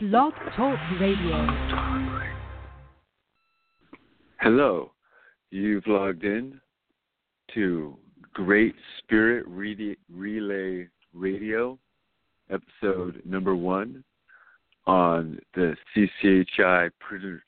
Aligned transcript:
Blog 0.00 0.32
Talk 0.56 0.76
Radio. 1.00 1.46
Hello. 4.40 4.90
You've 5.52 5.86
logged 5.86 6.24
in 6.24 6.60
to 7.54 7.96
Great 8.32 8.74
Spirit 8.98 9.44
Relay 9.46 10.88
Radio, 11.12 11.78
episode 12.50 13.22
number 13.24 13.54
one 13.54 14.02
on 14.88 15.38
the 15.54 15.76
CCHI 15.94 16.90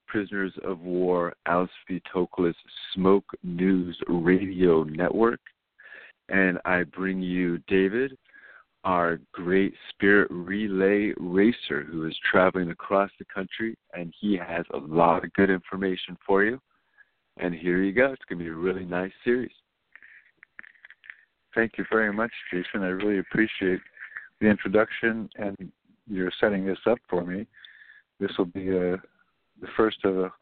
Prisoners 0.07 0.53
of 0.63 0.79
War 0.83 1.35
Auschwitz 1.49 2.55
Smoke 2.95 3.27
News 3.43 3.99
Radio 4.07 4.85
Network. 4.85 5.41
And 6.29 6.59
I 6.65 6.85
bring 6.85 7.21
you 7.21 7.59
David, 7.67 8.17
our 8.87 9.19
great 9.33 9.75
spirit 9.91 10.29
relay 10.31 11.13
racer 11.19 11.83
who 11.83 12.07
is 12.07 12.17
traveling 12.31 12.71
across 12.71 13.11
the 13.19 13.25
country, 13.35 13.77
and 13.93 14.15
he 14.21 14.37
has 14.37 14.65
a 14.73 14.79
lot 14.79 15.25
of 15.25 15.33
good 15.33 15.51
information 15.51 16.17
for 16.25 16.45
you. 16.45 16.61
And 17.37 17.53
here 17.53 17.83
you 17.83 17.93
go. 17.93 18.13
It's 18.13 18.23
going 18.29 18.39
to 18.39 18.45
be 18.45 18.51
a 18.51 18.55
really 18.55 18.85
nice 18.85 19.11
series. 19.25 19.51
Thank 21.53 21.73
you 21.79 21.85
very 21.91 22.13
much, 22.13 22.31
Jason. 22.53 22.85
I 22.85 22.91
really 22.91 23.19
appreciate 23.19 23.81
the 24.41 24.47
introduction 24.47 25.29
and 25.37 25.57
you're 26.09 26.33
setting 26.39 26.65
this 26.65 26.79
up 26.89 26.99
for 27.11 27.25
me. 27.25 27.45
This 28.21 28.31
will 28.39 28.45
be 28.45 28.69
uh, 28.69 28.97
the 29.61 29.69
first 29.77 29.99
of 30.05 30.17
a 30.17 30.33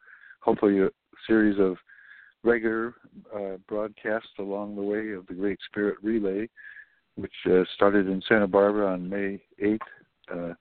hopefully 0.40 0.82
a 0.82 0.90
series 1.26 1.58
of 1.58 1.76
regular 2.42 2.94
uh, 3.34 3.56
broadcasts 3.66 4.28
along 4.38 4.76
the 4.76 4.82
way 4.82 5.12
of 5.12 5.26
the 5.28 5.34
Great 5.34 5.58
Spirit 5.70 5.96
Relay, 6.02 6.50
which 7.16 7.32
uh, 7.46 7.62
started 7.74 8.08
in 8.08 8.22
Santa 8.28 8.46
Barbara 8.46 8.92
on 8.92 9.08
May 9.08 9.40
8, 9.60 9.80
uh, 10.32 10.52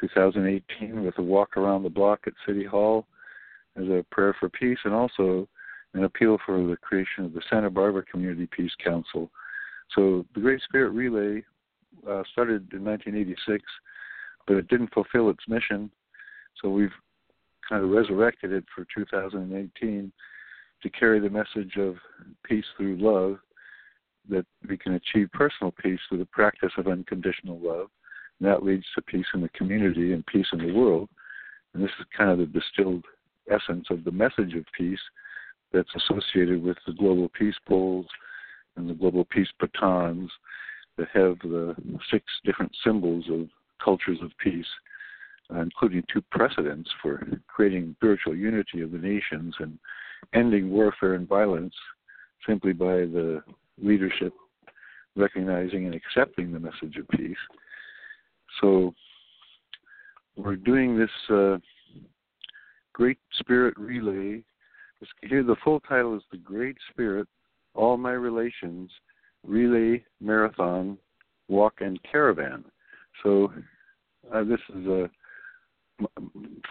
2018, 0.00 1.04
with 1.04 1.18
a 1.18 1.22
walk 1.22 1.56
around 1.56 1.82
the 1.82 1.90
block 1.90 2.20
at 2.26 2.32
City 2.46 2.64
Hall 2.64 3.06
as 3.76 3.84
a 3.84 4.04
prayer 4.10 4.34
for 4.38 4.48
peace 4.48 4.78
and 4.84 4.94
also 4.94 5.48
an 5.94 6.04
appeal 6.04 6.38
for 6.44 6.66
the 6.66 6.76
creation 6.76 7.24
of 7.24 7.32
the 7.32 7.42
Santa 7.50 7.70
Barbara 7.70 8.04
Community 8.04 8.48
Peace 8.50 8.72
Council. 8.82 9.30
So 9.94 10.24
the 10.34 10.40
Great 10.40 10.62
Spirit 10.62 10.90
Relay 10.90 11.44
uh, 12.08 12.22
started 12.32 12.72
in 12.72 12.84
1986 12.84 13.62
but 14.48 14.56
it 14.56 14.68
didn't 14.68 14.92
fulfill 14.92 15.28
its 15.28 15.46
mission. 15.46 15.90
So 16.60 16.70
we've 16.70 16.90
kind 17.68 17.84
of 17.84 17.90
resurrected 17.90 18.50
it 18.50 18.64
for 18.74 18.86
2018 18.96 20.10
to 20.82 20.90
carry 20.90 21.20
the 21.20 21.30
message 21.30 21.76
of 21.76 21.96
peace 22.44 22.64
through 22.76 22.96
love, 22.96 23.38
that 24.28 24.46
we 24.68 24.76
can 24.76 24.94
achieve 24.94 25.30
personal 25.32 25.72
peace 25.72 26.00
through 26.08 26.18
the 26.18 26.26
practice 26.26 26.72
of 26.76 26.86
unconditional 26.86 27.58
love. 27.60 27.88
And 28.38 28.48
that 28.48 28.62
leads 28.62 28.84
to 28.94 29.02
peace 29.02 29.26
in 29.34 29.40
the 29.40 29.48
community 29.50 30.12
and 30.12 30.24
peace 30.26 30.46
in 30.52 30.58
the 30.58 30.72
world. 30.72 31.08
And 31.74 31.82
this 31.82 31.90
is 31.98 32.06
kind 32.16 32.30
of 32.30 32.38
the 32.38 32.46
distilled 32.46 33.04
essence 33.50 33.86
of 33.90 34.04
the 34.04 34.12
message 34.12 34.54
of 34.54 34.64
peace 34.76 35.00
that's 35.72 35.88
associated 35.96 36.62
with 36.62 36.76
the 36.86 36.92
global 36.92 37.28
peace 37.28 37.56
poles 37.66 38.06
and 38.76 38.88
the 38.88 38.94
global 38.94 39.24
peace 39.24 39.48
batons 39.60 40.30
that 40.96 41.08
have 41.12 41.38
the 41.40 41.74
six 42.10 42.24
different 42.44 42.72
symbols 42.84 43.24
of 43.30 43.48
cultures 43.82 44.18
of 44.22 44.30
peace, 44.42 44.66
uh, 45.54 45.60
including 45.60 46.02
two 46.12 46.22
precedents 46.30 46.90
for 47.00 47.22
creating 47.46 47.94
spiritual 47.98 48.34
unity 48.34 48.82
of 48.82 48.90
the 48.92 48.98
nations 48.98 49.54
and 49.60 49.78
ending 50.34 50.70
warfare 50.70 51.14
and 51.14 51.28
violence 51.28 51.74
simply 52.46 52.72
by 52.72 52.86
the 52.86 53.42
leadership 53.82 54.32
recognizing 55.16 55.86
and 55.86 55.94
accepting 55.94 56.52
the 56.52 56.60
message 56.60 56.96
of 56.96 57.08
peace. 57.08 57.36
So 58.60 58.94
we're 60.36 60.56
doing 60.56 60.98
this 60.98 61.10
uh, 61.30 61.58
Great 62.92 63.18
Spirit 63.38 63.74
Relay. 63.76 64.42
Here, 65.22 65.42
the 65.42 65.56
full 65.62 65.80
title 65.80 66.16
is 66.16 66.22
The 66.30 66.38
Great 66.38 66.76
Spirit, 66.90 67.28
All 67.74 67.96
My 67.96 68.12
Relations, 68.12 68.90
Relay 69.44 70.04
Marathon, 70.20 70.98
Walk 71.48 71.74
and 71.80 71.98
Caravan. 72.10 72.64
So 73.22 73.52
uh, 74.32 74.44
this 74.44 74.60
is 74.76 74.86
a 74.86 75.04
uh, 75.04 75.08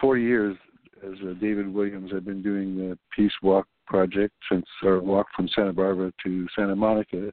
40 0.00 0.22
years 0.22 0.56
as 1.04 1.14
uh, 1.22 1.34
David 1.40 1.72
Williams. 1.72 2.12
I've 2.14 2.24
been 2.24 2.42
doing 2.42 2.76
the 2.76 2.98
Peace 3.14 3.32
Walk 3.42 3.66
project 3.88 4.34
since 4.50 4.66
our 4.84 5.00
walk 5.00 5.26
from 5.34 5.48
Santa 5.54 5.72
Barbara 5.72 6.12
to 6.24 6.46
Santa 6.54 6.76
Monica 6.76 7.32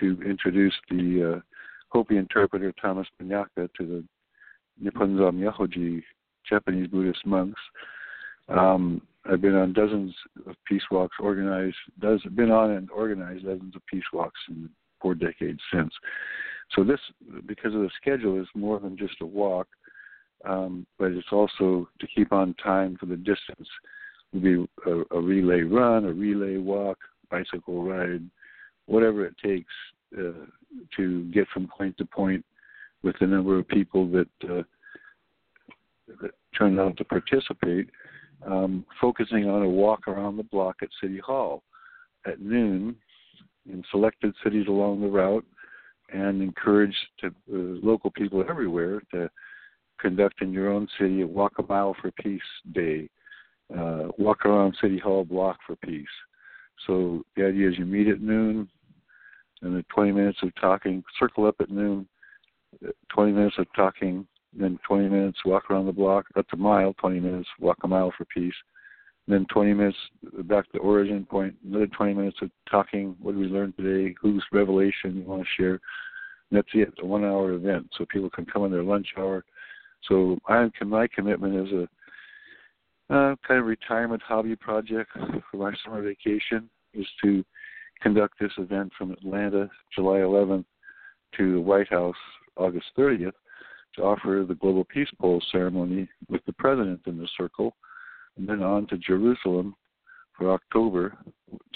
to 0.00 0.22
introduce 0.22 0.74
the 0.90 1.36
uh, 1.36 1.40
Hopi 1.88 2.16
interpreter 2.16 2.72
Thomas 2.80 3.06
Banyacya 3.20 3.68
to 3.78 3.86
the 3.86 4.04
Nipponzan 4.82 5.34
Myohoji 5.34 6.02
Japanese 6.48 6.88
Buddhist 6.88 7.24
monks. 7.26 7.60
Um, 8.48 9.02
I've 9.30 9.40
been 9.40 9.56
on 9.56 9.72
dozens 9.72 10.14
of 10.46 10.54
peace 10.66 10.82
walks, 10.90 11.16
organized, 11.20 11.76
does 12.00 12.22
been 12.34 12.50
on 12.50 12.72
and 12.72 12.90
organized 12.90 13.44
dozens 13.44 13.74
of 13.74 13.82
peace 13.86 14.04
walks 14.12 14.38
in 14.48 14.68
four 15.00 15.14
decades 15.14 15.60
since. 15.72 15.92
So 16.74 16.84
this, 16.84 17.00
because 17.46 17.74
of 17.74 17.80
the 17.80 17.90
schedule, 18.00 18.40
is 18.40 18.48
more 18.54 18.78
than 18.78 18.96
just 18.96 19.14
a 19.20 19.26
walk, 19.26 19.68
um, 20.44 20.86
but 20.98 21.12
it's 21.12 21.32
also 21.32 21.88
to 22.00 22.06
keep 22.14 22.32
on 22.32 22.54
time 22.54 22.96
for 22.98 23.06
the 23.06 23.16
distance. 23.16 23.68
Would 24.32 24.42
be 24.42 24.66
a, 24.86 25.16
a 25.16 25.20
relay 25.20 25.62
run, 25.62 26.04
a 26.04 26.12
relay 26.12 26.56
walk, 26.58 26.98
bicycle 27.30 27.84
ride, 27.84 28.22
whatever 28.86 29.24
it 29.26 29.34
takes 29.42 29.72
uh, 30.18 30.46
to 30.96 31.24
get 31.32 31.46
from 31.48 31.68
point 31.68 31.96
to 31.98 32.04
point 32.04 32.44
with 33.02 33.16
the 33.20 33.26
number 33.26 33.58
of 33.58 33.68
people 33.68 34.08
that, 34.10 34.28
uh, 34.50 34.62
that 36.20 36.30
turn 36.56 36.78
out 36.78 36.96
to 36.96 37.04
participate. 37.04 37.88
Um, 38.46 38.84
focusing 39.00 39.48
on 39.48 39.62
a 39.62 39.68
walk 39.68 40.06
around 40.06 40.36
the 40.36 40.42
block 40.42 40.76
at 40.82 40.88
City 41.00 41.18
Hall 41.18 41.62
at 42.26 42.40
noon 42.40 42.94
in 43.70 43.82
selected 43.90 44.34
cities 44.44 44.66
along 44.68 45.00
the 45.00 45.08
route 45.08 45.44
and 46.12 46.42
encourage 46.42 46.94
to, 47.20 47.28
uh, 47.28 47.32
local 47.50 48.10
people 48.10 48.44
everywhere 48.48 49.00
to 49.12 49.30
conduct 49.98 50.42
in 50.42 50.52
your 50.52 50.70
own 50.70 50.86
city 50.98 51.22
a 51.22 51.26
Walk 51.26 51.54
a 51.58 51.62
Mile 51.62 51.96
for 52.00 52.10
Peace 52.12 52.40
Day, 52.72 53.08
uh, 53.76 54.08
walk 54.18 54.44
around 54.44 54.76
City 54.80 54.98
Hall 54.98 55.24
block 55.24 55.58
for 55.66 55.76
peace. 55.76 56.06
So 56.86 57.24
the 57.36 57.46
idea 57.46 57.70
is 57.70 57.78
you 57.78 57.86
meet 57.86 58.08
at 58.08 58.20
noon, 58.20 58.68
and 59.62 59.74
then 59.74 59.84
20 59.94 60.12
minutes 60.12 60.38
of 60.42 60.54
talking, 60.60 61.02
circle 61.18 61.46
up 61.46 61.56
at 61.60 61.70
noon, 61.70 62.06
uh, 62.86 62.90
20 63.08 63.32
minutes 63.32 63.56
of 63.58 63.66
talking, 63.74 64.26
then 64.52 64.78
20 64.86 65.08
minutes 65.08 65.38
walk 65.44 65.70
around 65.70 65.86
the 65.86 65.92
block, 65.92 66.26
up 66.36 66.46
a 66.52 66.56
mile, 66.56 66.94
20 66.94 67.20
minutes 67.20 67.48
walk 67.58 67.78
a 67.82 67.88
mile 67.88 68.12
for 68.16 68.24
peace, 68.26 68.54
then 69.28 69.46
20 69.52 69.74
minutes 69.74 69.98
back 70.44 70.64
to 70.66 70.70
the 70.74 70.78
origin 70.78 71.24
point, 71.24 71.54
another 71.66 71.88
20 71.88 72.14
minutes 72.14 72.38
of 72.42 72.50
talking. 72.70 73.16
What 73.20 73.32
did 73.32 73.40
we 73.40 73.46
learn 73.48 73.72
today? 73.72 74.14
Whose 74.20 74.44
revelation 74.52 75.16
you 75.16 75.22
want 75.22 75.42
to 75.42 75.48
share? 75.62 75.80
And 76.50 76.58
that's 76.58 76.68
it, 76.74 76.92
a 77.02 77.06
one 77.06 77.24
hour 77.24 77.52
event. 77.52 77.88
So 77.98 78.06
people 78.08 78.30
can 78.30 78.46
come 78.46 78.64
in 78.64 78.70
their 78.70 78.84
lunch 78.84 79.08
hour. 79.18 79.44
So 80.08 80.38
I, 80.46 80.68
my 80.84 81.08
commitment 81.08 81.66
is 81.66 81.72
a 81.72 81.88
uh, 83.10 83.34
kind 83.46 83.60
of 83.60 83.66
retirement 83.66 84.22
hobby 84.22 84.56
project 84.56 85.10
for 85.50 85.56
my 85.56 85.72
summer 85.84 86.02
vacation 86.02 86.68
is 86.94 87.06
to 87.22 87.44
conduct 88.02 88.38
this 88.38 88.52
event 88.58 88.92
from 88.96 89.12
Atlanta, 89.12 89.68
July 89.94 90.18
11th, 90.18 90.64
to 91.36 91.54
the 91.54 91.60
White 91.60 91.88
House, 91.88 92.16
August 92.56 92.86
30th, 92.98 93.32
to 93.94 94.02
offer 94.02 94.44
the 94.46 94.54
Global 94.54 94.84
Peace 94.84 95.08
Pole 95.20 95.42
ceremony 95.50 96.08
with 96.28 96.44
the 96.46 96.52
president 96.52 97.00
in 97.06 97.18
the 97.18 97.28
circle 97.36 97.74
and 98.36 98.48
then 98.48 98.62
on 98.62 98.86
to 98.88 98.98
Jerusalem 98.98 99.74
for 100.36 100.52
October 100.52 101.16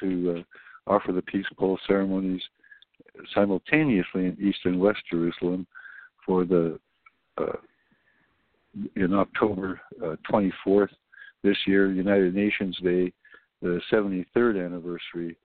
to 0.00 0.44
uh, 0.86 0.90
offer 0.90 1.12
the 1.12 1.22
peace 1.22 1.46
pole 1.58 1.78
ceremonies 1.86 2.42
simultaneously 3.34 4.26
in 4.26 4.36
East 4.40 4.58
and 4.64 4.80
West 4.80 5.00
Jerusalem 5.10 5.66
for 6.24 6.44
the 6.44 6.78
uh, 7.38 7.56
in 8.96 9.14
October 9.14 9.80
uh, 10.04 10.16
24th 10.30 10.90
this 11.42 11.56
year, 11.66 11.90
United 11.92 12.34
Nations 12.34 12.76
Day, 12.82 13.12
the 13.62 13.80
73rd 13.92 14.64
anniversary 14.64 15.36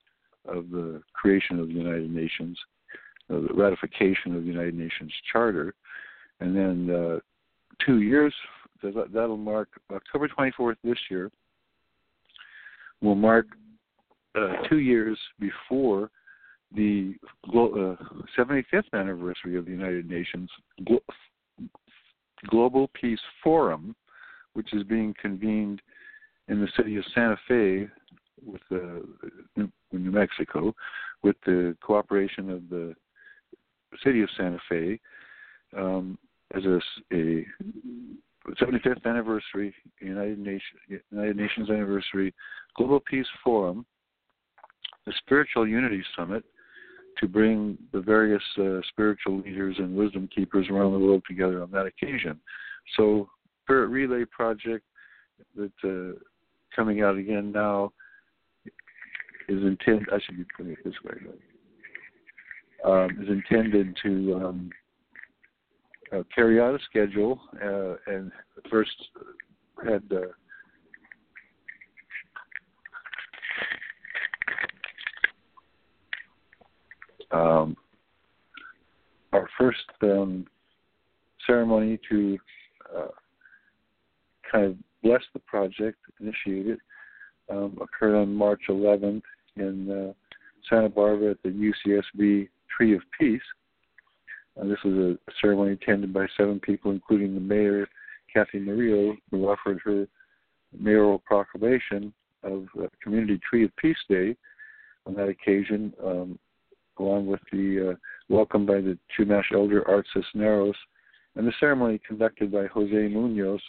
of 0.48 0.70
the 0.70 1.02
creation 1.14 1.60
of 1.60 1.68
the 1.68 1.74
United 1.74 2.14
Nations, 2.14 2.58
uh, 3.30 3.40
the 3.48 3.54
ratification 3.54 4.36
of 4.36 4.44
the 4.44 4.48
United 4.48 4.76
Nations 4.76 5.12
Charter, 5.32 5.74
and 6.40 6.56
then 6.56 6.96
uh, 6.96 7.20
two 7.86 8.02
years 8.02 8.34
that'll 9.14 9.38
mark 9.38 9.70
October 9.92 10.28
24th 10.28 10.76
this 10.84 10.98
year. 11.10 11.32
Will 13.02 13.16
mark 13.16 13.48
uh, 14.36 14.68
two 14.70 14.80
years 14.80 15.18
before 15.40 16.12
the 16.76 17.16
uh, 17.48 17.96
75th 18.38 18.84
anniversary 18.94 19.58
of 19.58 19.66
the 19.66 19.72
United 19.72 20.10
Nations 20.10 20.50
Global 22.50 22.90
Peace 23.00 23.20
Forum, 23.44 23.96
which 24.56 24.74
is 24.74 24.84
being 24.84 25.14
convened 25.22 25.82
in 26.48 26.60
the 26.60 26.68
city 26.76 26.98
of 26.98 27.04
Santa 27.14 27.38
Fe, 27.48 27.88
with 28.46 28.62
the 28.70 29.04
New 29.56 30.12
Mexico, 30.12 30.74
with 31.24 31.36
the 31.46 31.76
cooperation 31.82 32.50
of 32.50 32.70
the 32.70 32.94
city 34.04 34.22
of 34.22 34.30
Santa 34.38 34.60
Fe, 34.70 35.00
um, 35.78 36.18
as 36.56 36.64
a, 36.66 36.80
a 37.14 37.46
75th 38.62 39.06
anniversary 39.06 39.74
United 40.00 40.40
Nations 40.40 41.02
United 41.12 41.36
Nations 41.36 41.70
anniversary 41.70 42.34
Global 42.78 43.00
Peace 43.00 43.28
Forum, 43.44 43.86
the 45.06 45.14
Spiritual 45.20 45.68
Unity 45.68 46.04
Summit, 46.16 46.44
to 47.20 47.28
bring 47.28 47.78
the 47.92 48.02
various 48.02 48.44
uh, 48.60 48.82
spiritual 48.90 49.40
leaders 49.40 49.76
and 49.80 49.96
wisdom 49.96 50.30
keepers 50.34 50.68
around 50.70 50.94
the 50.94 51.00
world 51.00 51.24
together 51.28 51.62
on 51.62 51.72
that 51.72 51.86
occasion. 51.86 52.40
So, 52.98 53.30
Spirit 53.66 53.88
Relay 53.88 54.26
Project 54.26 54.86
that's 55.58 55.72
uh, 55.84 56.12
coming 56.76 57.02
out 57.02 57.18
again 57.18 57.52
now 57.52 57.92
is 59.50 59.64
intended. 59.64 60.08
I 60.14 60.20
should 60.24 60.38
be 60.38 60.46
putting 60.56 60.74
it 60.74 60.78
this 60.86 60.94
way. 61.04 61.16
Um, 62.86 63.10
is 63.22 63.30
intended 63.30 63.98
to 64.04 64.36
um, 64.36 64.70
uh, 66.14 66.22
carry 66.34 66.62
out 66.62 66.76
a 66.76 66.80
schedule 66.88 67.40
uh, 67.64 67.96
and 68.06 68.32
first 68.70 68.92
had. 69.84 70.04
Uh, 70.12 70.28
um, 77.36 77.76
our 79.34 79.50
first 79.58 79.80
um, 80.04 80.46
ceremony 81.48 82.00
to 82.10 82.38
uh, 82.96 83.08
kind 84.52 84.66
of 84.66 84.76
blessed 85.04 85.26
the 85.34 85.40
project, 85.40 85.98
initiate 86.20 86.68
it, 86.68 86.80
um, 87.50 87.78
occurred 87.82 88.16
on 88.16 88.34
March 88.34 88.64
11th 88.70 89.22
in 89.56 89.92
uh, 89.92 90.14
Santa 90.70 90.90
Barbara 90.90 91.32
at 91.32 91.44
the 91.44 91.50
UCSB 91.50 92.50
Tree 92.76 92.96
of 92.96 93.02
Peace. 93.18 93.42
Uh, 94.60 94.66
this 94.66 94.78
was 94.84 94.94
a 94.94 95.32
ceremony 95.42 95.74
attended 95.74 96.14
by 96.14 96.26
seven 96.38 96.60
people, 96.60 96.92
including 96.92 97.34
the 97.34 97.40
mayor, 97.40 97.88
Cathy 98.34 98.60
Murillo, 98.60 99.16
who 99.32 99.48
offered 99.48 99.80
her 99.84 100.08
mayoral 100.78 101.20
proclamation 101.20 102.14
of 102.44 102.68
uh, 102.82 102.88
Community 103.02 103.40
Tree 103.48 103.66
of 103.66 103.76
Peace 103.78 103.98
Day 104.10 104.36
on 105.06 105.14
that 105.16 105.30
occasion. 105.30 105.94
Um, 106.04 106.40
along 107.00 107.28
with 107.28 107.42
the 107.52 107.92
uh, 107.92 107.96
welcome 108.30 108.66
by 108.66 108.76
the 108.76 108.98
Chumash 109.18 109.52
elder 109.54 109.88
Art 109.88 110.06
Cisneros, 110.14 110.76
and 111.36 111.48
the 111.48 111.54
ceremony 111.60 112.00
conducted 112.08 112.52
by 112.52 112.68
Jose 112.68 113.08
Munoz, 113.08 113.62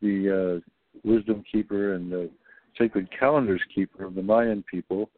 the 0.00 0.62
uh, 0.62 0.70
wisdom 1.04 1.44
keeper 1.50 1.94
and 1.94 2.10
the 2.10 2.30
sacred 2.78 3.08
calendars 3.16 3.62
keeper 3.74 4.04
of 4.04 4.14
the 4.14 4.22
Mayan 4.22 4.64
people, 4.70 5.10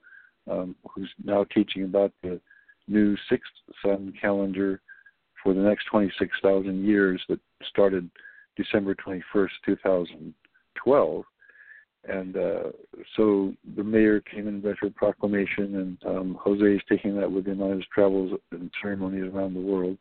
um, 0.50 0.74
who's 0.88 1.10
now 1.24 1.44
teaching 1.44 1.84
about 1.84 2.12
the 2.22 2.40
new 2.88 3.16
sixth 3.28 3.52
sun 3.84 4.12
calendar 4.20 4.80
for 5.42 5.54
the 5.54 5.60
next 5.60 5.84
26,000 5.86 6.84
years 6.84 7.20
that 7.28 7.40
started 7.68 8.08
December 8.56 8.94
21st, 8.94 9.50
2012. 9.64 11.24
And 12.08 12.36
uh, 12.36 12.70
so 13.16 13.54
the 13.76 13.84
mayor 13.84 14.20
came 14.20 14.48
in 14.48 14.60
with 14.60 14.76
her 14.80 14.90
proclamation, 14.90 15.98
and 16.04 16.16
um, 16.16 16.38
Jose 16.40 16.64
is 16.64 16.80
taking 16.88 17.16
that 17.16 17.30
with 17.30 17.46
him 17.46 17.62
on 17.62 17.76
his 17.76 17.84
travels 17.94 18.32
and 18.50 18.70
ceremonies 18.80 19.32
around 19.32 19.54
the 19.54 19.60
world. 19.60 19.96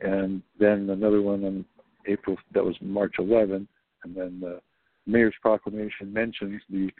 And 0.00 0.42
then 0.58 0.90
another 0.90 1.22
one 1.22 1.44
on 1.44 1.64
April, 2.06 2.36
that 2.52 2.64
was 2.64 2.76
March 2.82 3.14
11th, 3.18 3.66
and 4.04 4.14
then 4.14 4.38
the 4.40 4.60
mayor's 5.06 5.34
proclamation 5.42 6.12
mentions 6.12 6.60
the 6.70 6.90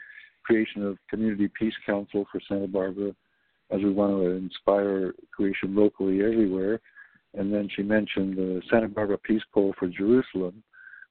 creation 0.43 0.85
of 0.85 0.97
Community 1.09 1.49
Peace 1.59 1.73
Council 1.85 2.25
for 2.31 2.39
Santa 2.47 2.67
Barbara, 2.67 3.15
as 3.71 3.81
we 3.81 3.91
want 3.91 4.11
to 4.13 4.29
inspire 4.31 5.13
creation 5.31 5.75
locally 5.75 6.21
everywhere. 6.21 6.79
And 7.33 7.53
then 7.53 7.67
she 7.75 7.81
mentioned 7.81 8.37
the 8.37 8.61
Santa 8.69 8.87
Barbara 8.87 9.17
Peace 9.17 9.41
Pole 9.53 9.73
for 9.77 9.87
Jerusalem, 9.87 10.63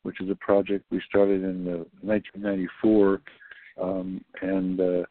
which 0.02 0.20
is 0.20 0.30
a 0.30 0.36
project 0.36 0.84
we 0.90 1.02
started 1.08 1.42
in 1.42 1.66
uh, 1.66 1.84
1994, 2.02 3.20
um, 3.80 4.24
and 4.40 4.80
uh, 4.80 5.02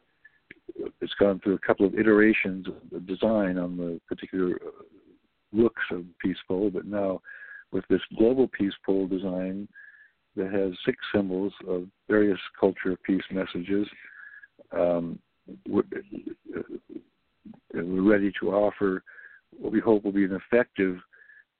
it's 1.00 1.14
gone 1.20 1.40
through 1.40 1.54
a 1.54 1.66
couple 1.66 1.86
of 1.86 1.94
iterations 1.94 2.66
of 2.66 2.74
the 2.90 3.00
design 3.00 3.58
on 3.58 3.76
the 3.76 4.00
particular 4.08 4.54
uh, 4.54 4.82
looks 5.52 5.82
of 5.90 6.04
Peace 6.20 6.38
Pole, 6.48 6.70
but 6.72 6.86
now 6.86 7.20
with 7.70 7.84
this 7.88 8.00
global 8.16 8.48
Peace 8.48 8.72
Pole 8.84 9.06
design 9.06 9.68
that 10.36 10.52
has 10.52 10.72
six 10.84 10.98
symbols 11.14 11.52
of 11.68 11.86
various 12.08 12.38
culture 12.58 12.92
of 12.92 13.02
peace 13.02 13.22
messages, 13.30 13.86
um, 14.72 15.18
we're, 15.68 15.82
we're 17.74 18.02
ready 18.02 18.32
to 18.40 18.50
offer 18.50 19.02
what 19.58 19.72
we 19.72 19.80
hope 19.80 20.04
will 20.04 20.12
be 20.12 20.24
an 20.24 20.40
effective 20.52 20.98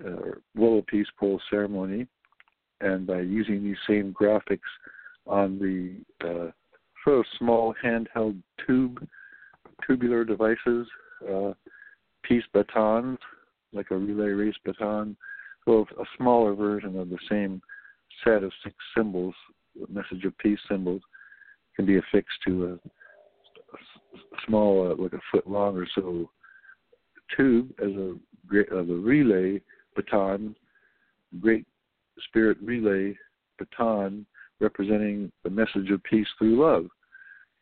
uh, 0.04 0.80
Peace 0.86 1.06
Pole 1.18 1.40
ceremony. 1.50 2.06
And 2.80 3.06
by 3.06 3.20
using 3.20 3.62
these 3.62 3.76
same 3.88 4.14
graphics 4.18 4.58
on 5.26 5.58
the 5.58 6.26
uh, 6.26 6.50
sort 7.04 7.20
of 7.20 7.24
small 7.38 7.74
handheld 7.82 8.40
tube 8.66 9.06
tubular 9.86 10.24
devices, 10.24 10.86
uh, 11.30 11.52
peace 12.22 12.44
batons, 12.52 13.18
like 13.72 13.90
a 13.90 13.96
relay 13.96 14.30
race 14.30 14.54
baton, 14.64 15.16
so 15.64 15.86
a 15.98 16.04
smaller 16.16 16.54
version 16.54 16.98
of 16.98 17.08
the 17.10 17.18
same 17.28 17.60
set 18.24 18.42
of 18.42 18.52
six 18.62 18.74
symbols, 18.96 19.34
message 19.88 20.24
of 20.24 20.36
peace 20.38 20.58
symbols, 20.68 21.02
can 21.76 21.86
be 21.86 21.98
affixed 21.98 22.38
to 22.46 22.66
a, 22.66 22.72
a 22.74 23.78
small, 24.46 24.90
uh, 24.90 25.02
like 25.02 25.12
a 25.12 25.20
foot 25.30 25.46
long 25.46 25.76
or 25.76 25.86
so 25.94 26.30
tube 27.36 27.72
as 27.80 27.90
a, 27.90 28.10
uh, 28.10 28.84
the 28.84 29.00
relay 29.02 29.60
baton, 29.96 30.54
great 31.40 31.66
Spirit 32.28 32.58
Relay 32.62 33.16
baton 33.58 34.26
representing 34.60 35.30
the 35.42 35.50
message 35.50 35.90
of 35.90 36.02
peace 36.04 36.26
through 36.38 36.62
love. 36.62 36.86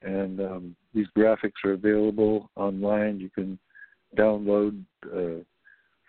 And 0.03 0.41
um, 0.41 0.77
these 0.95 1.07
graphics 1.17 1.65
are 1.65 1.73
available 1.73 2.51
online. 2.57 3.21
You 3.21 3.31
can 3.31 3.59
download 4.19 4.83
uh, 5.07 5.43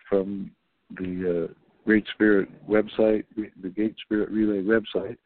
from 0.08 0.50
the 0.98 1.48
uh, 1.48 1.54
Great 1.84 2.06
Spirit 2.14 2.48
website, 2.68 3.24
the 3.36 3.68
Great 3.68 3.96
Spirit 4.04 4.30
Relay 4.30 4.62
website, 4.62 5.18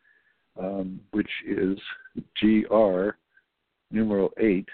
um, 0.59 1.00
which 1.12 1.31
is 1.47 1.79
GR 2.41 3.11
numeral 3.91 4.31
8 4.38 4.69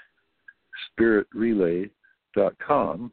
spiritrelay.com. 0.98 3.12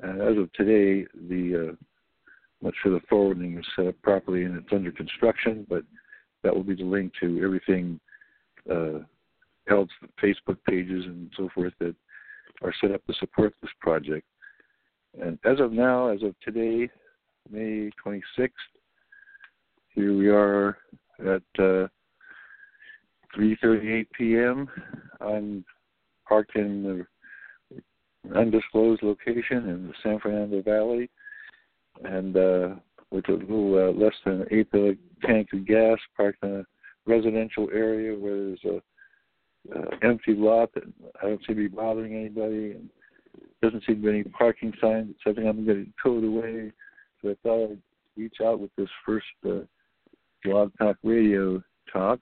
And 0.00 0.20
as 0.20 0.36
of 0.36 0.52
today, 0.52 1.06
the 1.28 1.70
uh, 1.70 1.72
not 2.60 2.74
sure 2.82 2.92
the 2.92 3.00
forwarding 3.08 3.56
is 3.58 3.64
set 3.76 3.86
up 3.86 3.94
properly 4.02 4.42
and 4.44 4.56
it's 4.56 4.72
under 4.72 4.90
construction, 4.90 5.64
but 5.68 5.84
that 6.42 6.52
will 6.54 6.64
be 6.64 6.74
the 6.74 6.84
link 6.84 7.12
to 7.20 7.40
everything 7.44 8.00
uh, 8.70 9.00
else, 9.70 9.90
Facebook 10.22 10.58
pages 10.68 11.04
and 11.04 11.30
so 11.36 11.48
forth 11.54 11.72
that 11.80 11.94
are 12.62 12.74
set 12.80 12.92
up 12.92 13.04
to 13.06 13.14
support 13.14 13.54
this 13.60 13.70
project. 13.80 14.26
And 15.20 15.38
as 15.44 15.60
of 15.60 15.72
now, 15.72 16.08
as 16.08 16.22
of 16.22 16.34
today, 16.40 16.88
May 17.50 17.90
26th, 18.04 18.50
here 19.94 20.16
we 20.16 20.28
are 20.28 20.78
at 21.20 21.42
uh, 21.58 21.88
3:38 23.36 24.06
p.m. 24.16 24.68
I'm 25.20 25.64
parked 26.26 26.56
in 26.56 27.06
the 28.32 28.34
undisclosed 28.34 29.02
location 29.02 29.68
in 29.68 29.88
the 29.88 29.94
San 30.02 30.18
Fernando 30.20 30.62
Valley 30.62 31.10
and 32.04 32.36
uh, 32.36 32.68
with 33.10 33.28
a 33.28 33.32
little 33.32 33.88
uh, 33.88 33.92
less 33.92 34.14
than 34.24 34.42
an 34.42 34.46
eighth 34.50 34.72
of 34.74 34.82
a 34.82 35.26
tank 35.26 35.48
of 35.52 35.66
gas 35.66 35.98
parked 36.16 36.42
in 36.42 36.56
a 36.56 36.64
residential 37.06 37.68
area 37.72 38.18
where 38.18 38.36
there's 38.36 38.64
a 38.64 39.78
uh, 39.78 39.96
empty 40.02 40.34
lot 40.34 40.72
that 40.74 40.84
I 41.22 41.26
don't 41.26 41.40
seem 41.46 41.56
to 41.56 41.68
be 41.68 41.68
bothering 41.68 42.14
anybody, 42.14 42.72
and 42.72 42.90
doesn't 43.62 43.84
seem 43.86 43.96
to 43.96 44.02
be 44.02 44.08
any 44.08 44.24
parking 44.24 44.72
signs. 44.80 45.10
It's 45.10 45.24
something 45.24 45.46
I'm 45.46 45.64
going 45.64 45.86
to 45.86 45.92
towed 46.02 46.24
away. 46.24 46.72
So 47.24 47.30
I 47.30 47.36
thought 47.42 47.70
I'd 47.70 47.78
reach 48.16 48.36
out 48.44 48.60
with 48.60 48.70
this 48.76 48.88
first 49.06 49.26
uh, 49.48 49.60
blog 50.44 50.72
talk 50.78 50.96
radio 51.02 51.62
talk. 51.90 52.20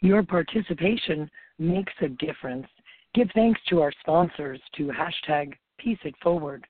Your 0.00 0.24
participation 0.24 1.30
makes 1.58 1.92
a 2.02 2.08
difference. 2.08 2.66
Give 3.14 3.28
thanks 3.34 3.60
to 3.68 3.80
our 3.80 3.92
sponsors 4.00 4.60
to 4.76 4.90
hashtag 4.90 5.52
Peace 5.78 5.98
It 6.04 6.14
Forward. 6.22 6.66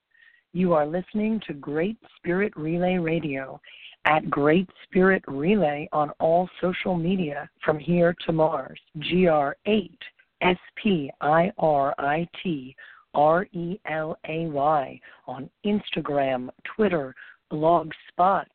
You 0.52 0.74
are 0.74 0.86
listening 0.86 1.40
to 1.46 1.54
Great 1.54 1.96
Spirit 2.18 2.52
Relay 2.56 2.98
Radio, 2.98 3.58
at 4.04 4.28
Great 4.28 4.68
Spirit 4.84 5.24
Relay 5.26 5.88
on 5.92 6.10
all 6.20 6.48
social 6.60 6.94
media 6.94 7.48
from 7.64 7.78
here 7.78 8.14
to 8.26 8.32
Mars. 8.32 8.78
GR8 8.98 9.96
S 10.42 10.58
P 10.76 11.10
I 11.22 11.50
R 11.56 11.94
I 11.96 12.28
T 12.42 12.76
R 13.14 13.46
E 13.52 13.78
L 13.88 14.16
A 14.28 14.46
Y 14.46 15.00
on 15.26 15.48
Instagram, 15.64 16.48
Twitter, 16.76 17.14
Blogspot, 17.52 18.46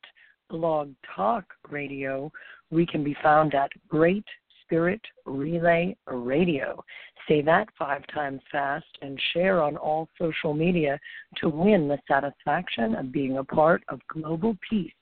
Blog 0.48 0.92
Talk 1.14 1.44
Radio. 1.70 2.30
We 2.70 2.86
can 2.86 3.02
be 3.02 3.16
found 3.22 3.54
at 3.54 3.70
Great 3.88 4.24
Spirit 4.64 5.00
Relay 5.26 5.96
Radio. 6.06 6.84
Say 7.28 7.42
that 7.42 7.68
five 7.78 8.02
times 8.14 8.40
fast 8.52 8.86
and 9.02 9.20
share 9.32 9.62
on 9.62 9.76
all 9.76 10.08
social 10.18 10.54
media 10.54 10.98
to 11.38 11.48
win 11.48 11.88
the 11.88 11.98
satisfaction 12.06 12.94
of 12.94 13.12
being 13.12 13.38
a 13.38 13.44
part 13.44 13.82
of 13.88 14.00
global 14.08 14.56
peace 14.68 14.92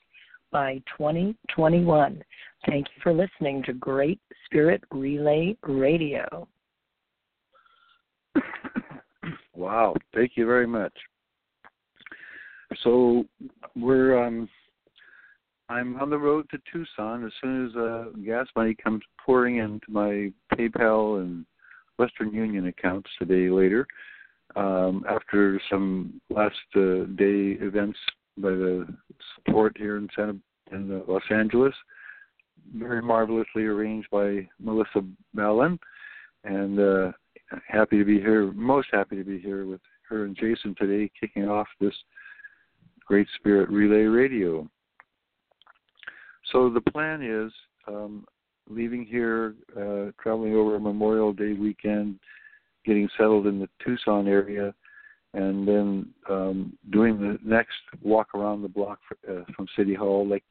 by 0.50 0.82
2021. 0.96 2.22
Thank 2.66 2.86
you 2.86 3.02
for 3.02 3.12
listening 3.12 3.62
to 3.64 3.72
Great 3.74 4.20
Spirit 4.46 4.82
Relay 4.90 5.56
Radio. 5.62 6.48
Wow, 9.58 9.96
thank 10.14 10.36
you 10.36 10.46
very 10.46 10.68
much. 10.68 10.92
So 12.84 13.24
we're 13.74 14.24
um 14.24 14.48
I'm 15.68 16.00
on 16.00 16.10
the 16.10 16.16
road 16.16 16.48
to 16.50 16.58
Tucson 16.72 17.26
as 17.26 17.32
soon 17.42 17.66
as 17.66 17.76
uh, 17.76 18.04
gas 18.24 18.46
money 18.54 18.76
comes 18.82 19.02
pouring 19.26 19.56
into 19.56 19.90
my 19.90 20.30
PayPal 20.54 21.20
and 21.20 21.44
Western 21.98 22.32
Union 22.32 22.68
accounts 22.68 23.10
a 23.20 23.24
day 23.24 23.50
later. 23.50 23.84
Um, 24.54 25.04
after 25.10 25.60
some 25.68 26.20
last 26.30 26.54
uh, 26.76 27.04
day 27.16 27.58
events 27.60 27.98
by 28.38 28.50
the 28.50 28.86
support 29.34 29.76
here 29.76 29.96
in 29.96 30.08
Santa 30.14 30.36
in 30.70 31.00
uh, 31.00 31.12
Los 31.12 31.22
Angeles, 31.30 31.74
very 32.76 33.02
marvelously 33.02 33.64
arranged 33.64 34.08
by 34.10 34.48
Melissa 34.60 35.04
Ballin, 35.34 35.80
and 36.44 36.78
uh, 36.78 37.12
happy 37.66 37.98
to 37.98 38.04
be 38.04 38.20
here. 38.20 38.52
Most 38.52 38.88
happy 38.92 39.16
to 39.16 39.24
be 39.24 39.38
here 39.38 39.66
with 39.66 39.80
her 40.08 40.24
and 40.24 40.36
Jason 40.36 40.74
today, 40.78 41.10
kicking 41.18 41.48
off 41.48 41.66
this 41.80 41.94
Great 43.06 43.26
Spirit 43.36 43.68
Relay 43.70 44.04
Radio. 44.04 44.68
So 46.52 46.70
the 46.70 46.80
plan 46.80 47.22
is 47.22 47.52
um, 47.86 48.26
leaving 48.68 49.04
here, 49.04 49.54
uh, 49.76 50.12
traveling 50.22 50.54
over 50.54 50.78
Memorial 50.78 51.32
Day 51.32 51.52
weekend, 51.52 52.18
getting 52.84 53.08
settled 53.16 53.46
in 53.46 53.58
the 53.58 53.68
Tucson 53.84 54.28
area, 54.28 54.74
and 55.34 55.68
then 55.68 56.06
um, 56.28 56.78
doing 56.90 57.18
the 57.18 57.38
next 57.44 57.76
walk 58.02 58.34
around 58.34 58.62
the 58.62 58.68
block 58.68 58.98
for, 59.06 59.40
uh, 59.40 59.44
from 59.54 59.66
City 59.76 59.94
Hall. 59.94 60.26
Like 60.26 60.44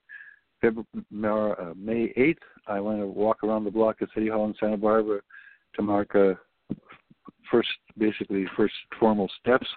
February, 0.62 1.56
uh, 1.60 1.74
May 1.76 2.14
8th, 2.18 2.38
I 2.68 2.80
went 2.80 3.00
to 3.00 3.08
walk 3.08 3.44
around 3.44 3.64
the 3.64 3.72
block 3.72 3.98
at 4.02 4.10
City 4.14 4.30
Hall 4.30 4.46
in 4.46 4.56
Santa 4.60 4.78
Barbara 4.78 5.22
to 5.76 5.82
mark 5.82 6.14
a 6.16 6.38
first, 7.52 7.70
basically, 7.98 8.46
first 8.56 8.74
formal 9.00 9.30
steps 9.40 9.68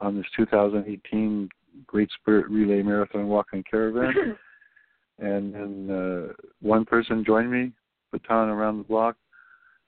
on 0.00 0.16
this 0.16 0.26
2018 0.36 1.48
Great 1.86 2.10
Spirit 2.20 2.48
Relay 2.50 2.82
Marathon 2.82 3.28
Walking 3.28 3.64
Caravan. 3.68 4.36
and 5.18 5.54
then 5.54 5.90
uh, 5.90 6.32
one 6.60 6.84
person 6.84 7.24
joined 7.24 7.50
me, 7.50 7.72
baton 8.12 8.48
around 8.48 8.78
the 8.78 8.84
block, 8.84 9.16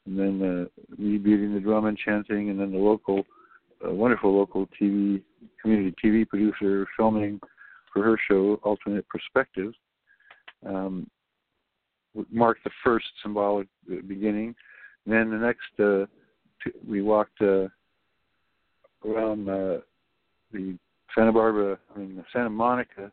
and 0.06 0.18
then 0.18 0.68
uh, 0.70 0.82
me 0.98 1.18
beating 1.18 1.54
the 1.54 1.60
drum 1.60 1.86
and 1.86 1.98
chanting, 1.98 2.50
and 2.50 2.58
then 2.58 2.72
the 2.72 2.78
local, 2.78 3.24
uh, 3.86 3.92
wonderful 3.92 4.36
local 4.36 4.66
TV 4.80 5.22
community 5.60 5.94
TV 6.02 6.26
producer 6.26 6.86
filming 6.96 7.40
for 7.92 8.02
her 8.02 8.18
show, 8.28 8.60
Alternate 8.62 9.06
Perspectives. 9.08 9.74
Um, 10.64 11.08
marked 12.30 12.64
the 12.64 12.70
first 12.84 13.06
symbolic 13.22 13.68
beginning. 14.06 14.54
And 15.04 15.14
then 15.14 15.30
the 15.30 15.36
next, 15.36 15.80
uh, 15.80 16.06
we 16.88 17.02
walked 17.02 17.40
uh, 17.40 17.68
around 19.04 19.48
uh, 19.48 19.78
the 20.52 20.76
Santa 21.14 21.32
Barbara, 21.32 21.78
I 21.94 21.98
mean 21.98 22.16
the 22.16 22.24
Santa 22.32 22.50
Monica 22.50 23.10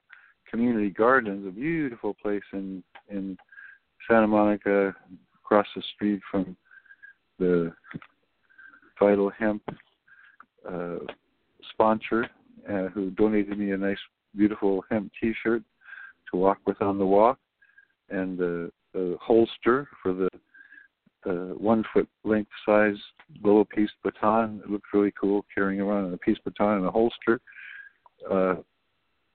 Community 0.50 0.89
Gardens, 0.89 1.47
a 1.47 1.51
beautiful 1.51 2.13
place 2.13 2.43
in 2.53 2.83
in 3.09 3.38
Santa 4.09 4.27
Monica, 4.27 4.95
across 5.43 5.67
the 5.75 5.83
street 5.95 6.21
from 6.29 6.55
the 7.39 7.73
Vital 9.00 9.29
Hemp 9.29 9.63
uh, 10.69 10.97
sponsor, 11.71 12.29
uh, 12.69 12.88
who 12.93 13.12
donated 13.12 13.57
me 13.57 13.71
a 13.71 13.77
nice, 13.77 13.97
beautiful 14.35 14.83
hemp 14.89 15.12
T-shirt 15.19 15.63
to 16.31 16.38
walk 16.38 16.59
with 16.65 16.81
on 16.81 16.97
the 16.97 17.05
walk, 17.05 17.38
and 18.09 18.38
the, 18.38 18.71
the 18.93 19.17
holster 19.21 19.88
for 20.01 20.13
the 20.13 20.29
uh, 21.25 21.56
one 21.56 21.84
foot 21.94 22.08
length 22.24 22.51
size 22.65 22.98
little 23.44 23.65
piece 23.65 23.89
baton. 24.03 24.62
It 24.63 24.70
looks 24.70 24.89
really 24.94 25.13
cool 25.20 25.46
carrying 25.53 25.82
around 25.82 26.13
a 26.13 26.18
piece 26.18 26.38
baton 26.44 26.80
in 26.80 26.86
a 26.86 26.92
holster. 26.92 27.39
Uh, 28.30 28.56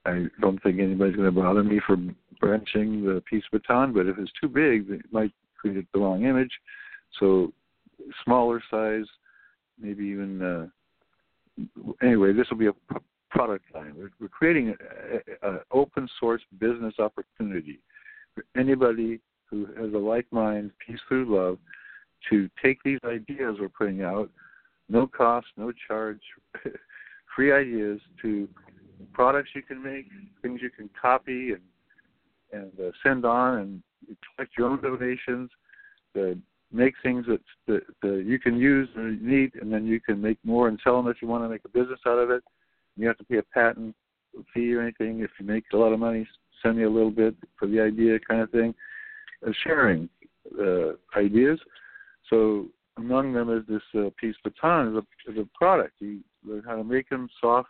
I 0.05 0.25
don't 0.41 0.61
think 0.63 0.79
anybody's 0.79 1.15
going 1.15 1.33
to 1.33 1.41
bother 1.41 1.63
me 1.63 1.79
for 1.85 1.97
branching 2.39 3.03
the 3.03 3.21
piece 3.29 3.43
baton, 3.51 3.93
but 3.93 4.07
if 4.07 4.17
it's 4.17 4.31
too 4.39 4.47
big, 4.47 4.89
it 4.89 5.01
might 5.11 5.31
create 5.57 5.85
the 5.93 5.99
wrong 5.99 6.23
image. 6.23 6.51
So, 7.19 7.51
smaller 8.23 8.61
size, 8.71 9.05
maybe 9.79 10.05
even. 10.05 10.41
Uh, 10.41 10.67
anyway, 12.01 12.33
this 12.33 12.47
will 12.49 12.57
be 12.57 12.67
a 12.67 12.73
p- 12.73 12.95
product 13.29 13.65
line. 13.75 13.93
We're, 13.97 14.11
we're 14.19 14.29
creating 14.29 14.75
an 15.43 15.59
open 15.71 16.07
source 16.19 16.41
business 16.59 16.93
opportunity 16.99 17.79
for 18.33 18.45
anybody 18.59 19.19
who 19.49 19.65
has 19.77 19.93
a 19.93 19.97
like 19.97 20.27
mind, 20.31 20.71
peace 20.85 20.99
through 21.07 21.33
love, 21.35 21.57
to 22.29 22.49
take 22.61 22.81
these 22.83 22.99
ideas 23.05 23.57
we're 23.59 23.69
putting 23.69 24.03
out, 24.03 24.29
no 24.89 25.07
cost, 25.07 25.47
no 25.57 25.71
charge, 25.87 26.21
free 27.35 27.51
ideas 27.51 27.99
to 28.21 28.47
products 29.13 29.49
you 29.55 29.61
can 29.61 29.81
make, 29.81 30.05
things 30.41 30.59
you 30.61 30.69
can 30.69 30.89
copy 30.99 31.51
and 31.51 31.61
and 32.51 32.71
uh, 32.79 32.91
send 33.03 33.25
on, 33.25 33.59
and 33.59 33.83
collect 34.35 34.57
your 34.57 34.69
own 34.69 34.81
donations. 34.81 35.51
To 36.15 36.35
make 36.71 36.95
things 37.03 37.25
that, 37.27 37.41
that, 37.67 37.81
that 38.01 38.23
you 38.25 38.39
can 38.39 38.57
use 38.57 38.89
and 38.95 39.21
need, 39.21 39.51
and 39.61 39.71
then 39.71 39.85
you 39.85 39.99
can 39.99 40.21
make 40.21 40.37
more 40.43 40.67
and 40.67 40.79
sell 40.83 40.97
them 40.97 41.11
if 41.11 41.21
you 41.21 41.27
want 41.27 41.43
to 41.43 41.49
make 41.49 41.61
a 41.65 41.69
business 41.69 41.99
out 42.07 42.17
of 42.17 42.29
it. 42.29 42.43
You 42.95 43.07
have 43.07 43.17
to 43.17 43.23
pay 43.23 43.37
a 43.37 43.43
patent 43.43 43.95
fee 44.53 44.73
or 44.73 44.81
anything. 44.81 45.19
If 45.19 45.31
you 45.39 45.45
make 45.45 45.65
a 45.73 45.77
lot 45.77 45.93
of 45.93 45.99
money, 45.99 46.27
send 46.63 46.77
me 46.77 46.83
a 46.83 46.89
little 46.89 47.11
bit 47.11 47.35
for 47.57 47.67
the 47.67 47.79
idea, 47.79 48.19
kind 48.19 48.41
of 48.41 48.49
thing. 48.51 48.73
Uh, 49.45 49.51
sharing 49.63 50.09
uh, 50.59 50.91
ideas. 51.15 51.59
So 52.29 52.67
among 52.97 53.31
them 53.31 53.49
is 53.49 53.63
this 53.69 53.81
uh, 53.95 54.09
piece 54.19 54.35
baton 54.43 54.97
is 55.27 55.37
a, 55.37 55.45
product. 55.57 55.93
You 55.99 56.19
learn 56.45 56.63
how 56.65 56.75
to 56.75 56.83
make 56.83 57.07
them 57.07 57.29
soft, 57.39 57.69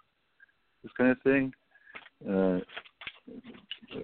this 0.81 0.91
kind 0.97 1.11
of 1.11 1.21
thing. 1.21 1.53
Uh, 2.27 2.59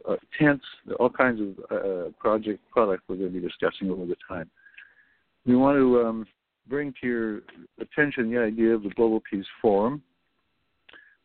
uh, 0.07 0.15
tents, 0.37 0.63
all 0.99 1.09
kinds 1.09 1.41
of 1.41 1.71
uh, 1.71 2.09
project 2.19 2.59
products 2.71 3.03
we're 3.07 3.15
going 3.15 3.33
to 3.33 3.39
be 3.39 3.47
discussing 3.47 3.89
over 3.89 4.05
the 4.05 4.15
time. 4.27 4.49
We 5.47 5.55
want 5.55 5.77
to 5.77 6.05
um, 6.05 6.27
bring 6.67 6.93
to 7.01 7.07
your 7.07 7.41
attention 7.79 8.31
the 8.31 8.39
idea 8.39 8.75
of 8.75 8.83
the 8.83 8.89
Global 8.89 9.21
Peace 9.27 9.45
Forum 9.59 10.03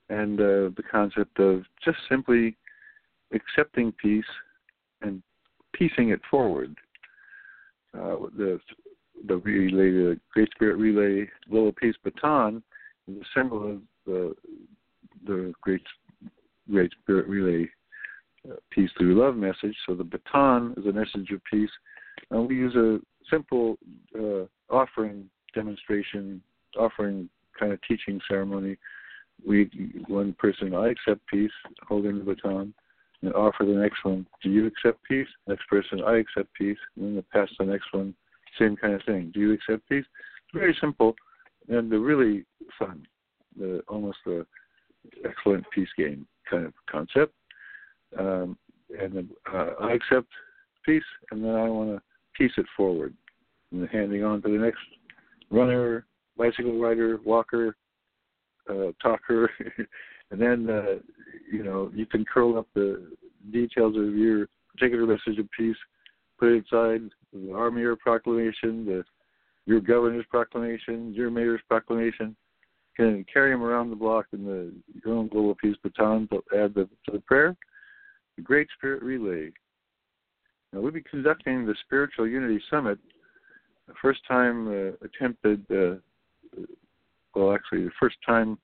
and 0.08 0.40
uh, 0.40 0.72
the 0.74 0.82
concept 0.90 1.38
of 1.38 1.64
just 1.84 1.98
simply 2.08 2.56
accepting 3.32 3.92
peace 3.92 4.24
and 5.02 5.22
piecing 5.72 6.10
it 6.10 6.20
forward. 6.30 6.74
Uh, 7.94 8.16
the 8.36 8.60
the 9.26 9.36
relay, 9.36 9.90
the 9.90 10.20
Great 10.32 10.50
Spirit 10.52 10.76
Relay 10.76 11.28
Little 11.48 11.72
Peace 11.72 11.96
Baton 12.02 12.62
is 13.08 13.16
a 13.16 13.38
symbol 13.38 13.70
of 13.70 13.82
the 14.06 14.34
the 15.26 15.52
Great 15.60 15.82
Great 16.70 16.92
Spirit 17.02 17.28
Relay 17.28 17.68
uh, 18.48 18.54
Peace 18.70 18.90
Through 18.96 19.20
Love 19.20 19.36
message. 19.36 19.76
So 19.86 19.94
the 19.94 20.04
baton 20.04 20.74
is 20.76 20.86
a 20.86 20.92
message 20.92 21.30
of 21.30 21.40
peace. 21.50 21.70
And 22.30 22.48
we 22.48 22.56
use 22.56 22.74
a 22.74 22.98
simple 23.30 23.78
uh, 24.18 24.44
offering 24.70 25.28
demonstration, 25.54 26.42
offering 26.78 27.28
kind 27.58 27.72
of 27.72 27.80
teaching 27.86 28.20
ceremony. 28.28 28.76
We 29.46 29.70
one 30.06 30.34
person, 30.38 30.74
I 30.74 30.90
accept 30.90 31.26
peace, 31.26 31.50
holding 31.86 32.18
the 32.18 32.24
baton, 32.24 32.74
and 33.22 33.34
offer 33.34 33.64
the 33.64 33.72
next 33.72 34.04
one. 34.04 34.26
Do 34.42 34.50
you 34.50 34.66
accept 34.66 35.02
peace? 35.04 35.26
Next 35.46 35.66
person, 35.68 36.02
I 36.06 36.18
accept 36.18 36.52
peace, 36.54 36.78
and 36.96 37.16
then 37.16 37.24
pass 37.32 37.48
the 37.58 37.66
next 37.66 37.92
one. 37.92 38.14
Same 38.58 38.76
kind 38.76 38.94
of 38.94 39.02
thing. 39.04 39.30
Do 39.32 39.40
you 39.40 39.52
accept 39.52 39.88
peace? 39.88 40.04
It's 40.04 40.54
very 40.54 40.76
simple, 40.80 41.14
and 41.68 41.90
they're 41.90 41.98
really 41.98 42.44
fun. 42.78 43.06
The 43.58 43.82
almost 43.88 44.18
a 44.26 44.46
excellent 45.24 45.64
peace 45.74 45.88
game 45.96 46.26
kind 46.48 46.66
of 46.66 46.72
concept. 46.90 47.34
Um, 48.18 48.58
and 48.98 49.30
uh, 49.52 49.70
I 49.80 49.92
accept 49.92 50.26
peace, 50.84 51.02
and 51.30 51.44
then 51.44 51.54
I 51.54 51.68
want 51.68 51.90
to 51.90 52.02
piece 52.36 52.52
it 52.56 52.66
forward, 52.76 53.14
and 53.72 53.88
handing 53.88 54.24
on 54.24 54.42
to 54.42 54.48
the 54.48 54.64
next 54.64 54.80
runner, 55.50 56.06
bicycle 56.36 56.80
rider, 56.80 57.18
walker, 57.24 57.76
uh, 58.68 58.92
talker, 59.02 59.50
and 60.30 60.40
then 60.40 60.68
uh, 60.70 60.98
you 61.50 61.62
know 61.62 61.90
you 61.94 62.06
can 62.06 62.24
curl 62.24 62.58
up 62.58 62.66
the 62.74 63.10
details 63.52 63.96
of 63.96 64.14
your 64.14 64.48
particular 64.72 65.06
message 65.06 65.38
of 65.38 65.48
peace, 65.56 65.76
put 66.38 66.52
it 66.52 66.64
inside 66.64 67.02
the 67.32 67.52
our 67.52 67.70
mayor 67.70 67.96
proclamation, 67.96 68.84
the 68.84 69.04
your 69.66 69.80
governor's 69.80 70.26
proclamation, 70.30 71.12
your 71.14 71.30
mayor's 71.30 71.60
proclamation, 71.68 72.34
can 72.96 73.24
carry 73.32 73.52
them 73.52 73.62
around 73.62 73.90
the 73.90 73.96
block 73.96 74.26
in 74.32 74.44
the 74.44 74.72
your 75.04 75.14
own 75.14 75.28
global 75.28 75.54
peace 75.54 75.76
baton 75.82 76.28
to 76.28 76.36
add 76.56 76.74
the, 76.74 76.88
to 77.06 77.12
the 77.12 77.20
prayer. 77.20 77.56
The 78.36 78.42
Great 78.42 78.68
Spirit 78.76 79.02
Relay. 79.02 79.50
Now 80.72 80.80
we'll 80.80 80.92
be 80.92 81.02
conducting 81.02 81.66
the 81.66 81.74
Spiritual 81.84 82.26
Unity 82.26 82.62
Summit, 82.70 82.98
the 83.86 83.94
first 84.00 84.20
time 84.26 84.68
uh, 84.68 84.92
attempted. 85.04 85.64
Uh, 85.70 85.96
well, 87.34 87.54
actually, 87.54 87.84
the 87.84 87.92
first 88.00 88.16
time 88.26 88.58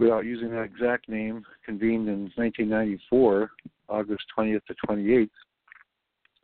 without 0.00 0.24
using 0.24 0.50
that 0.50 0.62
exact 0.62 1.08
name, 1.10 1.44
convened 1.64 2.08
in 2.08 2.32
1994, 2.34 3.50
August 3.88 4.24
20th 4.36 4.64
to 4.64 4.74
28th, 4.88 5.28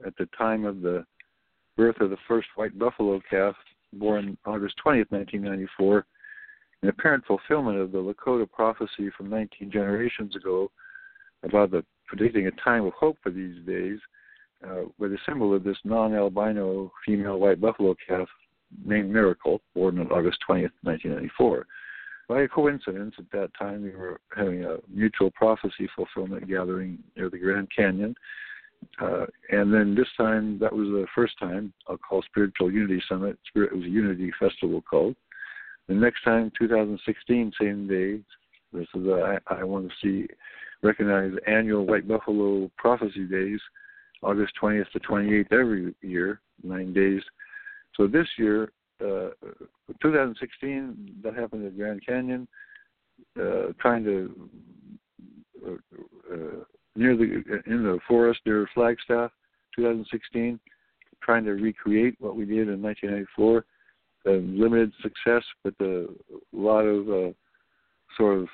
at 0.06 0.14
the 0.18 0.28
time 0.36 0.66
of 0.66 0.82
the 0.82 1.04
birth 1.74 1.98
of 2.00 2.10
the 2.10 2.18
first 2.28 2.48
white 2.56 2.78
buffalo 2.78 3.18
calf, 3.28 3.56
born 3.94 4.36
August 4.44 4.74
20th, 4.84 5.10
1994, 5.10 6.06
an 6.82 6.90
apparent 6.90 7.24
fulfillment 7.24 7.78
of 7.78 7.92
the 7.92 7.98
Lakota 7.98 8.48
prophecy 8.50 9.10
from 9.16 9.30
19 9.30 9.70
generations 9.70 10.36
ago 10.36 10.70
about 11.42 11.70
the 11.70 11.82
predicting 12.06 12.48
a 12.48 12.50
time 12.62 12.84
of 12.84 12.92
hope 12.92 13.16
for 13.22 13.30
these 13.30 13.64
days, 13.66 13.98
uh, 14.66 14.82
where 14.98 15.08
the 15.08 15.18
symbol 15.26 15.54
of 15.54 15.64
this 15.64 15.78
non-albino 15.82 16.92
female 17.06 17.38
white 17.38 17.60
buffalo 17.60 17.96
calf 18.06 18.28
named 18.84 19.10
Miracle, 19.10 19.62
born 19.74 19.98
on 19.98 20.08
August 20.08 20.38
20th, 20.46 20.72
1994. 20.82 21.66
By 22.28 22.42
a 22.42 22.48
coincidence, 22.48 23.14
at 23.18 23.30
that 23.32 23.50
time 23.56 23.82
we 23.82 23.90
were 23.90 24.20
having 24.34 24.64
a 24.64 24.78
mutual 24.92 25.30
prophecy 25.30 25.88
fulfillment 25.94 26.48
gathering 26.48 26.98
near 27.16 27.30
the 27.30 27.38
Grand 27.38 27.68
Canyon. 27.74 28.14
Uh, 29.00 29.26
and 29.50 29.72
then 29.72 29.94
this 29.94 30.08
time, 30.16 30.58
that 30.58 30.72
was 30.72 30.88
the 30.88 31.06
first 31.14 31.38
time 31.38 31.72
I'll 31.88 31.96
call 31.96 32.22
Spiritual 32.22 32.70
Unity 32.70 33.02
Summit. 33.08 33.38
It 33.54 33.72
was 33.72 33.84
a 33.84 33.88
Unity 33.88 34.32
Festival 34.38 34.82
called. 34.82 35.16
The 35.88 35.94
next 35.94 36.24
time, 36.24 36.50
2016, 36.58 37.52
same 37.60 37.86
day. 37.86 38.20
This 38.72 38.88
is 38.94 39.08
I, 39.08 39.38
I 39.46 39.64
want 39.64 39.88
to 39.88 39.94
see 40.02 40.26
recognize 40.82 41.32
annual 41.46 41.86
White 41.86 42.08
Buffalo 42.08 42.70
Prophecy 42.76 43.24
Days, 43.24 43.60
August 44.22 44.52
20th 44.60 44.90
to 44.90 45.00
28th 45.00 45.52
every 45.52 45.94
year, 46.02 46.40
nine 46.62 46.92
days. 46.92 47.22
So 47.96 48.06
this 48.06 48.26
year, 48.36 48.72
uh, 49.00 49.30
2016, 50.02 51.20
that 51.22 51.34
happened 51.34 51.66
at 51.66 51.76
Grand 51.76 52.04
Canyon, 52.04 52.48
uh, 53.40 53.72
trying 53.80 54.04
to 54.04 54.48
uh, 55.66 55.70
uh, 56.32 56.64
near 56.94 57.16
the 57.16 57.42
in 57.66 57.82
the 57.82 57.98
forest 58.06 58.40
near 58.46 58.68
Flagstaff, 58.74 59.30
2016, 59.74 60.58
trying 61.22 61.44
to 61.44 61.52
recreate 61.52 62.16
what 62.20 62.36
we 62.36 62.44
did 62.44 62.68
in 62.68 62.82
1994. 62.82 63.64
Uh, 64.26 64.30
limited 64.30 64.92
success, 65.02 65.44
but 65.62 65.72
a 65.80 66.06
lot 66.52 66.80
of 66.80 67.08
uh, 67.08 67.32
sort 68.16 68.38
of 68.40 68.48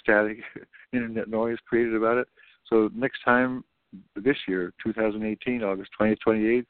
static 0.00 0.38
internet 0.92 1.28
noise 1.28 1.58
created 1.68 1.94
about 1.94 2.18
it. 2.18 2.28
So 2.68 2.88
next 2.94 3.18
time, 3.24 3.64
this 4.14 4.36
year, 4.46 4.72
2018, 4.84 5.64
August 5.64 5.90
20th, 6.00 6.18
28th, 6.24 6.66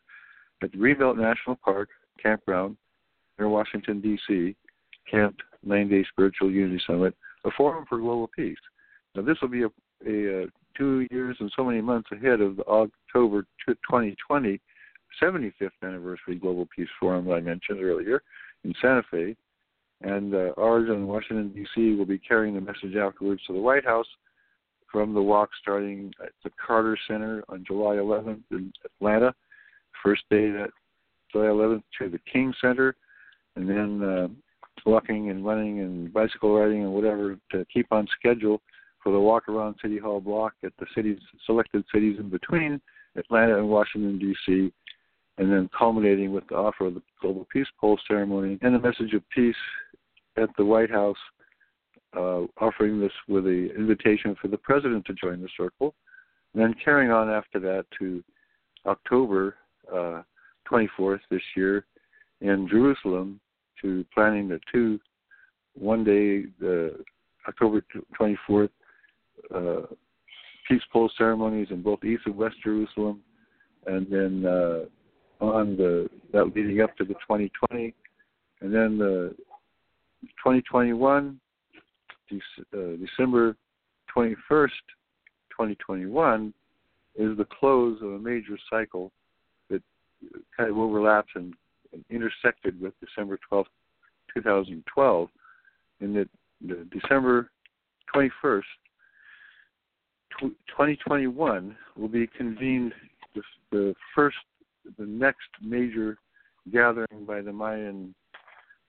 at 0.62 0.72
the 0.72 0.78
Greenbelt 0.78 1.18
National 1.18 1.56
Park 1.56 1.90
Campground 2.22 2.76
Washington, 3.48 4.00
D.C., 4.00 4.54
Camp 5.10 5.36
Nine 5.64 5.88
Day 5.88 6.04
Spiritual 6.10 6.50
Unity 6.50 6.82
Summit, 6.86 7.14
a 7.44 7.50
forum 7.56 7.84
for 7.88 7.98
global 7.98 8.28
peace. 8.34 8.56
Now, 9.14 9.22
this 9.22 9.36
will 9.40 9.48
be 9.48 9.62
a, 9.62 9.70
a, 10.06 10.44
a 10.44 10.46
two 10.76 11.06
years 11.10 11.36
and 11.40 11.52
so 11.54 11.64
many 11.64 11.80
months 11.80 12.08
ahead 12.12 12.40
of 12.40 12.56
the 12.56 12.64
October 12.66 13.46
2020 13.66 14.60
75th 15.20 15.70
anniversary 15.82 16.36
Global 16.36 16.66
Peace 16.74 16.88
Forum 16.98 17.26
that 17.26 17.34
I 17.34 17.40
mentioned 17.40 17.82
earlier 17.82 18.22
in 18.64 18.74
Santa 18.80 19.02
Fe. 19.10 19.36
And 20.00 20.34
uh, 20.34 20.52
ours 20.56 20.88
in 20.88 21.06
Washington, 21.06 21.52
D.C. 21.54 21.94
will 21.94 22.06
be 22.06 22.18
carrying 22.18 22.54
the 22.54 22.60
message 22.60 22.96
afterwards 22.96 23.42
to 23.46 23.52
the 23.52 23.60
White 23.60 23.84
House 23.84 24.06
from 24.90 25.14
the 25.14 25.22
walk 25.22 25.50
starting 25.60 26.12
at 26.22 26.32
the 26.42 26.50
Carter 26.64 26.98
Center 27.06 27.44
on 27.48 27.64
July 27.66 27.96
11th 27.96 28.42
in 28.50 28.72
Atlanta. 28.84 29.34
First 30.02 30.22
day 30.28 30.50
that 30.50 30.70
July 31.30 31.46
11th 31.46 31.82
to 32.00 32.08
the 32.08 32.18
King 32.30 32.52
Center, 32.60 32.96
and 33.56 33.68
then 33.68 34.02
uh, 34.02 34.28
walking 34.86 35.30
and 35.30 35.44
running 35.44 35.80
and 35.80 36.12
bicycle 36.12 36.58
riding 36.58 36.82
and 36.82 36.92
whatever 36.92 37.36
to 37.50 37.64
keep 37.72 37.86
on 37.90 38.06
schedule 38.18 38.60
for 39.02 39.12
the 39.12 39.20
walk 39.20 39.48
around 39.48 39.74
City 39.82 39.98
Hall 39.98 40.20
block 40.20 40.54
at 40.64 40.72
the 40.78 40.86
cities 40.94 41.18
selected 41.44 41.84
cities 41.92 42.16
in 42.18 42.30
between 42.30 42.80
Atlanta 43.16 43.58
and 43.58 43.68
Washington 43.68 44.18
D.C 44.18 44.72
and 45.38 45.50
then 45.50 45.68
culminating 45.76 46.32
with 46.32 46.46
the 46.48 46.54
offer 46.54 46.86
of 46.86 46.94
the 46.94 47.02
Global 47.20 47.46
Peace 47.52 47.66
Pole 47.80 47.98
ceremony 48.06 48.58
and 48.62 48.74
the 48.74 48.78
message 48.78 49.14
of 49.14 49.28
peace 49.30 49.56
at 50.36 50.48
the 50.56 50.64
White 50.64 50.90
House, 50.90 51.16
uh, 52.16 52.42
offering 52.60 53.00
this 53.00 53.12
with 53.28 53.44
the 53.44 53.70
invitation 53.76 54.36
for 54.40 54.48
the 54.48 54.58
president 54.58 55.04
to 55.06 55.14
join 55.14 55.40
the 55.40 55.48
circle, 55.56 55.94
and 56.52 56.62
then 56.62 56.74
carrying 56.84 57.10
on 57.10 57.30
after 57.30 57.58
that 57.60 57.86
to 57.98 58.22
October 58.86 59.56
uh, 59.92 60.22
24th 60.70 61.20
this 61.30 61.42
year 61.56 61.86
in 62.40 62.68
Jerusalem 62.68 63.40
to 63.82 64.04
planning 64.14 64.48
the 64.48 64.60
two 64.72 64.98
one 65.74 66.04
day, 66.04 66.44
the 66.60 67.02
October 67.48 67.82
24th 68.18 68.68
uh, 69.54 69.86
peace 70.68 70.82
pole 70.92 71.10
ceremonies 71.16 71.68
in 71.70 71.82
both 71.82 72.04
East 72.04 72.22
and 72.26 72.36
West 72.36 72.56
Jerusalem, 72.62 73.20
and 73.86 74.06
then 74.10 74.46
uh, 74.46 74.84
on 75.44 75.76
the 75.76 76.08
that 76.32 76.44
leading 76.54 76.80
up 76.80 76.96
to 76.96 77.04
the 77.04 77.14
2020, 77.14 77.94
and 78.60 78.74
then 78.74 78.98
the 78.98 79.34
2021, 80.22 81.40
uh, 82.32 82.76
December 83.00 83.56
21st, 84.16 84.68
2021, 85.50 86.54
is 87.16 87.36
the 87.36 87.46
close 87.58 88.00
of 88.02 88.12
a 88.12 88.18
major 88.18 88.56
cycle 88.70 89.10
that 89.68 89.82
kind 90.56 90.70
of 90.70 90.78
overlaps 90.78 91.30
and, 91.34 91.54
and 91.92 92.04
intersected 92.10 92.80
with 92.80 92.92
December 93.00 93.38
12, 93.48 93.66
2012, 94.34 95.28
in 96.00 96.14
that 96.14 96.28
the 96.66 96.86
December 96.92 97.50
21st, 98.14 98.62
2021 100.40 101.76
will 101.96 102.08
be 102.08 102.26
convened 102.26 102.92
the, 103.34 103.42
the 103.70 103.94
first 104.14 104.36
the 104.98 105.06
next 105.06 105.48
major 105.62 106.16
gathering 106.72 107.24
by 107.26 107.40
the 107.40 107.52
Mayan 107.52 108.14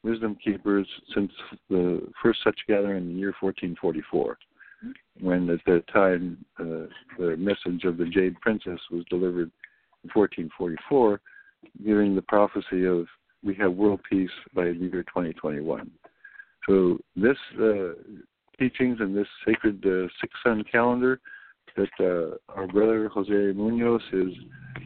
wisdom 0.04 0.38
keepers 0.44 0.88
since 1.14 1.32
the 1.70 2.08
first 2.22 2.40
such 2.44 2.60
gathering 2.68 3.04
in 3.04 3.14
the 3.14 3.20
year 3.20 3.34
1444, 3.40 4.38
when 5.22 5.50
at 5.50 5.60
that 5.66 5.88
time 5.88 6.44
uh, 6.60 6.88
the 7.18 7.38
message 7.38 7.84
of 7.86 7.98
the 7.98 8.06
Jade 8.06 8.40
Princess 8.42 8.80
was 8.92 9.04
delivered 9.10 9.52
in 10.04 10.10
1444, 10.14 11.22
giving 11.86 12.16
the 12.16 12.22
prophecy 12.22 12.86
of 12.86 13.08
we 13.44 13.56
have 13.56 13.74
world 13.74 14.00
peace 14.10 14.30
by 14.54 14.66
the 14.66 14.74
year 14.74 15.04
2021. 15.04 15.92
So 16.68 16.98
this 17.16 17.38
uh, 17.60 17.94
teachings 18.58 18.98
and 19.00 19.16
this 19.16 19.28
sacred 19.46 19.84
uh, 19.86 20.08
six 20.22 20.34
sun 20.44 20.64
calendar 20.72 21.20
that 21.76 21.90
uh, 22.00 22.54
our 22.54 22.68
brother 22.68 23.10
Jose 23.10 23.32
Munoz 23.32 24.02
is 24.14 24.34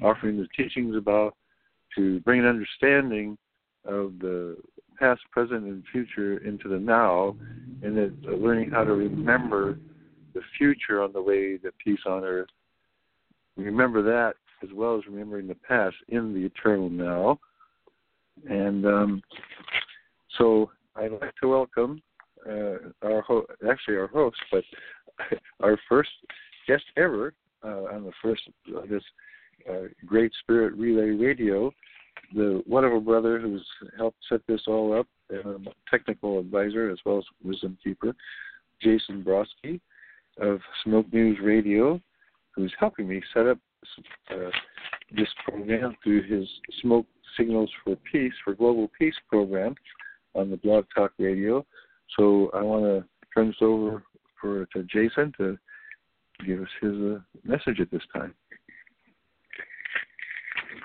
offering 0.02 0.38
the 0.38 0.48
teachings 0.56 0.96
about 0.96 1.36
to 1.96 2.20
bring 2.22 2.40
an 2.40 2.46
understanding 2.46 3.38
of 3.86 4.14
the 4.20 4.58
past, 5.00 5.22
present, 5.32 5.64
and 5.64 5.84
future 5.92 6.38
into 6.40 6.68
the 6.68 6.80
now, 6.80 7.36
and 7.84 7.96
that 7.98 8.14
uh, 8.28 8.36
learning 8.36 8.72
how 8.72 8.84
to 8.84 8.94
remember 8.94 9.78
the 10.34 10.42
future 10.58 11.02
on 11.02 11.14
the 11.14 11.22
way 11.22 11.58
to 11.58 11.72
peace 11.84 12.00
on 12.06 12.24
earth. 12.24 12.50
Remember 13.56 14.02
that 14.04 14.36
as 14.64 14.70
well 14.74 14.98
as 14.98 15.06
remembering 15.08 15.48
the 15.48 15.56
past 15.56 15.96
in 16.10 16.34
the 16.34 16.46
eternal 16.46 16.90
now. 16.90 17.40
And 18.50 18.86
um, 18.86 19.22
so 20.38 20.70
I'd 20.96 21.12
like 21.12 21.36
to 21.42 21.50
welcome 21.50 22.02
uh, 22.48 22.78
our 23.04 23.22
ho- 23.22 23.48
actually 23.70 23.98
our 23.98 24.08
host, 24.08 24.38
but 24.52 24.64
our 25.62 25.78
first 25.90 26.10
guest 26.68 26.84
ever 26.98 27.34
uh, 27.64 27.86
on 27.94 28.04
the 28.04 28.12
first 28.22 28.42
uh, 28.76 28.82
this 28.90 29.04
uh, 29.70 29.88
Great 30.06 30.32
Spirit 30.42 30.74
Relay 30.76 31.10
Radio. 31.10 31.72
The 32.36 32.64
wonderful 32.68 33.02
brother 33.02 33.40
who's 33.40 33.66
helped 33.96 34.18
set 34.28 34.42
this 34.48 34.62
all 34.68 34.98
up, 34.98 35.08
and 35.30 35.70
technical 35.90 36.40
advisor 36.40 36.90
as 36.90 36.98
well 37.06 37.20
as 37.20 37.26
wisdom 37.44 37.78
keeper, 37.84 38.16
Jason 38.82 39.24
Brodsky 39.24 39.80
of 40.40 40.60
Smoke 40.84 41.12
News 41.12 41.38
Radio, 41.42 42.02
who's 42.52 42.74
helping 42.80 43.08
me 43.08 43.22
set 43.34 43.48
up 43.48 43.58
uh, 44.32 44.50
this 45.16 45.28
program 45.46 45.96
through 46.04 46.24
his 46.24 46.48
Smoke 46.82 47.06
Signals 47.38 47.70
for 47.84 47.96
Peace 48.12 48.34
for 48.44 48.54
Global 48.54 48.90
Peace 48.98 49.16
program 49.30 49.76
on 50.36 50.50
the 50.50 50.58
Blog 50.58 50.86
Talk 50.96 51.12
Radio. 51.18 51.66
So 52.18 52.50
I 52.54 52.62
want 52.62 52.84
to 52.84 53.06
turn 53.36 53.48
this 53.48 53.58
over 53.62 54.04
for 54.40 54.66
to 54.68 54.84
Jason 54.84 55.34
to 55.38 55.58
give 56.46 56.62
us 56.62 56.68
his 56.82 56.94
uh, 56.94 57.20
message 57.44 57.80
at 57.80 57.92
this 57.92 58.02
time. 58.14 58.34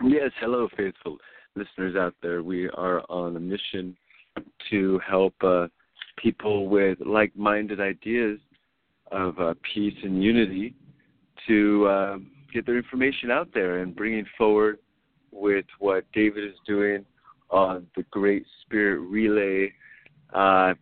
Yes, 0.05 0.31
hello, 0.41 0.69
faithful 0.77 1.19
listeners 1.55 1.97
out 1.97 2.15
there. 2.23 2.43
We 2.43 2.69
are 2.71 3.03
on 3.09 3.37
a 3.37 3.41
mission 3.41 3.97
to 4.71 5.01
help 5.07 5.35
uh, 5.43 5.69
people 6.17 6.69
with 6.69 6.99
like 7.05 7.35
minded 7.37 7.81
ideas 7.81 8.39
of 9.11 9.39
uh, 9.39 9.55
peace 9.75 9.95
and 10.03 10.23
unity 10.23 10.75
to 11.47 11.87
uh, 11.87 12.17
get 12.53 12.67
their 12.67 12.77
information 12.77 13.31
out 13.31 13.49
there 13.55 13.79
and 13.79 13.97
bringing 13.97 14.27
forward 14.37 14.79
with 15.31 15.65
what 15.79 16.05
David 16.13 16.45
is 16.45 16.59
doing 16.67 17.05
on 17.51 17.87
the 17.97 18.03
Great 18.11 18.45
Spirit 18.63 19.01
Relay. 19.01 19.73
Uh, 20.33 20.75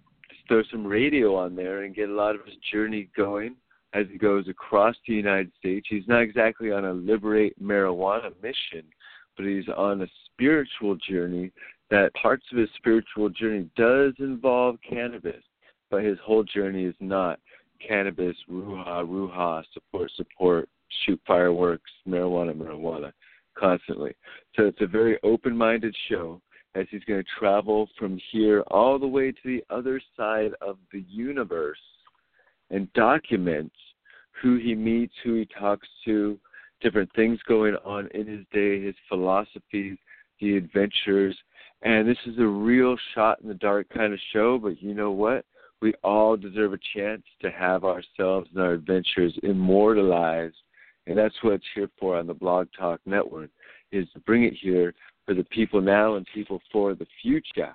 throw 0.48 0.62
some 0.70 0.86
radio 0.86 1.36
on 1.36 1.54
there 1.54 1.84
and 1.84 1.94
get 1.94 2.08
a 2.08 2.12
lot 2.12 2.34
of 2.34 2.44
his 2.44 2.56
journey 2.72 3.08
going 3.16 3.54
as 3.92 4.06
he 4.10 4.18
goes 4.18 4.48
across 4.48 4.94
the 5.06 5.14
United 5.14 5.50
States. 5.58 5.86
He's 5.88 6.06
not 6.08 6.22
exactly 6.22 6.72
on 6.72 6.84
a 6.84 6.92
liberate 6.92 7.60
marijuana 7.62 8.30
mission, 8.42 8.84
but 9.36 9.46
he's 9.46 9.68
on 9.76 10.02
a 10.02 10.06
spiritual 10.26 10.96
journey 10.96 11.52
that 11.90 12.14
parts 12.14 12.44
of 12.52 12.58
his 12.58 12.68
spiritual 12.76 13.28
journey 13.28 13.68
does 13.76 14.12
involve 14.18 14.76
cannabis, 14.88 15.42
but 15.90 16.04
his 16.04 16.18
whole 16.24 16.44
journey 16.44 16.84
is 16.84 16.94
not 17.00 17.40
cannabis, 17.86 18.36
ruha, 18.50 19.04
ruha, 19.06 19.62
support, 19.72 20.10
support, 20.16 20.68
shoot 21.04 21.20
fireworks, 21.26 21.90
marijuana, 22.06 22.54
marijuana, 22.54 23.12
constantly. 23.58 24.14
So 24.56 24.64
it's 24.64 24.80
a 24.80 24.86
very 24.86 25.18
open 25.22 25.56
minded 25.56 25.94
show 26.08 26.40
as 26.74 26.86
he's 26.90 27.04
going 27.04 27.22
to 27.22 27.30
travel 27.38 27.88
from 27.98 28.18
here 28.30 28.62
all 28.70 28.98
the 28.98 29.06
way 29.06 29.32
to 29.32 29.38
the 29.44 29.64
other 29.70 30.00
side 30.16 30.52
of 30.60 30.78
the 30.92 31.04
universe 31.08 31.78
and 32.70 32.92
document 32.92 33.72
who 34.40 34.56
he 34.56 34.74
meets, 34.74 35.12
who 35.24 35.34
he 35.34 35.46
talks 35.46 35.88
to, 36.04 36.38
different 36.80 37.10
things 37.14 37.38
going 37.46 37.74
on 37.84 38.08
in 38.14 38.26
his 38.26 38.46
day, 38.52 38.82
his 38.82 38.94
philosophies, 39.08 39.98
the 40.40 40.56
adventures. 40.56 41.36
And 41.82 42.08
this 42.08 42.18
is 42.26 42.38
a 42.38 42.46
real 42.46 42.96
shot 43.14 43.40
in 43.40 43.48
the 43.48 43.54
dark 43.54 43.88
kind 43.90 44.12
of 44.12 44.18
show, 44.32 44.58
but 44.58 44.80
you 44.82 44.94
know 44.94 45.10
what? 45.10 45.44
We 45.82 45.94
all 46.04 46.36
deserve 46.36 46.72
a 46.74 46.78
chance 46.94 47.22
to 47.40 47.50
have 47.50 47.84
ourselves 47.84 48.48
and 48.54 48.62
our 48.62 48.72
adventures 48.72 49.36
immortalized. 49.42 50.56
And 51.10 51.18
that's 51.18 51.34
what 51.42 51.54
it's 51.54 51.64
here 51.74 51.90
for 51.98 52.16
on 52.16 52.28
the 52.28 52.34
Blog 52.34 52.68
Talk 52.78 53.00
Network, 53.04 53.50
is 53.90 54.06
to 54.14 54.20
bring 54.20 54.44
it 54.44 54.54
here 54.54 54.94
for 55.26 55.34
the 55.34 55.42
people 55.42 55.80
now 55.80 56.14
and 56.14 56.24
people 56.32 56.62
for 56.70 56.94
the 56.94 57.06
future. 57.20 57.74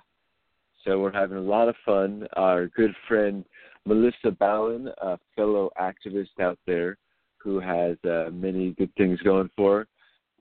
So 0.82 0.98
we're 0.98 1.12
having 1.12 1.36
a 1.36 1.42
lot 1.42 1.68
of 1.68 1.74
fun. 1.84 2.26
Our 2.32 2.68
good 2.68 2.94
friend 3.06 3.44
Melissa 3.84 4.30
Bowen, 4.30 4.88
a 5.02 5.18
fellow 5.36 5.70
activist 5.78 6.40
out 6.40 6.58
there 6.66 6.96
who 7.36 7.60
has 7.60 7.98
uh, 8.04 8.30
many 8.32 8.70
good 8.72 8.90
things 8.96 9.20
going 9.20 9.50
for 9.54 9.86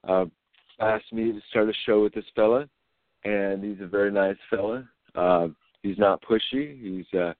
her, 0.05 0.21
uh, 0.21 0.25
asked 0.79 1.11
me 1.11 1.33
to 1.33 1.41
start 1.49 1.67
a 1.67 1.73
show 1.85 2.01
with 2.01 2.13
this 2.13 2.23
fella, 2.33 2.65
and 3.25 3.61
he's 3.61 3.81
a 3.81 3.87
very 3.87 4.09
nice 4.09 4.37
fella. 4.49 4.87
Uh, 5.15 5.49
he's 5.83 5.97
not 5.97 6.23
pushy. 6.23 6.81
He's 6.81 7.19
uh, 7.19 7.33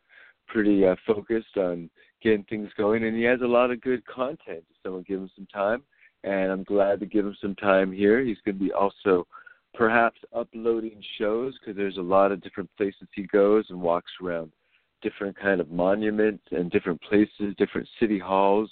pretty 0.47 0.85
uh, 0.85 0.95
focused 1.05 1.57
on 1.57 1.89
getting 2.21 2.43
things 2.43 2.69
going, 2.77 3.03
and 3.03 3.15
he 3.15 3.23
has 3.23 3.41
a 3.41 3.47
lot 3.47 3.71
of 3.71 3.81
good 3.81 4.05
content. 4.05 4.63
So 4.83 5.03
give 5.07 5.19
him 5.19 5.31
some 5.35 5.47
time, 5.53 5.83
and 6.23 6.51
I'm 6.51 6.63
glad 6.63 6.99
to 7.01 7.05
give 7.05 7.25
him 7.25 7.37
some 7.41 7.55
time 7.55 7.91
here. 7.91 8.21
He's 8.23 8.37
going 8.45 8.57
to 8.57 8.63
be 8.63 8.71
also 8.71 9.27
perhaps 9.73 10.19
uploading 10.33 11.01
shows 11.17 11.53
because 11.59 11.75
there's 11.75 11.97
a 11.97 12.01
lot 12.01 12.31
of 12.31 12.41
different 12.41 12.69
places 12.77 13.07
he 13.13 13.23
goes 13.23 13.65
and 13.69 13.81
walks 13.81 14.11
around 14.23 14.51
different 15.01 15.37
kind 15.37 15.61
of 15.61 15.69
monuments 15.69 16.43
and 16.51 16.71
different 16.71 17.01
places, 17.01 17.53
different 17.57 17.87
city 17.99 18.17
halls, 18.17 18.69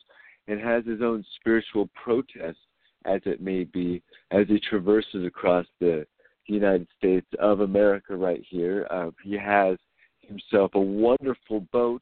and 0.47 0.59
has 0.59 0.85
his 0.85 1.01
own 1.01 1.23
spiritual 1.39 1.89
protest, 2.01 2.57
as 3.05 3.21
it 3.25 3.41
may 3.41 3.65
be, 3.65 4.01
as 4.31 4.47
he 4.47 4.59
traverses 4.59 5.25
across 5.25 5.65
the 5.79 6.05
United 6.47 6.87
States 6.97 7.27
of 7.39 7.59
America 7.59 8.15
right 8.15 8.43
here. 8.49 8.87
Uh, 8.89 9.11
he 9.23 9.37
has 9.37 9.77
himself 10.27 10.71
a 10.75 10.79
wonderful 10.79 11.61
boat 11.71 12.01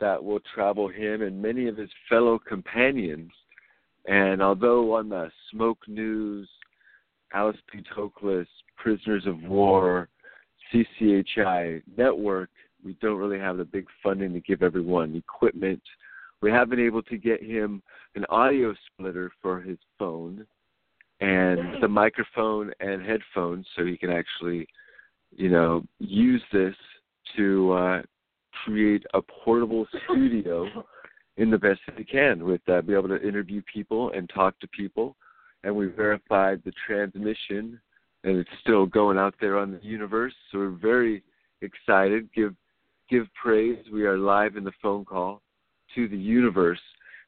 that 0.00 0.22
will 0.22 0.40
travel 0.54 0.88
him 0.88 1.22
and 1.22 1.40
many 1.40 1.68
of 1.68 1.76
his 1.76 1.90
fellow 2.08 2.38
companions. 2.38 3.30
And 4.06 4.42
although 4.42 4.94
on 4.94 5.08
the 5.08 5.30
Smoke 5.50 5.78
News 5.86 6.48
Alice 7.32 7.58
B. 7.72 7.82
Toklas, 7.94 8.46
Prisoners 8.76 9.24
of 9.26 9.42
War, 9.42 10.08
CCHI 10.72 11.82
network, 11.96 12.50
we 12.84 12.96
don't 13.00 13.18
really 13.18 13.38
have 13.38 13.58
the 13.58 13.64
big 13.64 13.86
funding 14.02 14.32
to 14.32 14.40
give 14.40 14.62
everyone 14.62 15.14
equipment. 15.14 15.82
We 16.40 16.50
have 16.50 16.70
been 16.70 16.80
able 16.80 17.02
to 17.02 17.18
get 17.18 17.42
him 17.42 17.82
an 18.14 18.24
audio 18.30 18.74
splitter 18.86 19.30
for 19.42 19.60
his 19.60 19.78
phone 19.98 20.46
and 21.20 21.82
the 21.82 21.88
microphone 21.88 22.72
and 22.80 23.02
headphones 23.02 23.66
so 23.76 23.84
he 23.84 23.96
can 23.96 24.10
actually, 24.10 24.66
you 25.30 25.50
know, 25.50 25.84
use 25.98 26.42
this 26.52 26.74
to 27.36 27.72
uh, 27.72 28.02
create 28.64 29.04
a 29.14 29.20
portable 29.22 29.86
studio 30.04 30.66
in 31.36 31.50
the 31.50 31.58
best 31.58 31.80
that 31.86 31.98
he 31.98 32.04
can 32.04 32.44
with 32.44 32.60
uh, 32.68 32.80
be 32.82 32.92
able 32.92 33.08
to 33.08 33.26
interview 33.26 33.62
people 33.72 34.10
and 34.12 34.30
talk 34.34 34.58
to 34.60 34.68
people 34.68 35.16
and 35.64 35.74
we 35.74 35.86
verified 35.86 36.62
the 36.64 36.72
transmission, 36.86 37.80
and 38.24 38.36
it's 38.36 38.50
still 38.60 38.86
going 38.86 39.18
out 39.18 39.34
there 39.40 39.58
on 39.58 39.72
the 39.72 39.80
universe. 39.82 40.32
So 40.50 40.58
we're 40.58 40.70
very 40.70 41.22
excited. 41.62 42.28
Give 42.34 42.54
give 43.08 43.26
praise. 43.40 43.78
We 43.92 44.04
are 44.04 44.16
live 44.16 44.56
in 44.56 44.64
the 44.64 44.72
phone 44.80 45.04
call 45.04 45.42
to 45.94 46.08
the 46.08 46.16
universe, 46.16 46.80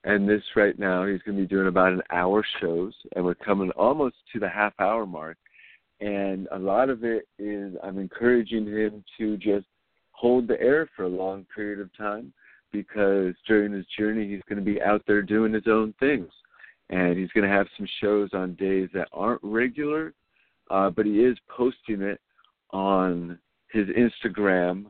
and 0.05 0.29
this 0.29 0.43
right 0.57 0.79
now 0.79 1.07
he's 1.07 1.23
going 1.23 1.37
to 1.37 1.43
be 1.43 1.49
doing 1.49 1.67
about 1.67 1.93
an 1.93 2.03
hour 2.11 2.45
shows, 2.61 2.95
and 3.15 3.25
we're 3.25 3.35
coming 3.35 3.71
almost 3.73 4.17
to 4.33 4.41
the 4.41 4.49
half 4.49 4.73
hour 4.79 5.07
mark. 5.07 5.37
And 6.01 6.49
a 6.51 6.59
lot 6.59 6.91
of 6.91 7.05
it 7.05 7.29
is 7.39 7.75
I'm 7.83 7.99
encouraging 7.99 8.67
him 8.67 9.05
to 9.19 9.37
just 9.37 9.67
hold 10.23 10.47
the 10.47 10.61
air 10.61 10.89
for 10.95 11.03
a 11.03 11.09
long 11.09 11.45
period 11.53 11.81
of 11.81 11.95
time 11.97 12.33
because 12.71 13.35
during 13.49 13.73
his 13.73 13.85
journey 13.99 14.29
he's 14.29 14.41
going 14.49 14.65
to 14.65 14.65
be 14.65 14.81
out 14.81 15.03
there 15.05 15.21
doing 15.21 15.53
his 15.53 15.67
own 15.67 15.93
things 15.99 16.31
and 16.91 17.19
he's 17.19 17.33
going 17.33 17.47
to 17.47 17.53
have 17.53 17.67
some 17.77 17.89
shows 18.01 18.31
on 18.33 18.55
days 18.55 18.89
that 18.95 19.09
aren't 19.13 19.41
regular, 19.43 20.15
uh, 20.71 20.89
but 20.91 21.07
he 21.07 21.25
is 21.25 21.37
posting 21.49 22.03
it 22.03 22.21
on 22.71 23.37
his 23.73 23.89
Instagram. 23.89 24.87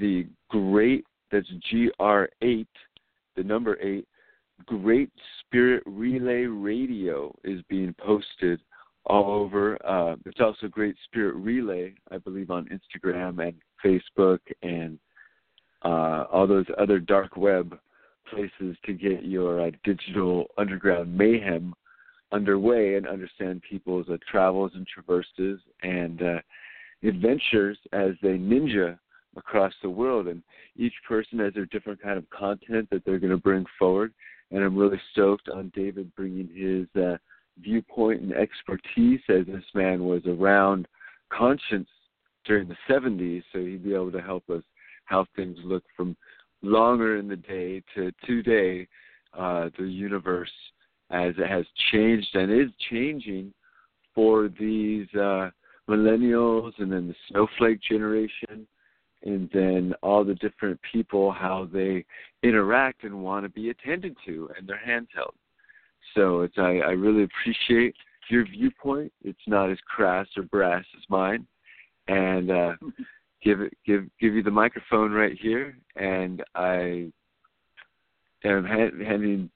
The 0.00 0.26
great 0.48 1.04
that's 1.30 1.46
G 1.70 1.88
R 2.00 2.28
eight, 2.42 2.66
the 3.36 3.44
number 3.44 3.78
eight, 3.80 4.08
Great 4.66 5.10
Spirit 5.40 5.84
Relay 5.86 6.46
Radio 6.46 7.32
is 7.44 7.60
being 7.68 7.94
posted 7.98 8.60
all 9.06 9.32
over. 9.32 9.78
Uh, 9.86 10.16
it's 10.24 10.40
also 10.40 10.68
Great 10.68 10.96
Spirit 11.04 11.34
Relay, 11.36 11.94
I 12.10 12.18
believe, 12.18 12.50
on 12.50 12.68
Instagram 12.68 13.46
and 13.46 13.54
Facebook 13.84 14.40
and 14.62 14.98
uh, 15.84 16.24
all 16.32 16.46
those 16.46 16.66
other 16.78 16.98
dark 16.98 17.36
web 17.36 17.78
places 18.30 18.76
to 18.86 18.92
get 18.92 19.24
your 19.24 19.66
uh, 19.66 19.70
digital 19.84 20.46
underground 20.56 21.16
mayhem 21.16 21.74
underway 22.32 22.96
and 22.96 23.06
understand 23.06 23.62
people's 23.68 24.08
uh, 24.08 24.16
travels 24.30 24.72
and 24.74 24.86
traverses 24.86 25.60
and 25.82 26.22
uh, 26.22 26.38
adventures 27.02 27.78
as 27.92 28.12
they 28.22 28.30
ninja 28.30 28.98
across 29.36 29.72
the 29.82 29.90
world. 29.90 30.28
And 30.28 30.42
each 30.76 30.94
person 31.06 31.38
has 31.40 31.52
their 31.54 31.66
different 31.66 32.02
kind 32.02 32.18
of 32.18 32.28
content 32.30 32.88
that 32.90 33.04
they're 33.04 33.18
going 33.18 33.30
to 33.30 33.36
bring 33.36 33.64
forward. 33.78 34.12
And 34.50 34.62
I'm 34.62 34.76
really 34.76 35.00
stoked 35.12 35.48
on 35.48 35.72
David 35.74 36.14
bringing 36.16 36.48
his 36.48 37.02
uh, 37.02 37.16
viewpoint 37.58 38.22
and 38.22 38.32
expertise 38.32 39.20
as 39.28 39.46
this 39.46 39.64
man 39.74 40.04
was 40.04 40.22
around 40.26 40.86
conscience 41.30 41.88
during 42.44 42.68
the 42.68 42.76
70s, 42.88 43.42
so 43.52 43.58
he'd 43.60 43.84
be 43.84 43.94
able 43.94 44.12
to 44.12 44.20
help 44.20 44.48
us 44.50 44.62
how 45.06 45.26
things 45.36 45.56
look 45.64 45.84
from 45.96 46.16
longer 46.62 47.18
in 47.18 47.28
the 47.28 47.36
day 47.36 47.82
to 47.94 48.12
today, 48.26 48.86
uh, 49.38 49.68
the 49.78 49.84
universe 49.84 50.50
as 51.10 51.34
it 51.38 51.48
has 51.48 51.64
changed 51.92 52.34
and 52.34 52.50
is 52.50 52.70
changing 52.90 53.52
for 54.14 54.48
these 54.58 55.06
uh, 55.14 55.50
millennials 55.88 56.72
and 56.78 56.90
then 56.90 57.08
the 57.08 57.14
snowflake 57.28 57.80
generation 57.82 58.66
and 59.24 59.48
then 59.52 59.94
all 60.02 60.24
the 60.24 60.34
different 60.36 60.78
people 60.92 61.32
how 61.32 61.68
they 61.72 62.04
interact 62.42 63.04
and 63.04 63.22
want 63.22 63.44
to 63.44 63.48
be 63.48 63.70
attended 63.70 64.16
to 64.24 64.50
and 64.56 64.68
their 64.68 64.78
hands 64.78 65.08
held. 65.14 65.34
So 66.14 66.42
it's 66.42 66.58
I, 66.58 66.78
I 66.78 66.90
really 66.90 67.24
appreciate 67.24 67.94
your 68.28 68.46
viewpoint. 68.46 69.12
It's 69.22 69.38
not 69.46 69.70
as 69.70 69.78
crass 69.86 70.26
or 70.36 70.44
brass 70.44 70.84
as 70.96 71.02
mine. 71.08 71.46
And 72.08 72.50
uh 72.50 72.72
give 73.44 73.60
it 73.60 73.76
give 73.86 74.06
give 74.20 74.34
you 74.34 74.42
the 74.42 74.50
microphone 74.50 75.12
right 75.12 75.36
here, 75.40 75.76
and 75.96 76.42
I 76.54 77.10
am 78.44 78.64
handing 78.64 79.50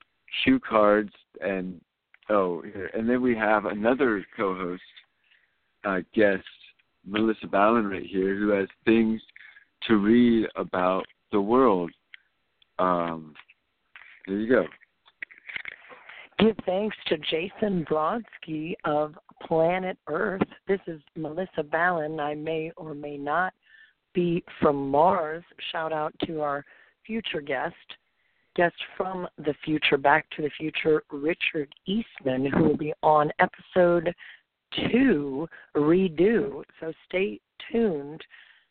cue 0.44 0.60
cards 0.60 1.12
and 1.40 1.80
oh 2.28 2.62
here, 2.62 2.90
and 2.94 3.08
then 3.08 3.22
we 3.22 3.34
have 3.36 3.64
another 3.64 4.24
co-host 4.36 4.82
uh, 5.84 6.00
guest, 6.14 6.44
Melissa 7.06 7.46
Ballin, 7.46 7.86
right 7.86 8.04
here, 8.04 8.36
who 8.36 8.50
has 8.50 8.68
things 8.84 9.20
to 9.86 9.96
read 9.96 10.46
about 10.56 11.06
the 11.32 11.40
world. 11.40 11.90
Um, 12.78 13.34
there 14.26 14.36
you 14.36 14.48
go. 14.48 14.66
Give 16.38 16.56
thanks 16.66 16.96
to 17.08 17.18
Jason 17.18 17.84
Brodsky 17.90 18.74
of 18.84 19.18
Planet 19.42 19.98
Earth. 20.06 20.46
This 20.68 20.78
is 20.86 21.00
Melissa 21.16 21.64
Ballin. 21.64 22.20
I 22.20 22.36
may 22.36 22.70
or 22.76 22.94
may 22.94 23.16
not 23.16 23.52
be 24.14 24.44
from 24.60 24.88
Mars. 24.88 25.42
Shout 25.72 25.92
out 25.92 26.14
to 26.26 26.40
our 26.40 26.64
future 27.04 27.40
guest, 27.40 27.74
guest 28.54 28.76
from 28.96 29.26
the 29.38 29.54
future, 29.64 29.96
Back 29.96 30.30
to 30.36 30.42
the 30.42 30.50
Future, 30.56 31.02
Richard 31.10 31.74
Eastman, 31.86 32.46
who 32.46 32.62
will 32.62 32.76
be 32.76 32.94
on 33.02 33.32
episode 33.40 34.14
two, 34.92 35.48
Redo. 35.76 36.62
So 36.78 36.92
stay 37.08 37.40
tuned. 37.72 38.22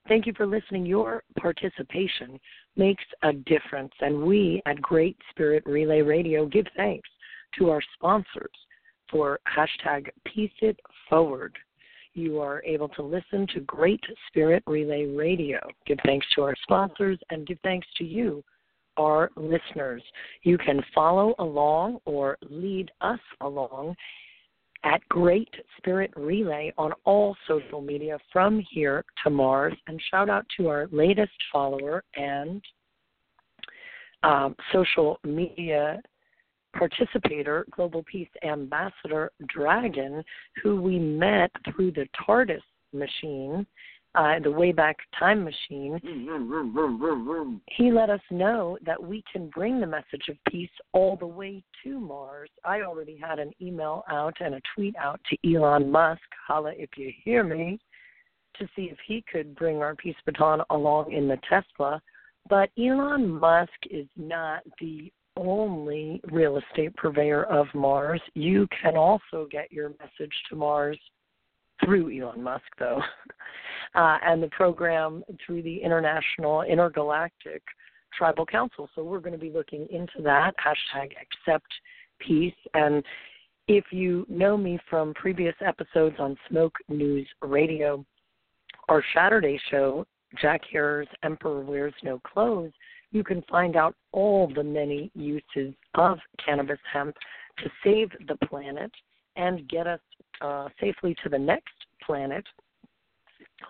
Thank 0.08 0.26
you 0.26 0.32
for 0.38 0.46
listening. 0.46 0.86
Your 0.86 1.22
participation 1.38 2.40
makes 2.78 3.04
a 3.24 3.34
difference, 3.34 3.92
and 4.00 4.24
we 4.24 4.62
at 4.66 4.82
Great 4.82 5.18
Spirit 5.32 5.64
Relay 5.66 6.02
Radio 6.02 6.46
give 6.46 6.68
thanks 6.78 7.10
to 7.58 7.70
our 7.70 7.82
sponsors 7.96 8.52
for 9.12 9.40
hashtag 9.48 10.10
Peace 10.26 10.52
It 10.62 10.80
Forward. 11.10 11.58
You 12.14 12.40
are 12.40 12.64
able 12.64 12.90
to 12.90 13.04
listen 13.04 13.48
to 13.54 13.60
Great 13.62 14.04
Spirit 14.28 14.64
Relay 14.66 15.06
Radio. 15.06 15.60
Give 15.86 16.00
thanks 16.06 16.26
to 16.36 16.42
our 16.42 16.56
sponsors 16.64 17.20
and 17.30 17.46
give 17.46 17.60
thanks 17.64 17.88
to 17.98 18.04
you, 18.04 18.44
our 18.98 19.30
listeners. 19.36 20.02
You 20.44 20.58
can 20.58 20.82
follow 20.96 21.36
along 21.40 22.00
or 22.06 22.38
lead 22.50 22.90
us 23.02 23.20
along 23.42 23.96
at 24.84 25.08
Great 25.10 25.54
Spirit 25.78 26.12
Relay 26.16 26.74
on 26.78 26.92
all 27.04 27.36
social 27.48 27.82
media 27.82 28.18
from 28.34 28.64
here 28.72 29.06
to 29.24 29.30
Mars. 29.30 29.74
And 29.88 30.02
shout 30.10 30.30
out 30.30 30.46
to 30.58 30.70
our 30.70 30.88
latest 30.92 31.32
follower 31.52 32.04
and 32.16 32.62
um, 34.24 34.56
social 34.72 35.20
media 35.24 36.02
participator, 36.78 37.66
Global 37.72 38.04
Peace 38.04 38.30
Ambassador 38.44 39.32
Dragon, 39.48 40.24
who 40.62 40.82
we 40.82 41.00
met 41.00 41.52
through 41.72 41.92
the 41.92 42.08
TARDIS 42.26 42.62
machine, 42.94 43.66
uh, 44.16 44.40
the 44.40 44.50
Wayback 44.50 44.96
Time 45.20 45.44
machine. 45.44 46.00
he 47.68 47.92
let 47.92 48.10
us 48.10 48.22
know 48.32 48.78
that 48.86 49.02
we 49.02 49.24
can 49.32 49.50
bring 49.50 49.80
the 49.80 49.88
message 49.88 50.28
of 50.30 50.38
peace 50.50 50.72
all 50.94 51.16
the 51.16 51.28
way 51.28 51.64
to 51.84 52.00
Mars. 52.00 52.50
I 52.66 52.82
already 52.82 53.18
had 53.18 53.40
an 53.40 53.52
email 53.62 54.04
out 54.10 54.36
and 54.40 54.56
a 54.56 54.62
tweet 54.74 54.96
out 54.96 55.20
to 55.30 55.54
Elon 55.54 55.92
Musk, 55.92 56.22
holla 56.48 56.72
if 56.76 56.90
you 56.98 57.12
hear 57.24 57.44
me, 57.44 57.80
to 58.58 58.68
see 58.76 58.84
if 58.84 58.98
he 59.06 59.24
could 59.32 59.56
bring 59.56 59.78
our 59.78 59.96
peace 59.96 60.16
baton 60.26 60.62
along 60.72 61.12
in 61.12 61.28
the 61.28 61.38
Tesla. 61.48 62.02
But 62.50 62.70
Elon 62.78 63.30
Musk 63.30 63.72
is 63.92 64.08
not 64.16 64.64
the 64.80 65.12
only 65.38 66.22
real 66.32 66.58
estate 66.58 66.96
purveyor 66.96 67.44
of 67.46 67.68
Mars. 67.74 68.22
You 68.34 68.68
can 68.82 68.98
also 68.98 69.48
get 69.52 69.72
your 69.72 69.90
message 69.90 70.34
to 70.50 70.56
Mars 70.56 71.00
through 71.84 72.18
Elon 72.18 72.42
Musk, 72.42 72.66
though, 72.80 73.02
uh, 73.96 74.18
and 74.24 74.42
the 74.42 74.50
program 74.50 75.24
through 75.46 75.62
the 75.62 75.78
International 75.78 76.64
Intergalactic 76.64 77.62
Tribal 78.18 78.46
Council. 78.46 78.90
So 78.96 79.04
we're 79.04 79.20
going 79.20 79.34
to 79.34 79.40
be 79.40 79.52
looking 79.52 79.88
into 79.92 80.22
that. 80.24 80.54
Hashtag 80.58 81.12
accept 81.22 81.68
peace. 82.20 82.54
And 82.74 83.04
if 83.68 83.86
you 83.92 84.26
know 84.30 84.58
me 84.58 84.80
from 84.90 85.14
previous 85.14 85.56
episodes 85.66 86.16
on 86.20 86.38
Smoke 86.50 86.76
News 86.90 87.28
Radio, 87.42 88.06
our 88.90 89.04
Saturday 89.14 89.60
show, 89.70 90.06
Jack 90.42 90.62
Herer's 90.72 91.08
Emperor 91.24 91.62
Wears 91.62 91.94
No 92.04 92.20
Clothes, 92.20 92.72
you 93.18 93.24
can 93.24 93.42
find 93.50 93.76
out 93.76 93.96
all 94.12 94.48
the 94.54 94.64
many 94.64 95.10
uses 95.16 95.74
of 95.96 96.20
cannabis 96.44 96.78
hemp 96.94 97.16
to 97.58 97.70
save 97.84 98.12
the 98.28 98.36
planet 98.46 98.92
and 99.36 99.68
get 99.68 99.88
us 99.88 100.00
uh, 100.42 100.68
safely 100.80 101.16
to 101.24 101.30
the 101.30 101.38
next 101.38 101.74
planet 102.06 102.46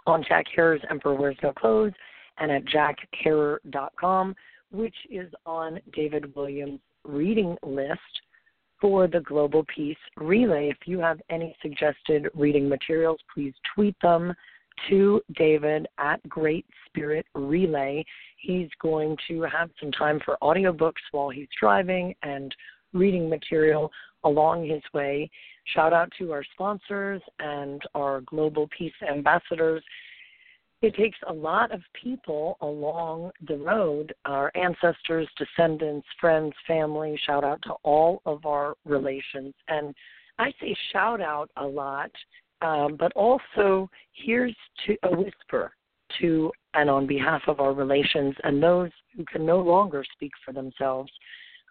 on 0.05 0.21
Jack 0.27 0.45
Herer's 0.53 0.81
Emperor 0.89 1.15
Wears 1.15 1.37
No 1.41 1.53
Clothes 1.53 1.93
and 2.39 2.51
at 2.51 2.63
jackherer.com, 2.65 4.35
which 4.71 4.95
is 5.09 5.31
on 5.45 5.79
David 5.93 6.35
Williams' 6.35 6.81
reading 7.05 7.55
list 7.63 8.01
for 8.81 9.07
the 9.07 9.21
Global 9.21 9.65
Peace 9.73 9.95
Relay. 10.17 10.67
If 10.67 10.79
you 10.87 10.99
have 10.99 11.21
any 11.29 11.55
suggested 11.61 12.27
reading 12.35 12.67
materials, 12.67 13.19
please 13.33 13.53
tweet 13.73 13.95
them 14.01 14.33
to 14.89 15.21
David 15.35 15.87
at 15.97 16.27
Great 16.29 16.65
Spirit 16.85 17.25
Relay. 17.33 18.03
He's 18.37 18.69
going 18.81 19.17
to 19.27 19.41
have 19.43 19.69
some 19.79 19.91
time 19.91 20.19
for 20.23 20.37
audiobooks 20.41 21.01
while 21.11 21.29
he's 21.29 21.47
driving 21.59 22.13
and 22.23 22.53
reading 22.93 23.29
material 23.29 23.91
along 24.23 24.67
his 24.67 24.81
way. 24.93 25.29
Shout 25.73 25.93
out 25.93 26.11
to 26.17 26.31
our 26.31 26.43
sponsors 26.53 27.21
and 27.39 27.81
our 27.95 28.21
global 28.21 28.69
peace 28.77 28.93
ambassadors. 29.09 29.83
It 30.81 30.95
takes 30.95 31.17
a 31.27 31.33
lot 31.33 31.71
of 31.71 31.81
people 31.99 32.57
along 32.61 33.31
the 33.47 33.57
road, 33.57 34.13
our 34.25 34.51
ancestors, 34.55 35.27
descendants, 35.37 36.07
friends, 36.21 36.53
family. 36.67 37.19
Shout 37.25 37.43
out 37.43 37.61
to 37.63 37.73
all 37.83 38.21
of 38.25 38.45
our 38.45 38.75
relations. 38.85 39.55
And 39.67 39.95
I 40.37 40.51
say 40.61 40.75
shout 40.93 41.19
out 41.19 41.49
a 41.57 41.65
lot 41.65 42.11
um, 42.61 42.95
but 42.97 43.11
also 43.13 43.89
here's 44.13 44.55
to 44.85 44.95
a 45.03 45.15
whisper 45.15 45.71
to 46.19 46.51
and 46.73 46.89
on 46.89 47.07
behalf 47.07 47.41
of 47.47 47.59
our 47.59 47.73
relations 47.73 48.35
and 48.43 48.61
those 48.61 48.91
who 49.15 49.25
can 49.25 49.45
no 49.45 49.59
longer 49.59 50.03
speak 50.13 50.31
for 50.45 50.53
themselves. 50.53 51.11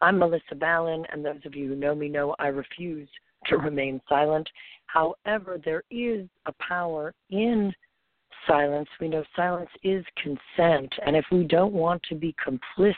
I'm 0.02 0.18
Melissa 0.18 0.54
Ballin, 0.54 1.04
and 1.10 1.24
those 1.24 1.40
of 1.44 1.54
you 1.54 1.68
who 1.68 1.76
know 1.76 1.94
me 1.94 2.08
know 2.08 2.34
I 2.38 2.48
refuse 2.48 3.08
to 3.46 3.56
remain 3.58 4.00
silent. 4.08 4.48
However, 4.86 5.58
there 5.64 5.84
is 5.90 6.28
a 6.46 6.52
power 6.60 7.14
in 7.30 7.72
silence. 8.46 8.88
We 9.00 9.08
know 9.08 9.24
silence 9.34 9.70
is 9.82 10.04
consent, 10.22 10.92
and 11.04 11.16
if 11.16 11.24
we 11.32 11.44
don't 11.44 11.72
want 11.72 12.02
to 12.04 12.14
be 12.14 12.34
complicit 12.46 12.94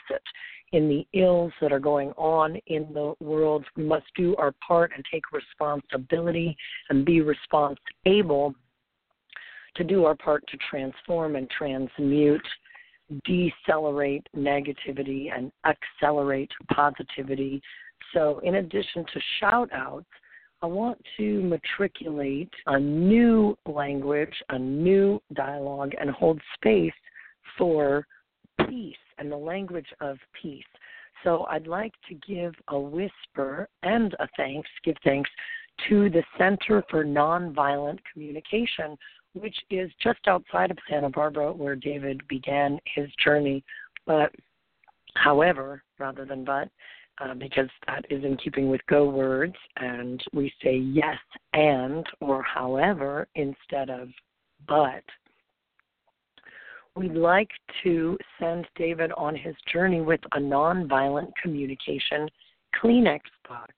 in 0.71 0.87
the 0.87 1.07
ills 1.19 1.51
that 1.61 1.71
are 1.71 1.79
going 1.79 2.09
on 2.11 2.57
in 2.67 2.91
the 2.93 3.13
world. 3.19 3.65
We 3.75 3.83
must 3.83 4.05
do 4.15 4.35
our 4.35 4.53
part 4.65 4.91
and 4.95 5.03
take 5.11 5.31
responsibility 5.31 6.55
and 6.89 7.05
be 7.05 7.21
responsible 7.21 8.53
to 9.75 9.83
do 9.83 10.05
our 10.05 10.15
part 10.15 10.45
to 10.47 10.57
transform 10.69 11.35
and 11.35 11.49
transmute, 11.49 12.45
decelerate 13.25 14.27
negativity, 14.35 15.29
and 15.35 15.51
accelerate 15.65 16.51
positivity. 16.73 17.61
So, 18.13 18.39
in 18.43 18.55
addition 18.55 19.05
to 19.13 19.19
shout 19.39 19.69
outs, 19.73 20.05
I 20.61 20.65
want 20.65 21.01
to 21.17 21.41
matriculate 21.43 22.51
a 22.65 22.79
new 22.79 23.57
language, 23.65 24.33
a 24.49 24.59
new 24.59 25.21
dialogue, 25.33 25.93
and 25.99 26.09
hold 26.09 26.41
space 26.55 26.91
for 27.57 28.05
peace 28.67 28.95
and 29.17 29.31
the 29.31 29.37
language 29.37 29.87
of 30.01 30.17
peace. 30.41 30.63
So 31.23 31.45
I'd 31.49 31.67
like 31.67 31.93
to 32.07 32.15
give 32.15 32.53
a 32.69 32.79
whisper 32.79 33.67
and 33.83 34.13
a 34.19 34.27
thanks, 34.37 34.69
give 34.83 34.95
thanks 35.03 35.29
to 35.87 36.09
the 36.09 36.23
Center 36.37 36.83
for 36.89 37.03
Nonviolent 37.03 37.99
Communication, 38.11 38.97
which 39.33 39.55
is 39.69 39.91
just 40.01 40.19
outside 40.27 40.71
of 40.71 40.77
Santa 40.89 41.09
Barbara 41.09 41.51
where 41.51 41.75
David 41.75 42.21
began 42.27 42.79
his 42.95 43.09
journey. 43.23 43.63
But, 44.05 44.31
however, 45.15 45.83
rather 45.99 46.25
than 46.25 46.43
but, 46.43 46.69
uh, 47.19 47.33
because 47.33 47.69
that 47.87 48.05
is 48.09 48.23
in 48.23 48.37
keeping 48.37 48.69
with 48.69 48.81
Go 48.87 49.09
words, 49.09 49.55
and 49.77 50.23
we 50.33 50.51
say 50.63 50.77
yes 50.77 51.17
and 51.53 52.05
or 52.21 52.41
however 52.43 53.27
instead 53.35 53.89
of 53.89 54.09
but 54.67 55.03
we'd 56.95 57.13
like 57.13 57.49
to 57.83 58.17
send 58.39 58.67
David 58.75 59.11
on 59.13 59.35
his 59.35 59.55
journey 59.71 60.01
with 60.01 60.21
a 60.33 60.39
nonviolent 60.39 61.31
communication 61.41 62.27
Kleenex 62.81 63.21
box. 63.47 63.73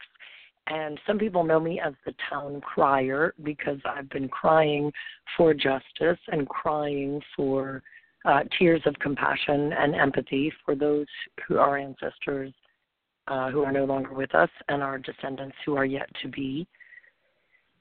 And 0.67 1.00
some 1.06 1.17
people 1.17 1.43
know 1.43 1.60
me 1.60 1.80
as 1.80 1.93
the 2.06 2.13
town 2.30 2.62
crier 2.62 3.34
because 3.43 3.80
I've 3.86 4.10
been 4.10 4.30
crying 4.30 4.91
for 5.36 5.54
justice 5.54 6.19
and 6.28 6.47
crying 6.47 7.21
for 7.36 7.82
uh, 8.26 8.41
tears 8.58 8.82
of 8.86 8.95
compassion 9.00 9.74
and 9.74 9.95
empathy 9.95 10.54
for 10.63 10.76
those 10.76 11.08
who 11.47 11.58
are 11.58 11.78
ancestors 11.78 12.54
uh, 13.28 13.50
who 13.50 13.63
are 13.63 13.71
no 13.71 13.86
longer 13.86 14.13
with 14.13 14.34
us 14.36 14.50
and 14.69 14.84
our 14.84 14.97
descendants 14.97 15.56
who 15.65 15.76
are 15.76 15.86
yet 15.86 16.10
to 16.21 16.28
be 16.28 16.67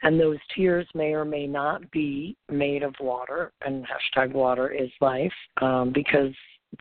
and 0.03 0.19
those 0.19 0.39
tears 0.57 0.87
may 0.95 1.13
or 1.13 1.25
may 1.25 1.47
not 1.47 1.91
be 1.91 2.37
made 2.51 2.83
of 2.83 2.95
water 3.01 3.53
and 3.65 3.85
hashtag 3.85 4.33
water 4.33 4.71
is 4.71 4.91
life 5.01 5.33
um, 5.61 5.93
because 5.93 6.33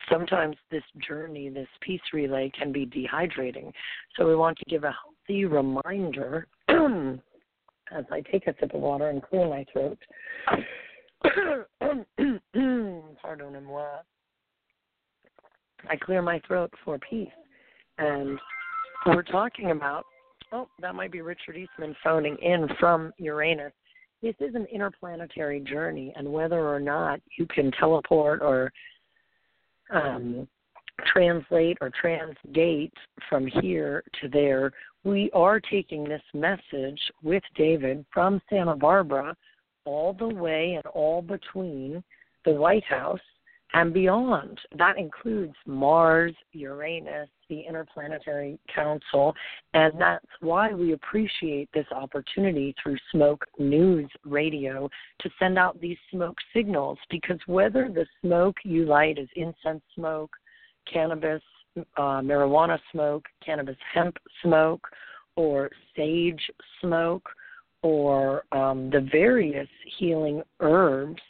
sometimes 0.08 0.56
this 0.70 0.82
journey 1.06 1.48
this 1.48 1.68
peace 1.80 2.00
relay 2.12 2.50
can 2.58 2.72
be 2.72 2.86
dehydrating. 2.86 3.72
So 4.16 4.26
we 4.26 4.36
want 4.36 4.58
to 4.58 4.64
give 4.66 4.84
a 4.84 4.92
healthy 4.92 5.44
reminder 5.44 6.46
as 6.68 8.04
i 8.12 8.20
take 8.30 8.46
a 8.46 8.54
sip 8.60 8.72
of 8.72 8.80
water 8.80 9.08
and 9.10 9.22
clear 9.22 9.48
my 9.48 9.64
throat. 9.72 9.98
Pardonnez-moi 13.22 13.86
i 15.88 15.96
clear 15.96 16.22
my 16.22 16.40
throat 16.46 16.72
for 16.84 16.98
peace. 16.98 17.28
And 17.98 18.38
we're 19.06 19.22
talking 19.22 19.70
about 19.70 20.04
Oh, 20.52 20.68
that 20.80 20.94
might 20.94 21.12
be 21.12 21.20
Richard 21.20 21.56
Eastman 21.56 21.94
phoning 22.02 22.36
in 22.42 22.68
from 22.78 23.12
Uranus. 23.18 23.72
This 24.22 24.34
is 24.40 24.54
an 24.54 24.66
interplanetary 24.66 25.60
journey, 25.60 26.12
and 26.16 26.30
whether 26.30 26.68
or 26.68 26.80
not 26.80 27.20
you 27.38 27.46
can 27.46 27.70
teleport 27.72 28.42
or 28.42 28.72
um, 29.90 30.46
translate 31.06 31.78
or 31.80 31.90
transgate 32.00 32.92
from 33.28 33.46
here 33.46 34.02
to 34.20 34.28
there, 34.28 34.72
we 35.04 35.30
are 35.32 35.60
taking 35.60 36.04
this 36.04 36.22
message 36.34 37.00
with 37.22 37.42
David 37.56 38.04
from 38.12 38.40
Santa 38.50 38.76
Barbara 38.76 39.34
all 39.84 40.12
the 40.12 40.28
way 40.28 40.74
and 40.74 40.86
all 40.86 41.22
between 41.22 42.02
the 42.44 42.52
White 42.52 42.84
House 42.84 43.20
and 43.72 43.94
beyond. 43.94 44.58
That 44.76 44.98
includes 44.98 45.54
Mars, 45.66 46.34
Uranus, 46.52 47.28
the 47.50 47.60
Interplanetary 47.60 48.58
Council, 48.74 49.34
and 49.74 49.92
that's 49.98 50.24
why 50.40 50.72
we 50.72 50.92
appreciate 50.92 51.68
this 51.74 51.84
opportunity 51.94 52.74
through 52.82 52.96
Smoke 53.12 53.44
News 53.58 54.10
Radio 54.24 54.88
to 55.20 55.30
send 55.38 55.58
out 55.58 55.78
these 55.78 55.98
smoke 56.10 56.36
signals 56.54 56.96
because 57.10 57.38
whether 57.46 57.90
the 57.90 58.06
smoke 58.22 58.56
you 58.64 58.86
light 58.86 59.18
is 59.18 59.28
incense 59.36 59.82
smoke, 59.94 60.30
cannabis, 60.90 61.42
uh, 61.76 62.20
marijuana 62.22 62.78
smoke, 62.92 63.26
cannabis 63.44 63.76
hemp 63.92 64.16
smoke, 64.42 64.86
or 65.36 65.70
sage 65.94 66.50
smoke, 66.80 67.28
or 67.82 68.44
um, 68.52 68.88
the 68.90 69.06
various 69.12 69.68
healing 69.98 70.42
herbs 70.60 71.20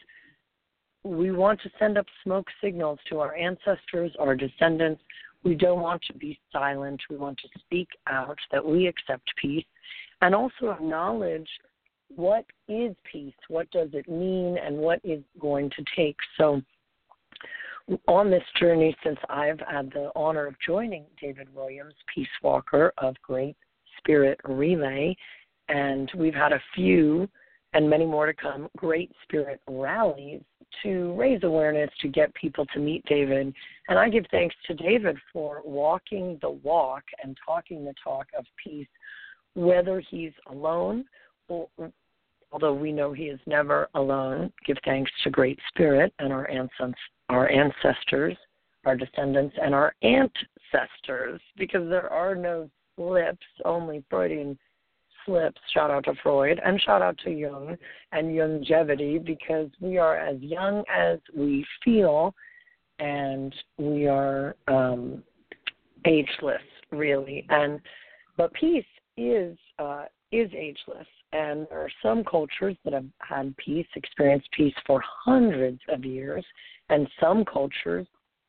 we 1.02 1.30
want 1.30 1.60
to 1.62 1.70
send 1.78 1.96
up 1.96 2.06
smoke 2.22 2.46
signals 2.62 2.98
to 3.08 3.20
our 3.20 3.34
ancestors, 3.34 4.12
our 4.18 4.34
descendants. 4.34 5.00
We 5.42 5.54
don't 5.54 5.80
want 5.80 6.02
to 6.08 6.14
be 6.14 6.38
silent. 6.52 7.00
We 7.08 7.16
want 7.16 7.38
to 7.38 7.60
speak 7.60 7.88
out 8.06 8.38
that 8.52 8.64
we 8.64 8.86
accept 8.86 9.30
peace 9.40 9.64
and 10.20 10.34
also 10.34 10.70
acknowledge 10.70 11.48
what 12.14 12.44
is 12.68 12.94
peace, 13.10 13.34
what 13.48 13.70
does 13.70 13.88
it 13.92 14.08
mean, 14.08 14.58
and 14.58 14.76
what 14.76 15.00
is 15.04 15.22
going 15.38 15.70
to 15.70 15.84
take. 15.96 16.16
So, 16.36 16.60
on 18.06 18.30
this 18.30 18.44
journey, 18.58 18.96
since 19.02 19.18
I've 19.28 19.60
had 19.60 19.90
the 19.92 20.10
honor 20.14 20.46
of 20.46 20.54
joining 20.64 21.04
David 21.20 21.52
Williams, 21.54 21.94
Peace 22.14 22.28
Walker 22.42 22.92
of 22.98 23.16
Great 23.22 23.56
Spirit 23.98 24.38
Relay, 24.44 25.16
and 25.68 26.10
we've 26.16 26.34
had 26.34 26.52
a 26.52 26.60
few 26.74 27.28
and 27.72 27.88
many 27.88 28.06
more 28.06 28.26
to 28.26 28.34
come 28.34 28.68
great 28.76 29.10
spirit 29.22 29.60
rallies 29.68 30.42
to 30.82 31.12
raise 31.14 31.42
awareness 31.42 31.90
to 32.00 32.08
get 32.08 32.32
people 32.34 32.64
to 32.66 32.78
meet 32.78 33.04
David. 33.06 33.52
And 33.88 33.98
I 33.98 34.08
give 34.08 34.24
thanks 34.30 34.54
to 34.66 34.74
David 34.74 35.16
for 35.32 35.62
walking 35.64 36.38
the 36.40 36.50
walk 36.50 37.02
and 37.22 37.36
talking 37.44 37.84
the 37.84 37.94
talk 38.02 38.26
of 38.38 38.44
peace, 38.62 38.86
whether 39.54 40.00
he's 40.00 40.32
alone 40.48 41.04
or 41.48 41.68
although 42.52 42.74
we 42.74 42.92
know 42.92 43.12
he 43.12 43.24
is 43.24 43.40
never 43.46 43.88
alone, 43.94 44.52
give 44.66 44.76
thanks 44.84 45.10
to 45.22 45.30
Great 45.30 45.58
Spirit 45.68 46.12
and 46.18 46.32
our 46.32 46.48
ancestors, 46.50 46.94
our 47.28 47.48
ancestors, 47.48 48.36
our 48.84 48.96
descendants, 48.96 49.54
and 49.62 49.74
our 49.74 49.94
ancestors, 50.02 51.40
because 51.56 51.88
there 51.88 52.10
are 52.10 52.34
no 52.34 52.68
slips, 52.96 53.46
only 53.64 54.02
Freudian 54.10 54.58
slips, 55.24 55.60
shout 55.72 55.90
out 55.90 56.04
to 56.04 56.14
Freud, 56.22 56.60
and 56.64 56.80
shout 56.80 57.02
out 57.02 57.18
to 57.24 57.30
Jung 57.30 57.76
and 58.12 58.36
longevity 58.36 59.18
because 59.18 59.68
we 59.80 59.98
are 59.98 60.16
as 60.16 60.40
young 60.40 60.84
as 60.92 61.18
we 61.36 61.64
feel 61.84 62.34
and 62.98 63.54
we 63.78 64.06
are 64.06 64.56
um, 64.68 65.22
ageless, 66.04 66.62
really. 66.90 67.46
And 67.48 67.80
but 68.36 68.52
peace 68.54 68.84
is 69.16 69.56
uh, 69.78 70.04
is 70.32 70.50
ageless, 70.54 71.06
and 71.32 71.66
there 71.70 71.80
are 71.80 71.90
some 72.02 72.22
cultures 72.24 72.76
that 72.84 72.92
have 72.92 73.06
had 73.18 73.56
peace, 73.56 73.86
experienced 73.96 74.48
peace 74.52 74.74
for 74.86 75.02
hundreds 75.24 75.80
of 75.88 76.04
years, 76.04 76.44
and 76.88 77.08
some 77.18 77.44
cultures, 77.44 78.06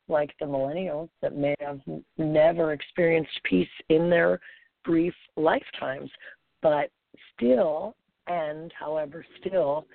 like 0.08 0.32
the 0.38 0.46
millennials, 0.46 1.08
that 1.22 1.36
may 1.36 1.54
have 1.60 1.80
never 2.18 2.72
experienced 2.72 3.40
peace 3.44 3.68
in 3.88 4.08
their 4.08 4.38
brief 4.84 5.14
lifetimes 5.36 6.10
but 6.62 6.90
still, 7.34 7.94
and 8.26 8.72
however, 8.78 9.24
still, 9.40 9.86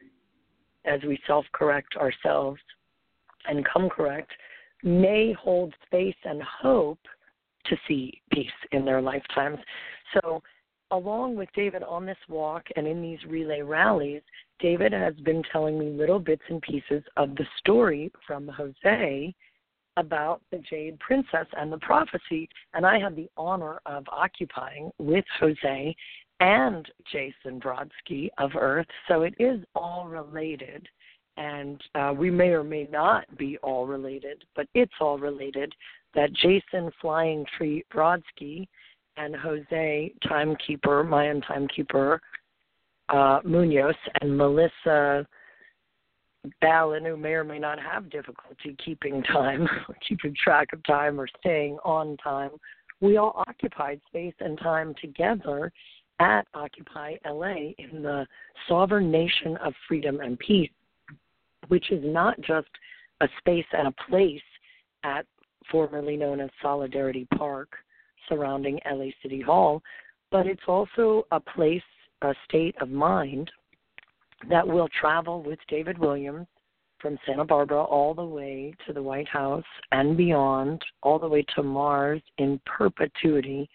as 0.85 1.01
we 1.03 1.19
self 1.25 1.45
correct 1.53 1.95
ourselves 1.95 2.59
and 3.47 3.65
come 3.65 3.89
correct, 3.89 4.31
may 4.83 5.33
hold 5.33 5.73
space 5.85 6.15
and 6.23 6.41
hope 6.43 6.99
to 7.65 7.77
see 7.87 8.21
peace 8.31 8.47
in 8.71 8.85
their 8.85 9.01
lifetimes. 9.01 9.59
So, 10.13 10.41
along 10.91 11.35
with 11.35 11.49
David 11.55 11.83
on 11.83 12.05
this 12.05 12.17
walk 12.29 12.63
and 12.75 12.87
in 12.87 13.01
these 13.01 13.19
relay 13.27 13.61
rallies, 13.61 14.21
David 14.59 14.93
has 14.93 15.13
been 15.15 15.43
telling 15.51 15.77
me 15.77 15.89
little 15.89 16.19
bits 16.19 16.43
and 16.49 16.61
pieces 16.61 17.03
of 17.17 17.35
the 17.35 17.45
story 17.59 18.11
from 18.25 18.47
Jose 18.47 19.35
about 19.97 20.41
the 20.51 20.59
Jade 20.69 20.99
Princess 20.99 21.47
and 21.57 21.71
the 21.71 21.79
prophecy. 21.79 22.47
And 22.73 22.85
I 22.85 22.99
had 22.99 23.15
the 23.15 23.29
honor 23.35 23.79
of 23.85 24.05
occupying 24.09 24.91
with 24.99 25.25
Jose 25.39 25.95
and 26.39 26.87
Jason 27.11 27.59
Brodsky 27.59 28.29
of 28.37 28.51
Earth. 28.59 28.87
So 29.07 29.23
it 29.23 29.33
is 29.39 29.61
all 29.75 30.07
related. 30.07 30.87
And 31.37 31.81
uh, 31.93 32.13
we 32.17 32.31
may 32.31 32.49
or 32.49 32.63
may 32.63 32.87
not 32.91 33.25
be 33.37 33.57
all 33.59 33.85
related, 33.85 34.43
but 34.55 34.67
it's 34.73 34.93
all 34.99 35.19
related 35.19 35.73
that 36.15 36.33
Jason 36.33 36.91
Flying 36.99 37.45
Tree 37.57 37.83
Brodsky 37.93 38.67
and 39.17 39.35
Jose 39.35 40.13
Timekeeper, 40.27 41.03
Mayan 41.03 41.41
Timekeeper 41.41 42.21
uh, 43.09 43.39
Munoz, 43.43 43.95
and 44.21 44.35
Melissa 44.35 45.27
Ballin, 46.61 47.05
who 47.05 47.17
may 47.17 47.33
or 47.33 47.43
may 47.43 47.59
not 47.59 47.79
have 47.79 48.09
difficulty 48.09 48.75
keeping 48.83 49.21
time, 49.23 49.67
keeping 50.07 50.35
track 50.41 50.69
of 50.73 50.83
time, 50.83 51.19
or 51.19 51.27
staying 51.39 51.77
on 51.83 52.17
time, 52.17 52.51
we 52.99 53.17
all 53.17 53.43
occupied 53.47 54.01
space 54.07 54.33
and 54.39 54.57
time 54.59 54.95
together 54.99 55.71
at 56.19 56.47
Occupy 56.53 57.15
LA 57.25 57.73
in 57.77 58.01
the 58.01 58.25
sovereign 58.67 59.11
nation 59.11 59.57
of 59.57 59.73
freedom 59.87 60.19
and 60.19 60.37
peace, 60.39 60.69
which 61.67 61.91
is 61.91 62.03
not 62.03 62.39
just 62.41 62.67
a 63.21 63.27
space 63.39 63.65
and 63.73 63.87
a 63.87 64.09
place 64.09 64.41
at 65.03 65.25
formerly 65.71 66.17
known 66.17 66.39
as 66.39 66.49
Solidarity 66.61 67.27
Park 67.37 67.69
surrounding 68.29 68.79
LA 68.89 69.07
City 69.21 69.41
Hall, 69.41 69.81
but 70.31 70.47
it's 70.47 70.61
also 70.67 71.25
a 71.31 71.39
place, 71.39 71.81
a 72.21 72.33
state 72.47 72.75
of 72.81 72.89
mind 72.89 73.51
that 74.49 74.67
will 74.67 74.89
travel 74.99 75.41
with 75.41 75.59
David 75.67 75.97
Williams 75.97 76.47
from 76.99 77.17
Santa 77.25 77.45
Barbara 77.45 77.83
all 77.83 78.13
the 78.13 78.25
way 78.25 78.73
to 78.85 78.93
the 78.93 79.01
White 79.01 79.27
House 79.27 79.63
and 79.91 80.17
beyond, 80.17 80.81
all 81.03 81.19
the 81.19 81.27
way 81.27 81.45
to 81.55 81.63
Mars 81.63 82.21
in 82.37 82.59
perpetuity 82.65 83.69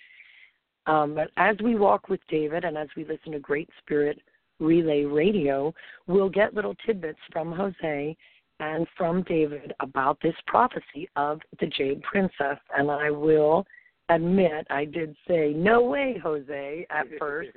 um, 0.86 1.14
but 1.14 1.30
as 1.36 1.56
we 1.62 1.76
walk 1.76 2.08
with 2.08 2.20
David 2.28 2.64
and 2.64 2.76
as 2.76 2.88
we 2.96 3.04
listen 3.04 3.32
to 3.32 3.38
Great 3.38 3.68
Spirit 3.82 4.18
Relay 4.58 5.04
Radio, 5.04 5.72
we'll 6.06 6.28
get 6.28 6.54
little 6.54 6.74
tidbits 6.86 7.18
from 7.32 7.52
Jose 7.52 8.16
and 8.60 8.86
from 8.96 9.22
David 9.22 9.72
about 9.80 10.18
this 10.22 10.34
prophecy 10.46 11.08
of 11.16 11.40
the 11.60 11.66
Jade 11.66 12.02
Princess. 12.02 12.58
And 12.76 12.90
I 12.90 13.10
will 13.10 13.64
admit, 14.08 14.66
I 14.70 14.84
did 14.84 15.16
say, 15.26 15.52
no 15.52 15.82
way, 15.82 16.16
Jose, 16.22 16.86
at 16.90 17.06
first, 17.18 17.50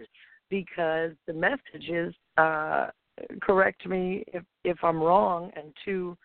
because 0.49 1.11
the 1.27 1.33
message 1.33 1.89
is 1.89 2.13
uh, 2.37 2.87
correct 3.41 3.87
me 3.87 4.23
if, 4.27 4.43
if 4.63 4.77
I'm 4.83 5.01
wrong, 5.01 5.51
and 5.55 5.73
two 5.83 6.17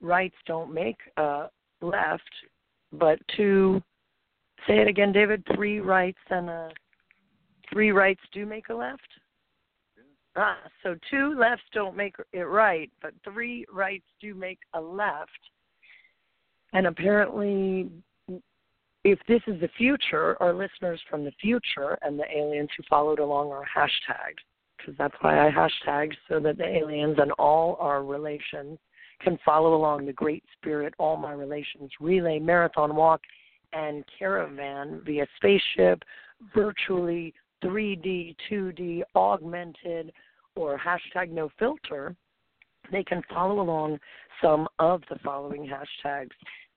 rights 0.00 0.36
don't 0.46 0.72
make 0.72 0.98
a 1.16 1.48
left, 1.80 2.22
but 2.92 3.18
two 3.36 3.82
Say 4.66 4.78
it 4.78 4.88
again, 4.88 5.12
David. 5.12 5.42
Three 5.54 5.80
rights 5.80 6.18
and 6.30 6.48
a 6.48 6.70
three 7.72 7.90
rights 7.90 8.20
do 8.32 8.46
make 8.46 8.68
a 8.68 8.74
left. 8.74 9.08
Ah, 10.36 10.58
so 10.82 10.96
two 11.10 11.34
lefts 11.38 11.64
don't 11.74 11.96
make 11.96 12.14
it 12.32 12.42
right, 12.42 12.90
but 13.02 13.12
three 13.24 13.66
rights 13.72 14.04
do 14.20 14.34
make 14.34 14.58
a 14.74 14.80
left. 14.80 15.30
And 16.72 16.86
apparently, 16.86 17.90
if 19.04 19.18
this 19.28 19.42
is 19.46 19.60
the 19.60 19.68
future, 19.76 20.40
our 20.40 20.54
listeners 20.54 21.00
from 21.10 21.24
the 21.24 21.32
future 21.40 21.98
and 22.02 22.18
the 22.18 22.30
aliens 22.34 22.70
who 22.76 22.82
followed 22.88 23.18
along 23.18 23.50
are 23.50 23.64
hashtagged, 23.64 24.38
because 24.78 24.94
that's 24.96 25.14
why 25.20 25.46
I 25.46 25.50
hashtag 25.50 26.12
so 26.28 26.40
that 26.40 26.56
the 26.56 26.66
aliens 26.66 27.16
and 27.20 27.32
all 27.32 27.76
our 27.78 28.02
relations 28.02 28.78
can 29.20 29.38
follow 29.44 29.74
along 29.74 30.06
the 30.06 30.12
Great 30.12 30.44
Spirit, 30.56 30.94
all 30.98 31.16
my 31.16 31.32
relations, 31.32 31.90
relay, 32.00 32.38
marathon 32.38 32.96
walk, 32.96 33.20
and 33.72 34.04
caravan 34.18 35.00
via 35.04 35.26
spaceship, 35.36 36.02
virtually 36.54 37.32
3D, 37.64 38.34
2D, 38.50 39.02
augmented, 39.14 40.12
or 40.56 40.78
hashtag 40.78 41.30
no 41.30 41.50
filter, 41.58 42.14
they 42.90 43.04
can 43.04 43.22
follow 43.32 43.60
along 43.60 43.98
some 44.42 44.68
of 44.78 45.02
the 45.08 45.18
following 45.24 45.66
hashtags 45.66 46.30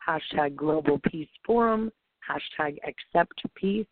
hashtag 0.07 0.55
global 0.55 0.99
peace 1.09 1.27
forum, 1.45 1.91
hashtag 2.29 2.77
accept 2.87 3.41
peace, 3.55 3.87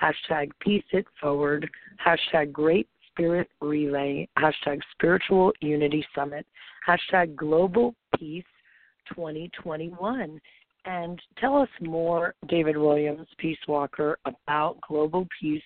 hashtag 0.00 0.50
Peace 0.60 0.84
It 0.92 1.06
Forward, 1.20 1.68
hashtag 2.04 2.52
Great 2.52 2.88
Spirit 3.10 3.48
Relay, 3.60 4.28
hashtag 4.38 4.80
Spiritual 4.92 5.52
Unity 5.60 6.06
Summit, 6.14 6.46
hashtag 6.86 7.34
Global 7.36 7.94
Peace 8.18 8.44
2021. 9.14 10.40
And 10.88 11.20
tell 11.38 11.54
us 11.58 11.68
more, 11.82 12.34
David 12.48 12.78
Williams, 12.78 13.28
Peace 13.36 13.58
Walker, 13.68 14.18
about 14.24 14.80
Global 14.88 15.28
Peace 15.38 15.62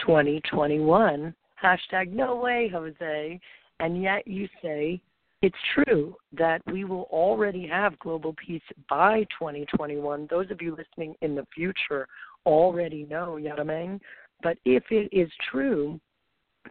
2021. 0.00 1.34
Hashtag 1.62 2.12
no 2.12 2.36
way, 2.36 2.68
Jose. 2.70 3.40
And 3.80 4.02
yet 4.02 4.28
you 4.28 4.46
say 4.62 5.00
it's 5.40 5.56
true 5.72 6.14
that 6.36 6.60
we 6.70 6.84
will 6.84 7.08
already 7.10 7.66
have 7.66 7.98
global 7.98 8.34
peace 8.34 8.60
by 8.90 9.26
2021. 9.38 10.28
Those 10.28 10.50
of 10.50 10.60
you 10.60 10.76
listening 10.76 11.14
in 11.22 11.34
the 11.34 11.46
future 11.54 12.06
already 12.44 13.06
know, 13.08 13.38
Yaramang. 13.40 14.00
But 14.42 14.58
if 14.66 14.84
it 14.90 15.08
is 15.12 15.30
true, 15.50 15.98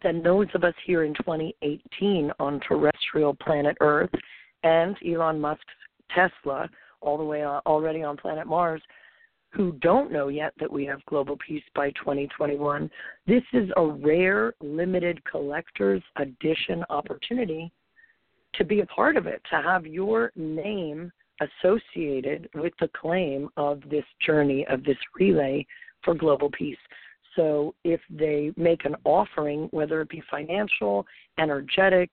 then 0.03 0.21
those 0.21 0.47
of 0.53 0.63
us 0.63 0.75
here 0.85 1.03
in 1.03 1.15
2018 1.15 2.31
on 2.39 2.59
terrestrial 2.59 3.33
planet 3.41 3.75
Earth 3.81 4.11
and 4.61 4.95
Elon 5.03 5.41
Musk's 5.41 5.65
Tesla, 6.13 6.69
all 7.01 7.17
the 7.17 7.23
way 7.23 7.43
on, 7.43 7.61
already 7.65 8.03
on 8.03 8.17
planet 8.17 8.47
Mars, 8.47 8.81
who 9.49 9.73
don't 9.81 10.11
know 10.11 10.29
yet 10.29 10.53
that 10.59 10.71
we 10.71 10.85
have 10.85 11.03
global 11.05 11.37
peace 11.45 11.63
by 11.75 11.91
2021, 11.91 12.89
this 13.27 13.43
is 13.53 13.69
a 13.75 13.85
rare, 13.85 14.53
limited 14.61 15.21
collector's 15.25 16.03
edition 16.17 16.85
opportunity 16.89 17.71
to 18.53 18.63
be 18.63 18.79
a 18.79 18.85
part 18.85 19.17
of 19.17 19.27
it, 19.27 19.41
to 19.49 19.61
have 19.61 19.85
your 19.85 20.31
name 20.35 21.11
associated 21.41 22.49
with 22.53 22.73
the 22.79 22.89
claim 22.89 23.49
of 23.57 23.81
this 23.89 24.05
journey, 24.25 24.65
of 24.69 24.83
this 24.83 24.97
relay 25.19 25.65
for 26.03 26.13
global 26.13 26.49
peace. 26.51 26.77
So 27.35 27.73
if 27.83 28.01
they 28.09 28.53
make 28.57 28.85
an 28.85 28.95
offering, 29.05 29.67
whether 29.71 30.01
it 30.01 30.09
be 30.09 30.21
financial, 30.29 31.05
energetic, 31.39 32.09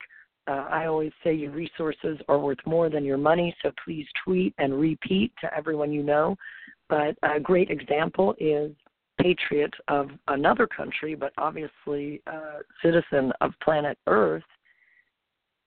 uh, 0.49 0.67
I 0.71 0.87
always 0.87 1.13
say 1.23 1.35
your 1.35 1.51
resources 1.51 2.19
are 2.29 2.39
worth 2.39 2.59
more 2.67 2.89
than 2.89 3.05
your 3.05 3.19
money, 3.19 3.55
so 3.63 3.71
please 3.85 4.07
tweet 4.25 4.55
and 4.59 4.81
repeat 4.81 5.33
to 5.43 5.55
everyone 5.55 5.93
you 5.93 6.03
know. 6.03 6.37
But 6.89 7.17
a 7.23 7.39
great 7.39 7.71
example 7.71 8.35
is 8.41 8.73
patriot 9.21 9.75
of 9.89 10.09
another 10.29 10.67
country, 10.67 11.15
but 11.15 11.33
obviously 11.37 12.23
citizen 12.83 13.33
of 13.41 13.53
planet 13.63 13.99
Earth, 14.07 14.45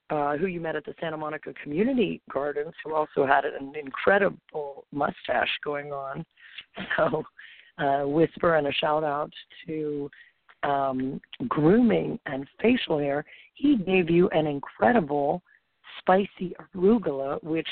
uh, 0.09 0.35
who 0.37 0.47
you 0.47 0.59
met 0.59 0.75
at 0.75 0.85
the 0.85 0.95
Santa 0.99 1.17
Monica 1.17 1.53
Community 1.61 2.21
Gardens, 2.31 2.73
who 2.83 2.95
also 2.95 3.25
had 3.25 3.45
an 3.45 3.73
incredible 3.79 4.85
mustache 4.91 5.59
going 5.63 5.91
on. 5.91 6.25
So, 6.95 7.23
uh, 7.77 8.07
whisper 8.07 8.55
and 8.55 8.67
a 8.67 8.71
shout 8.71 9.03
out 9.03 9.31
to 9.65 10.09
um, 10.63 11.19
grooming 11.47 12.19
and 12.25 12.47
facial 12.61 12.99
hair. 12.99 13.25
He 13.53 13.77
gave 13.77 14.09
you 14.09 14.29
an 14.29 14.47
incredible 14.47 15.41
spicy 15.99 16.55
arugula, 16.75 17.41
which 17.43 17.67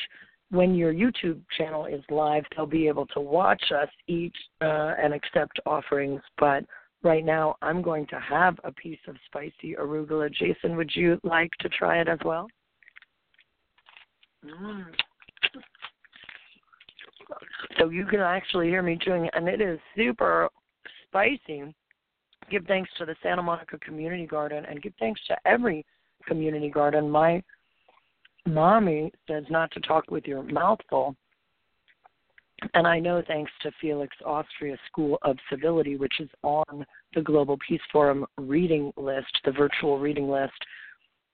when 0.51 0.73
your 0.73 0.93
YouTube 0.93 1.41
channel 1.57 1.85
is 1.85 2.01
live, 2.09 2.43
they'll 2.55 2.65
be 2.65 2.87
able 2.87 3.05
to 3.07 3.19
watch 3.19 3.63
us 3.71 3.89
eat 4.07 4.33
uh, 4.61 4.93
and 5.01 5.13
accept 5.13 5.59
offerings. 5.65 6.21
But 6.39 6.65
right 7.03 7.23
now, 7.23 7.55
I'm 7.61 7.81
going 7.81 8.07
to 8.07 8.19
have 8.19 8.59
a 8.63 8.71
piece 8.71 8.99
of 9.07 9.15
spicy 9.27 9.75
arugula. 9.79 10.33
Jason, 10.33 10.75
would 10.75 10.91
you 10.95 11.19
like 11.23 11.51
to 11.59 11.69
try 11.69 12.01
it 12.01 12.07
as 12.07 12.19
well? 12.25 12.47
Mm. 14.45 14.85
So 17.77 17.89
you 17.89 18.05
can 18.05 18.19
actually 18.19 18.67
hear 18.67 18.81
me 18.81 18.97
chewing 18.99 19.29
and 19.33 19.47
it 19.47 19.61
is 19.61 19.79
super 19.95 20.49
spicy. 21.07 21.73
Give 22.49 22.65
thanks 22.65 22.89
to 22.97 23.05
the 23.05 23.15
Santa 23.21 23.43
Monica 23.43 23.77
Community 23.79 24.25
Garden, 24.25 24.65
and 24.65 24.81
give 24.81 24.93
thanks 24.99 25.21
to 25.27 25.37
every 25.45 25.85
community 26.25 26.69
garden. 26.69 27.09
My 27.09 27.43
mommy 28.45 29.11
says 29.27 29.43
not 29.49 29.71
to 29.71 29.79
talk 29.81 30.09
with 30.09 30.25
your 30.25 30.43
mouth 30.43 30.79
full. 30.89 31.15
And 32.73 32.85
I 32.85 32.99
know 32.99 33.23
thanks 33.25 33.51
to 33.61 33.71
Felix 33.79 34.15
Austria 34.25 34.77
School 34.87 35.17
of 35.21 35.37
Civility, 35.49 35.95
which 35.95 36.19
is 36.19 36.29
on 36.43 36.85
the 37.15 37.21
Global 37.21 37.57
Peace 37.65 37.81
Forum 37.91 38.25
reading 38.37 38.91
list, 38.97 39.27
the 39.45 39.51
virtual 39.51 39.97
reading 39.97 40.29
list 40.29 40.53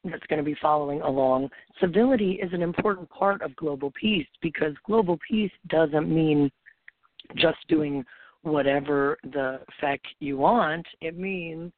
that's 0.04 0.26
going 0.28 0.38
to 0.38 0.44
be 0.44 0.56
following 0.62 1.02
along. 1.02 1.50
Civility 1.82 2.34
is 2.34 2.54
an 2.54 2.62
important 2.62 3.10
part 3.10 3.42
of 3.42 3.56
global 3.56 3.92
peace 4.00 4.28
because 4.42 4.74
global 4.86 5.18
peace 5.28 5.52
doesn't 5.70 6.08
mean 6.08 6.52
just 7.36 7.58
doing 7.68 8.06
whatever 8.46 9.18
the 9.24 9.60
feck 9.82 10.00
you 10.20 10.38
want. 10.38 10.86
It 11.02 11.18
means 11.18 11.72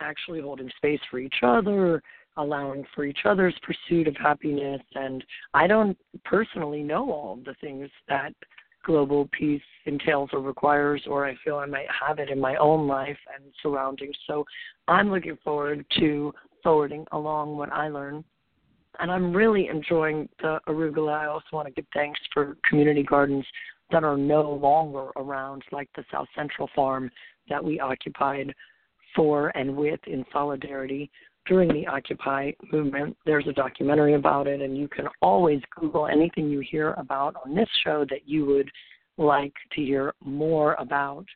actually 0.00 0.40
holding 0.40 0.70
space 0.76 1.00
for 1.10 1.18
each 1.18 1.36
other, 1.42 2.02
allowing 2.36 2.84
for 2.94 3.04
each 3.04 3.20
other's 3.24 3.54
pursuit 3.62 4.06
of 4.06 4.16
happiness. 4.16 4.82
And 4.94 5.24
I 5.54 5.66
don't 5.66 5.96
personally 6.24 6.82
know 6.82 7.10
all 7.10 7.38
the 7.44 7.54
things 7.60 7.88
that 8.08 8.34
global 8.84 9.28
peace 9.32 9.62
entails 9.86 10.30
or 10.32 10.40
requires, 10.40 11.02
or 11.06 11.26
I 11.26 11.34
feel 11.44 11.56
I 11.56 11.66
might 11.66 11.86
have 12.06 12.18
it 12.18 12.28
in 12.28 12.38
my 12.38 12.56
own 12.56 12.86
life 12.86 13.18
and 13.34 13.44
surroundings. 13.62 14.16
So 14.26 14.44
I'm 14.88 15.10
looking 15.10 15.38
forward 15.42 15.86
to 15.98 16.34
forwarding 16.62 17.06
along 17.12 17.56
what 17.56 17.72
I 17.72 17.88
learn. 17.88 18.22
And 18.98 19.10
I'm 19.10 19.32
really 19.32 19.68
enjoying 19.68 20.28
the 20.42 20.60
arugula. 20.68 21.14
I 21.14 21.26
also 21.26 21.46
want 21.52 21.68
to 21.68 21.72
give 21.72 21.86
thanks 21.94 22.20
for 22.34 22.58
community 22.68 23.02
gardens 23.02 23.46
that 23.92 24.04
are 24.04 24.16
no 24.16 24.50
longer 24.50 25.10
around, 25.16 25.62
like 25.70 25.88
the 25.94 26.04
South 26.10 26.28
Central 26.34 26.68
Farm 26.74 27.10
that 27.48 27.62
we 27.62 27.78
occupied 27.80 28.54
for 29.14 29.48
and 29.56 29.76
with 29.76 30.00
in 30.06 30.24
solidarity 30.32 31.10
during 31.46 31.68
the 31.68 31.86
Occupy 31.86 32.52
movement. 32.72 33.16
There's 33.26 33.46
a 33.48 33.52
documentary 33.52 34.14
about 34.14 34.46
it, 34.46 34.60
and 34.60 34.76
you 34.76 34.88
can 34.88 35.08
always 35.20 35.60
Google 35.78 36.06
anything 36.06 36.48
you 36.48 36.60
hear 36.60 36.92
about 36.94 37.34
on 37.44 37.54
this 37.54 37.68
show 37.84 38.04
that 38.10 38.26
you 38.28 38.46
would 38.46 38.70
like 39.18 39.54
to 39.72 39.82
hear 39.82 40.14
more 40.24 40.74
about. 40.74 41.26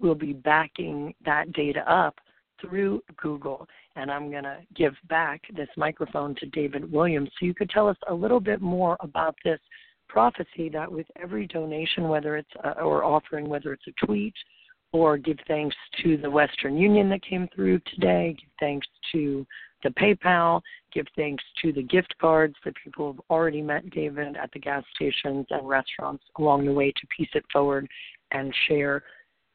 We'll 0.00 0.14
be 0.14 0.32
backing 0.32 1.14
that 1.24 1.52
data 1.52 1.80
up 1.90 2.18
through 2.60 3.02
Google, 3.16 3.66
and 3.96 4.10
I'm 4.10 4.30
going 4.30 4.44
to 4.44 4.58
give 4.74 4.94
back 5.08 5.42
this 5.54 5.68
microphone 5.76 6.34
to 6.36 6.46
David 6.46 6.90
Williams 6.90 7.30
so 7.38 7.46
you 7.46 7.54
could 7.54 7.70
tell 7.70 7.88
us 7.88 7.96
a 8.08 8.14
little 8.14 8.40
bit 8.40 8.60
more 8.60 8.96
about 9.00 9.36
this 9.44 9.60
prophecy 10.10 10.68
that 10.72 10.90
with 10.90 11.06
every 11.20 11.46
donation, 11.46 12.08
whether 12.08 12.36
it's 12.36 12.50
uh, 12.64 12.82
or 12.82 13.04
offering, 13.04 13.48
whether 13.48 13.72
it's 13.72 13.86
a 13.86 14.06
tweet 14.06 14.34
or 14.92 15.16
give 15.16 15.38
thanks 15.46 15.76
to 16.02 16.16
the 16.16 16.30
Western 16.30 16.76
Union 16.76 17.08
that 17.08 17.22
came 17.22 17.48
through 17.54 17.78
today, 17.94 18.34
give 18.38 18.50
thanks 18.58 18.86
to 19.12 19.46
the 19.84 19.90
PayPal, 19.90 20.60
give 20.92 21.06
thanks 21.16 21.44
to 21.62 21.72
the 21.72 21.82
gift 21.82 22.12
cards 22.20 22.54
that 22.64 22.74
people 22.82 23.12
have 23.12 23.20
already 23.30 23.62
met 23.62 23.88
David 23.90 24.36
at 24.36 24.50
the 24.52 24.58
gas 24.58 24.82
stations 24.94 25.46
and 25.50 25.68
restaurants 25.68 26.24
along 26.38 26.66
the 26.66 26.72
way 26.72 26.90
to 26.90 27.06
piece 27.16 27.30
It 27.34 27.44
Forward 27.52 27.86
and 28.32 28.52
share. 28.66 29.04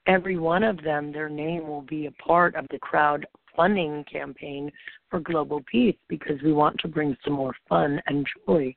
Every 0.08 0.38
one 0.38 0.64
of 0.64 0.82
them, 0.84 1.12
their 1.12 1.30
name 1.30 1.68
will 1.68 1.82
be 1.82 2.06
a 2.06 2.12
part 2.12 2.56
of 2.56 2.66
the 2.72 2.80
crowd 2.80 3.26
funding 3.56 4.06
campaign 4.12 4.72
for 5.10 5.20
global 5.20 5.62
peace 5.70 5.96
because 6.08 6.42
we 6.44 6.54
want 6.54 6.78
to 6.80 6.88
bring 6.88 7.16
some 7.24 7.34
more 7.34 7.56
fun 7.68 8.02
and 8.08 8.26
joy 8.48 8.74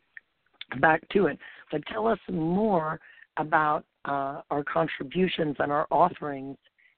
back 0.80 1.06
to 1.10 1.26
it. 1.26 1.38
But 1.70 1.82
tell 1.86 2.06
us 2.06 2.18
more 2.30 3.00
about 3.36 3.84
uh, 4.04 4.42
our 4.50 4.64
contributions 4.64 5.56
and 5.58 5.70
our 5.70 5.86
offerings 5.90 6.56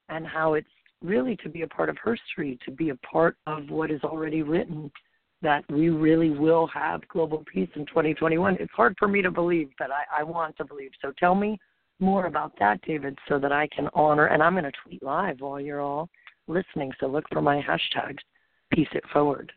and 0.09 0.25
how 0.25 0.53
it's 0.53 0.67
really 1.03 1.35
to 1.37 1.49
be 1.49 1.63
a 1.63 1.67
part 1.67 1.89
of 1.89 1.97
history, 2.05 2.59
to 2.65 2.71
be 2.71 2.89
a 2.89 2.95
part 2.97 3.37
of 3.47 3.69
what 3.69 3.91
is 3.91 4.01
already 4.03 4.43
written, 4.43 4.91
that 5.41 5.63
we 5.71 5.89
really 5.89 6.29
will 6.29 6.67
have 6.67 7.07
global 7.07 7.43
peace 7.51 7.69
in 7.75 7.85
2021. 7.87 8.57
It's 8.59 8.71
hard 8.73 8.95
for 8.99 9.07
me 9.07 9.21
to 9.21 9.31
believe, 9.31 9.69
but 9.79 9.89
I, 9.91 10.21
I 10.21 10.23
want 10.23 10.55
to 10.57 10.65
believe. 10.65 10.91
So 11.01 11.11
tell 11.17 11.33
me 11.33 11.59
more 11.99 12.27
about 12.27 12.53
that, 12.59 12.81
David, 12.81 13.17
so 13.27 13.39
that 13.39 13.51
I 13.51 13.67
can 13.75 13.89
honor. 13.93 14.27
And 14.27 14.43
I'm 14.43 14.53
going 14.53 14.65
to 14.65 14.71
tweet 14.83 15.01
live 15.01 15.39
while 15.39 15.59
you're 15.59 15.81
all 15.81 16.09
listening. 16.47 16.91
So 16.99 17.07
look 17.07 17.25
for 17.31 17.41
my 17.41 17.61
hashtags. 17.61 18.19
Peace 18.71 18.87
it 18.93 19.03
forward. 19.11 19.51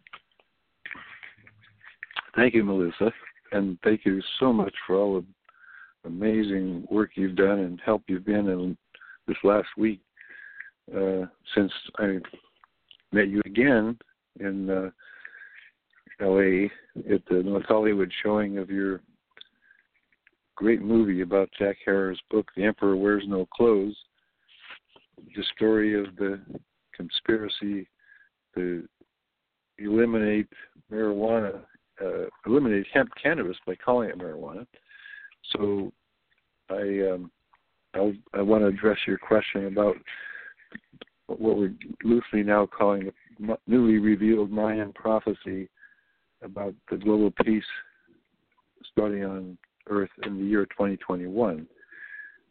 Thank 2.35 2.55
you, 2.55 2.65
Melissa, 2.65 3.13
and 3.53 3.79
thank 3.85 4.05
you 4.05 4.21
so 4.41 4.53
much 4.53 4.75
for 4.87 4.97
all 4.97 5.21
the 5.21 6.09
amazing 6.09 6.87
work 6.91 7.11
you've 7.15 7.37
done 7.37 7.61
and 7.61 7.81
help 7.85 8.03
you've 8.07 8.27
been 8.27 8.49
in 8.49 8.77
this 9.27 9.37
last 9.43 9.69
week 9.77 10.01
uh, 10.95 11.23
since 11.55 11.73
I 11.99 12.19
met 13.13 13.29
you 13.29 13.41
again 13.45 13.99
in 14.41 14.69
uh, 14.69 14.91
L.A. 16.21 16.71
at 17.13 17.23
the 17.31 17.43
North 17.43 17.65
Hollywood 17.67 18.13
showing 18.23 18.59
of 18.59 18.71
your 18.71 19.01
great 20.57 20.83
movie 20.83 21.23
about 21.23 21.51
Jack 21.59 21.77
Herer's 21.85 22.21
book, 22.31 22.49
The 22.57 22.65
Emperor 22.65 22.97
Wears 22.97 23.25
No 23.27 23.47
Clothes, 23.47 23.97
the 25.35 25.45
story 25.57 25.99
of 25.99 26.15
the 26.17 26.41
conspiracy 26.95 27.89
to 28.55 28.87
eliminate 29.79 30.49
marijuana, 30.93 31.61
uh, 32.03 32.27
eliminate 32.47 32.87
hemp 32.93 33.11
cannabis 33.21 33.57
by 33.67 33.75
calling 33.75 34.11
it 34.11 34.19
marijuana. 34.19 34.67
So 35.53 35.93
I 36.71 37.13
um, 37.13 37.31
I, 37.95 38.13
I 38.33 38.43
want 38.43 38.63
to 38.63 38.69
address 38.69 38.99
your 39.07 39.19
question 39.19 39.67
about 39.67 39.97
what 41.27 41.57
we're 41.57 41.73
loosely 42.03 42.43
now 42.43 42.67
calling 42.67 43.11
the 43.39 43.59
newly 43.67 43.99
revealed 43.99 44.51
Mayan 44.51 44.93
prophecy 44.93 45.69
about 46.43 46.75
the 46.91 46.97
global 46.97 47.33
peace 47.45 47.65
starting 48.93 49.25
on 49.25 49.59
Earth 49.89 50.11
in 50.25 50.39
the 50.39 50.45
year 50.45 50.67
2021. 50.67 51.67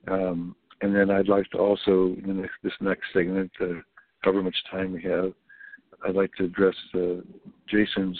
Um, 0.07 0.55
and 0.81 0.95
then 0.95 1.09
I'd 1.09 1.29
like 1.29 1.49
to 1.51 1.57
also, 1.57 2.15
in 2.25 2.41
next, 2.41 2.55
this 2.63 2.73
next 2.81 3.05
segment, 3.13 3.51
uh, 3.61 3.79
however 4.21 4.43
much 4.43 4.55
time 4.69 4.91
we 4.91 5.01
have, 5.03 5.33
I'd 6.05 6.15
like 6.15 6.33
to 6.37 6.45
address 6.45 6.75
uh, 6.93 7.21
Jason's 7.69 8.19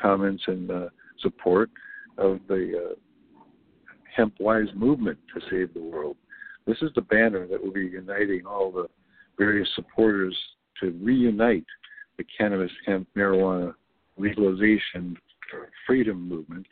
comments 0.00 0.42
and 0.46 0.70
uh, 0.70 0.88
support 1.20 1.70
of 2.16 2.40
the 2.48 2.90
uh, 2.90 2.94
Hemp 4.14 4.34
Wise 4.40 4.68
movement 4.74 5.18
to 5.34 5.40
save 5.50 5.74
the 5.74 5.80
world. 5.80 6.16
This 6.66 6.78
is 6.82 6.90
the 6.94 7.02
banner 7.02 7.46
that 7.46 7.62
will 7.62 7.72
be 7.72 7.86
uniting 7.86 8.44
all 8.46 8.70
the 8.70 8.88
various 9.38 9.68
supporters 9.74 10.36
to 10.80 10.90
reunite 11.02 11.64
the 12.18 12.24
cannabis 12.36 12.72
hemp 12.86 13.08
marijuana 13.16 13.72
legalization 14.18 15.16
freedom 15.86 16.28
movement 16.28 16.66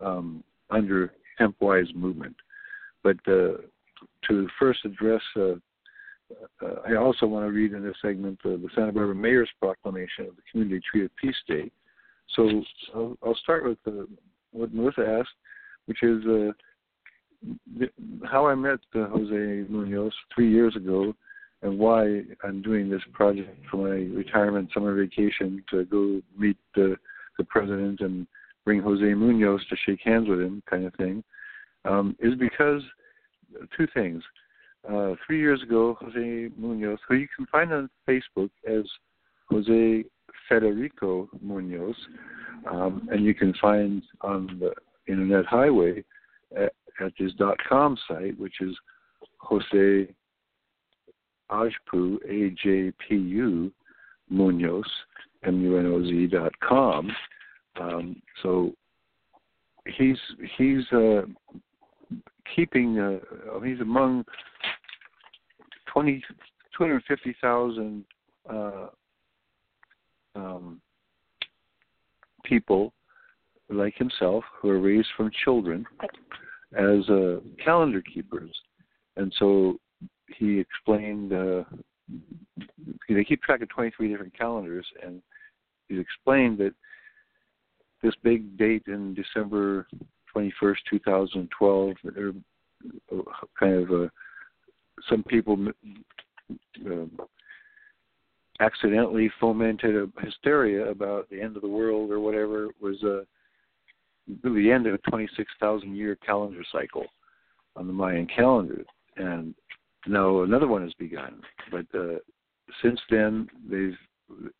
um, 0.00 0.42
under 0.70 1.12
Hempwise 1.38 1.94
movement. 1.94 2.36
But 3.02 3.16
uh, 3.26 3.58
to 4.28 4.48
first 4.58 4.84
address, 4.84 5.22
uh, 5.36 5.54
uh, 6.62 6.74
I 6.88 6.96
also 6.96 7.26
want 7.26 7.46
to 7.46 7.52
read 7.52 7.72
in 7.72 7.84
this 7.84 7.96
segment 8.02 8.38
uh, 8.44 8.50
the 8.50 8.68
Santa 8.74 8.92
Barbara 8.92 9.14
Mayor's 9.14 9.50
proclamation 9.60 10.26
of 10.26 10.36
the 10.36 10.42
Community 10.50 10.80
Tree 10.90 11.04
of 11.04 11.14
Peace 11.16 11.36
Day. 11.46 11.70
So 12.34 12.62
I'll, 12.94 13.16
I'll 13.24 13.36
start 13.36 13.64
with 13.64 13.78
uh, 13.86 14.04
what 14.52 14.74
Melissa 14.74 15.06
asked, 15.20 15.30
which 15.86 16.02
is 16.02 16.24
uh, 16.26 16.52
how 18.24 18.46
I 18.46 18.54
met 18.54 18.80
Jose 18.92 19.64
Munoz 19.68 20.12
three 20.34 20.50
years 20.50 20.74
ago 20.76 21.14
and 21.62 21.78
why 21.78 22.22
I'm 22.44 22.62
doing 22.62 22.90
this 22.90 23.02
project 23.12 23.56
for 23.70 23.88
my 23.88 24.14
retirement 24.14 24.70
summer 24.72 24.94
vacation 24.94 25.62
to 25.70 25.84
go 25.84 26.20
meet 26.38 26.56
the 26.74 26.96
the 27.38 27.44
president 27.44 28.00
and 28.00 28.26
bring 28.64 28.80
Jose 28.80 29.02
Munoz 29.14 29.60
to 29.68 29.76
shake 29.84 30.00
hands 30.02 30.28
with 30.28 30.40
him, 30.40 30.62
kind 30.68 30.86
of 30.86 30.94
thing, 30.94 31.22
um, 31.84 32.16
is 32.18 32.34
because 32.34 32.82
two 33.76 33.86
things. 33.94 34.22
Uh, 34.88 35.14
three 35.26 35.38
years 35.38 35.62
ago, 35.62 35.96
Jose 36.00 36.50
Munoz, 36.56 36.98
who 37.08 37.16
you 37.16 37.28
can 37.34 37.46
find 37.46 37.72
on 37.72 37.90
Facebook 38.08 38.50
as 38.66 38.84
Jose 39.50 40.04
Federico 40.48 41.28
Munoz, 41.40 41.96
um, 42.70 43.08
and 43.10 43.24
you 43.24 43.34
can 43.34 43.54
find 43.54 44.02
on 44.20 44.58
the 44.60 44.72
Internet 45.10 45.46
Highway 45.46 46.04
at, 46.56 46.72
at 47.00 47.12
his 47.16 47.32
.com 47.68 47.96
site, 48.08 48.38
which 48.38 48.60
is 48.60 48.76
Jose 49.38 50.08
Ajpu, 51.50 52.16
A-J-P-U, 52.28 53.72
Munoz, 54.28 54.90
M-U-N-O-Z 55.44 56.26
dot 56.28 56.52
com. 56.60 57.10
Um, 57.80 58.16
so 58.42 58.72
he's 59.86 60.18
he's 60.56 60.84
uh, 60.92 61.22
keeping 62.54 62.98
uh, 62.98 63.60
he's 63.64 63.80
among 63.80 64.24
20, 65.92 66.22
250,000 66.76 68.04
uh, 68.48 68.86
um, 70.36 70.80
people 72.44 72.92
like 73.68 73.94
himself 73.96 74.44
who 74.60 74.70
are 74.70 74.78
raised 74.78 75.08
from 75.16 75.30
children 75.44 75.84
as 76.76 77.08
uh, 77.08 77.36
calendar 77.64 78.02
keepers, 78.02 78.50
and 79.16 79.32
so 79.38 79.78
he 80.38 80.58
explained 80.58 81.32
uh, 81.32 81.64
they 83.08 83.24
keep 83.24 83.42
track 83.42 83.62
of 83.62 83.68
23 83.70 84.08
different 84.08 84.36
calendars, 84.36 84.86
and 85.02 85.22
he 85.88 85.98
explained 85.98 86.58
that 86.58 86.74
this 88.02 88.14
big 88.22 88.56
date 88.56 88.82
in 88.86 89.14
December 89.14 89.86
21st, 90.34 90.76
2012, 90.90 91.96
there 92.14 92.32
kind 93.58 93.74
of 93.74 93.90
uh, 93.90 94.08
some 95.08 95.22
people 95.24 95.56
uh, 96.86 97.04
accidentally 98.60 99.30
fomented 99.40 99.94
a 99.94 100.08
hysteria 100.20 100.90
about 100.90 101.28
the 101.30 101.40
end 101.40 101.56
of 101.56 101.62
the 101.62 101.68
world 101.68 102.10
or 102.10 102.20
whatever 102.20 102.68
was 102.80 102.96
uh, 103.04 103.22
the 104.42 104.70
end 104.70 104.86
of 104.86 104.94
a 104.94 105.10
26,000 105.10 105.94
year 105.94 106.16
calendar 106.16 106.62
cycle 106.72 107.04
on 107.76 107.86
the 107.86 107.92
Mayan 107.92 108.26
calendar, 108.26 108.84
and 109.16 109.54
now 110.06 110.42
another 110.42 110.66
one 110.66 110.82
has 110.82 110.94
begun. 110.94 111.42
But 111.70 111.86
uh, 111.94 112.18
since 112.82 112.98
then, 113.10 113.48
they've 113.68 113.96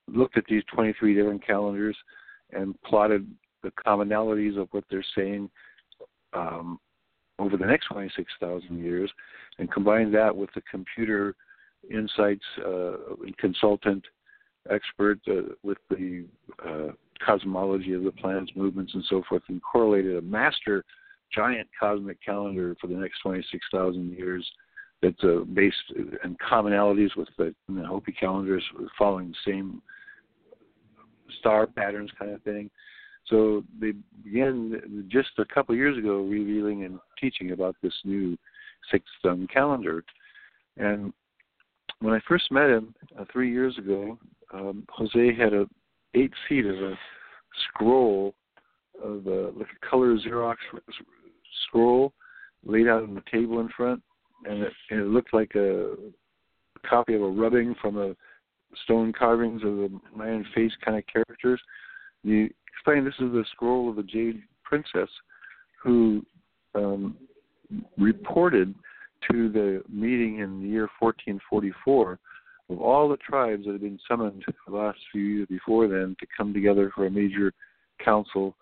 looked 0.07 0.36
at 0.36 0.44
these 0.49 0.62
23 0.72 1.14
different 1.14 1.44
calendars 1.44 1.97
and 2.53 2.80
plotted 2.82 3.28
the 3.62 3.72
commonalities 3.86 4.61
of 4.61 4.68
what 4.70 4.84
they're 4.90 5.05
saying 5.16 5.51
um, 6.32 6.78
over 7.38 7.57
the 7.57 7.66
next 7.66 7.86
26,000 7.86 8.78
years, 8.78 9.11
and 9.59 9.70
combined 9.70 10.14
that 10.14 10.34
with 10.34 10.51
the 10.55 10.62
computer 10.70 11.34
insights 11.91 12.45
uh, 12.64 12.93
consultant 13.39 14.05
expert 14.70 15.20
uh, 15.28 15.53
with 15.62 15.78
the 15.91 16.24
uh, 16.66 16.93
cosmology 17.24 17.93
of 17.93 18.03
the 18.03 18.12
planets, 18.12 18.51
movements, 18.55 18.95
and 18.95 19.05
so 19.09 19.22
forth, 19.28 19.43
and 19.49 19.62
correlated 19.62 20.16
a 20.16 20.22
master 20.22 20.84
giant 21.32 21.68
cosmic 21.78 22.22
calendar 22.24 22.76
for 22.80 22.87
the 22.87 22.95
next 22.95 23.20
26,000 23.20 24.12
years 24.12 24.49
that's 25.03 25.22
uh, 25.24 25.41
based 25.53 25.76
and 26.22 26.39
commonalities 26.39 27.14
with 27.16 27.28
the, 27.37 27.55
the 27.68 27.84
Hopi 27.84 28.12
calendars 28.12 28.64
following 28.99 29.28
the 29.28 29.51
same 29.51 29.82
star 31.39 31.66
patterns 31.66 32.11
kind 32.18 32.32
of 32.32 32.43
thing. 32.43 32.70
So 33.26 33.64
they 33.80 33.93
began 34.24 35.09
just 35.09 35.30
a 35.39 35.45
couple 35.45 35.74
of 35.74 35.78
years 35.78 35.99
ago 35.99 36.22
revealing 36.22 36.84
and 36.84 36.99
teaching 37.20 37.51
about 37.51 37.76
this 37.82 37.95
new 38.05 38.39
sixth 38.91 39.12
sun 39.22 39.49
calendar. 39.53 40.05
And 40.76 41.12
when 42.01 42.14
I 42.14 42.20
first 42.28 42.51
met 42.51 42.70
him 42.70 42.94
uh, 43.18 43.24
three 43.32 43.51
years 43.51 43.76
ago, 43.78 44.18
um, 44.53 44.86
Jose 44.90 45.34
had 45.34 45.53
a 45.53 45.66
eight 46.14 46.32
feet 46.49 46.66
of 46.66 46.76
a 46.76 46.94
scroll 47.68 48.34
of 49.03 49.26
a, 49.26 49.51
like 49.57 49.68
a 49.82 49.86
color 49.86 50.16
Xerox 50.16 50.57
scroll 51.66 52.12
laid 52.64 52.88
out 52.88 53.03
on 53.03 53.14
the 53.14 53.22
table 53.30 53.61
in 53.61 53.68
front, 53.76 54.03
and 54.44 54.62
it, 54.62 54.72
and 54.90 55.01
it 55.01 55.07
looked 55.07 55.34
like 55.34 55.55
a 55.55 55.94
copy 56.88 57.14
of 57.14 57.22
a 57.22 57.28
rubbing 57.28 57.74
from 57.80 57.99
a 57.99 58.14
stone 58.84 59.12
carvings 59.12 59.62
of 59.62 59.76
the 59.76 60.01
Mayan 60.14 60.44
face 60.55 60.72
kind 60.84 60.99
of 60.99 61.05
characters. 61.07 61.61
You 62.22 62.51
explain 62.72 63.05
this 63.05 63.14
is 63.14 63.32
the 63.32 63.44
scroll 63.53 63.90
of 63.90 63.97
the 63.97 64.03
Jade 64.03 64.42
Princess, 64.64 65.09
who 65.82 66.24
um, 66.74 67.16
reported 67.97 68.74
to 69.30 69.48
the 69.48 69.82
meeting 69.88 70.38
in 70.38 70.62
the 70.62 70.68
year 70.68 70.88
1444 70.98 72.18
of 72.68 72.80
all 72.80 73.08
the 73.08 73.16
tribes 73.16 73.64
that 73.64 73.72
had 73.72 73.80
been 73.80 73.98
summoned 74.08 74.44
the 74.66 74.74
last 74.74 74.98
few 75.12 75.22
years 75.22 75.46
before 75.48 75.88
then 75.88 76.16
to 76.20 76.26
come 76.36 76.52
together 76.52 76.90
for 76.94 77.06
a 77.06 77.10
major 77.10 77.52
council 78.04 78.56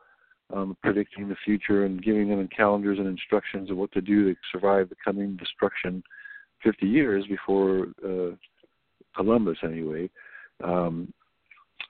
um, 0.52 0.76
predicting 0.82 1.28
the 1.28 1.36
future 1.44 1.84
and 1.84 2.02
giving 2.02 2.28
them 2.28 2.48
calendars 2.54 2.98
and 2.98 3.08
instructions 3.08 3.70
of 3.70 3.76
what 3.76 3.92
to 3.92 4.00
do 4.00 4.24
to 4.32 4.38
survive 4.52 4.88
the 4.88 4.96
coming 5.04 5.36
destruction 5.36 6.02
50 6.62 6.86
years 6.86 7.24
before 7.26 7.88
uh, 8.04 8.34
Columbus, 9.16 9.58
anyway. 9.62 10.08
Um, 10.62 11.12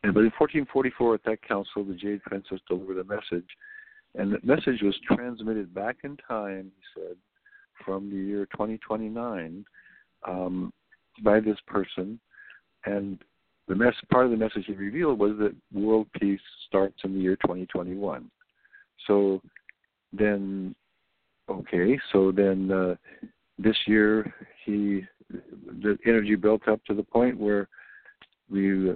and, 0.02 0.14
but 0.14 0.20
in 0.20 0.32
1444, 0.38 1.14
at 1.14 1.24
that 1.24 1.42
council, 1.46 1.84
the 1.84 1.94
Jade 1.94 2.22
Princess 2.22 2.60
delivered 2.68 2.98
a 2.98 3.04
message, 3.04 3.48
and 4.14 4.32
that 4.32 4.44
message 4.44 4.82
was 4.82 4.94
transmitted 5.10 5.74
back 5.74 5.96
in 6.04 6.16
time, 6.28 6.70
he 6.76 7.00
said, 7.00 7.16
from 7.84 8.10
the 8.10 8.16
year 8.16 8.46
2029 8.52 9.64
um, 10.26 10.72
by 11.22 11.40
this 11.40 11.58
person. 11.66 12.18
And 12.86 13.18
the 13.68 13.74
mess, 13.74 13.94
part 14.10 14.26
of 14.26 14.30
the 14.30 14.36
message 14.36 14.64
he 14.66 14.74
revealed 14.74 15.18
was 15.18 15.32
that 15.38 15.54
world 15.72 16.06
peace 16.20 16.40
starts 16.66 16.96
in 17.04 17.14
the 17.14 17.20
year 17.20 17.36
2021. 17.36 18.30
So 19.06 19.40
then, 20.12 20.74
okay, 21.48 21.98
so 22.12 22.30
then 22.30 22.70
uh, 22.70 22.94
this 23.58 23.76
year 23.86 24.32
he 24.64 25.02
the 25.30 25.98
energy 26.06 26.34
built 26.34 26.68
up 26.68 26.84
to 26.84 26.94
the 26.94 27.02
point 27.02 27.38
where 27.38 27.68
we 28.50 28.90
uh, 28.90 28.94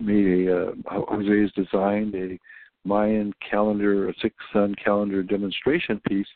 made 0.00 0.48
a 0.48 0.68
uh, 0.68 0.72
Jose's 0.90 1.52
designed 1.52 2.14
a 2.14 2.38
Mayan 2.84 3.32
calendar, 3.48 4.08
a 4.08 4.14
six 4.20 4.34
sun 4.52 4.74
calendar 4.82 5.22
demonstration 5.22 6.00
piece. 6.08 6.26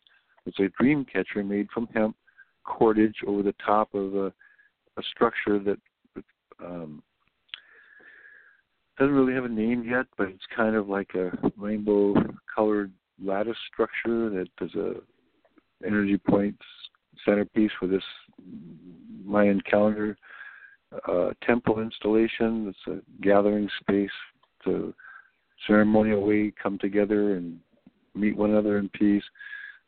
It's 0.47 0.59
a 0.61 0.69
dream 0.81 1.05
catcher 1.05 1.43
made 1.45 1.69
from 1.71 1.89
hemp 1.93 2.17
cordage 2.65 3.17
over 3.27 3.43
the 3.43 3.55
top 3.65 3.95
of 3.95 4.15
a, 4.15 4.27
a 4.97 5.03
structure 5.13 5.59
that 5.59 5.79
um, 6.65 7.03
doesn't 8.99 9.15
really 9.15 9.35
have 9.35 9.45
a 9.45 9.49
name 9.49 9.85
yet, 9.85 10.07
but 10.17 10.29
it's 10.29 10.47
kind 10.55 10.75
of 10.75 10.89
like 10.89 11.15
a 11.15 11.31
rainbow 11.57 12.15
colored 12.55 12.93
lattice 13.23 13.57
structure 13.73 14.31
that 14.31 14.47
does 14.59 14.75
a 14.75 14.95
energy 15.87 16.17
point 16.17 16.57
centerpiece 17.25 17.71
for 17.79 17.87
this 17.87 18.03
Mayan 19.25 19.61
calendar 19.63 20.17
uh, 21.09 21.31
temple 21.43 21.81
installation. 21.81 22.69
It's 22.69 22.99
a 22.99 23.23
gathering 23.23 23.69
space 23.81 24.11
to 24.65 24.95
ceremonial 25.67 26.27
way 26.27 26.53
come 26.63 26.79
together 26.79 27.37
and 27.37 27.59
meet 28.15 28.37
one 28.37 28.51
another 28.51 28.79
in 28.79 28.89
peace. 28.91 29.25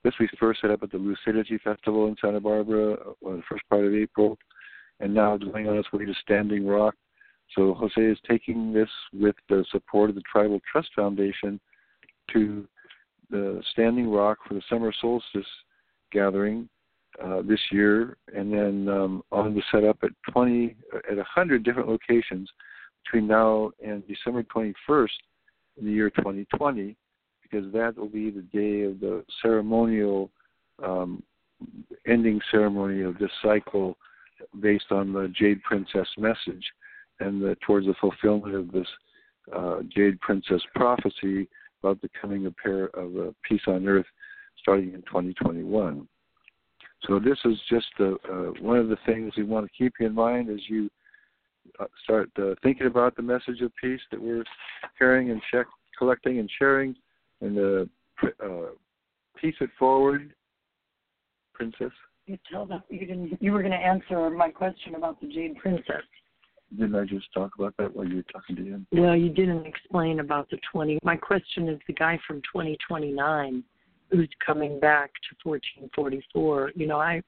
This 0.04 0.14
we 0.20 0.28
first 0.38 0.60
set 0.60 0.70
up 0.70 0.82
at 0.82 0.90
the 0.90 0.98
Lucidity 0.98 1.58
Festival 1.58 2.06
in 2.06 2.16
Santa 2.20 2.40
Barbara 2.40 2.96
on 3.24 3.36
the 3.36 3.42
first 3.48 3.62
part 3.68 3.84
of 3.84 3.94
April, 3.94 4.38
and 5.00 5.12
now 5.12 5.36
going 5.36 5.68
on 5.68 5.76
its 5.76 5.92
way 5.92 6.04
to 6.04 6.14
Standing 6.22 6.66
Rock. 6.66 6.94
So 7.54 7.74
Jose 7.74 8.00
is 8.00 8.18
taking 8.28 8.72
this 8.72 8.88
with 9.12 9.34
the 9.48 9.64
support 9.72 10.10
of 10.10 10.16
the 10.16 10.22
Tribal 10.30 10.60
Trust 10.70 10.90
Foundation 10.94 11.58
to 12.32 12.66
the 13.30 13.62
Standing 13.72 14.10
Rock 14.10 14.38
for 14.46 14.54
the 14.54 14.62
summer 14.68 14.92
solstice 15.00 15.46
gathering 16.12 16.68
uh, 17.22 17.42
this 17.42 17.60
year, 17.72 18.16
and 18.34 18.52
then 18.52 18.88
um, 18.88 19.22
on 19.32 19.54
to 19.54 19.62
set 19.72 19.84
up 19.84 19.98
at 20.02 20.10
20 20.30 20.76
at 21.10 21.16
100 21.16 21.64
different 21.64 21.88
locations 21.88 22.48
between 23.04 23.26
now 23.26 23.70
and 23.84 24.06
December 24.06 24.44
21st 24.44 25.08
in 25.78 25.86
the 25.86 25.92
year 25.92 26.10
2020, 26.10 26.96
because 27.50 27.72
that 27.72 27.96
will 27.96 28.08
be 28.08 28.30
the 28.30 28.42
day 28.42 28.82
of 28.82 29.00
the 29.00 29.24
ceremonial 29.42 30.30
um, 30.82 31.22
ending 32.06 32.40
ceremony 32.50 33.02
of 33.02 33.18
this 33.18 33.30
cycle 33.42 33.96
based 34.60 34.90
on 34.90 35.12
the 35.12 35.32
Jade 35.34 35.62
Princess 35.62 36.06
message 36.16 36.64
and 37.20 37.42
the, 37.42 37.56
towards 37.66 37.86
the 37.86 37.94
fulfillment 38.00 38.54
of 38.54 38.72
this 38.72 38.86
uh, 39.54 39.80
Jade 39.94 40.20
Princess 40.20 40.62
prophecy 40.74 41.48
about 41.82 42.00
the 42.02 42.10
coming 42.20 42.46
of, 42.46 42.56
pair 42.56 42.86
of 42.88 43.16
uh, 43.16 43.32
peace 43.48 43.62
on 43.66 43.86
earth 43.86 44.06
starting 44.60 44.92
in 44.94 45.02
2021. 45.02 46.06
So 47.06 47.18
this 47.18 47.38
is 47.44 47.56
just 47.70 47.86
uh, 48.00 48.14
one 48.60 48.76
of 48.76 48.88
the 48.88 48.98
things 49.06 49.32
we 49.36 49.44
want 49.44 49.66
to 49.66 49.72
keep 49.76 49.94
in 50.00 50.14
mind 50.14 50.50
as 50.50 50.58
you 50.68 50.90
uh, 51.78 51.86
start 52.02 52.30
uh, 52.38 52.54
thinking 52.62 52.86
about 52.86 53.14
the 53.16 53.22
message 53.22 53.60
of 53.60 53.70
peace 53.80 54.00
that 54.10 54.20
we're 54.20 54.44
carrying 54.98 55.30
and 55.30 55.40
check, 55.50 55.66
collecting 55.96 56.38
and 56.38 56.50
sharing, 56.58 56.94
and 57.40 57.58
uh, 57.58 58.26
uh, 58.44 58.70
peace 59.36 59.54
it 59.60 59.70
forward, 59.78 60.34
Princess. 61.54 61.92
You 62.26 62.38
tell 62.50 62.66
them 62.66 62.82
you 62.88 63.00
didn't. 63.00 63.38
You 63.40 63.52
were 63.52 63.62
going 63.62 63.72
to 63.72 63.78
answer 63.78 64.28
my 64.30 64.50
question 64.50 64.94
about 64.94 65.20
the 65.20 65.28
Jade 65.28 65.56
Princess. 65.56 66.02
Didn't 66.76 66.94
I 66.94 67.04
just 67.04 67.32
talk 67.32 67.52
about 67.58 67.74
that 67.78 67.94
while 67.96 68.06
you 68.06 68.16
were 68.16 68.22
talking 68.24 68.56
to 68.56 68.62
him? 68.62 68.86
Well, 68.92 69.16
you 69.16 69.30
didn't 69.30 69.64
explain 69.64 70.20
about 70.20 70.50
the 70.50 70.58
20. 70.70 70.98
My 71.02 71.16
question 71.16 71.66
is 71.68 71.80
the 71.86 71.94
guy 71.94 72.18
from 72.26 72.42
2029 72.42 73.64
who's 74.10 74.28
coming 74.44 74.78
back 74.78 75.10
to 75.30 75.48
1444. 75.48 76.72
You 76.74 76.86
know, 76.86 77.00
I 77.00 77.22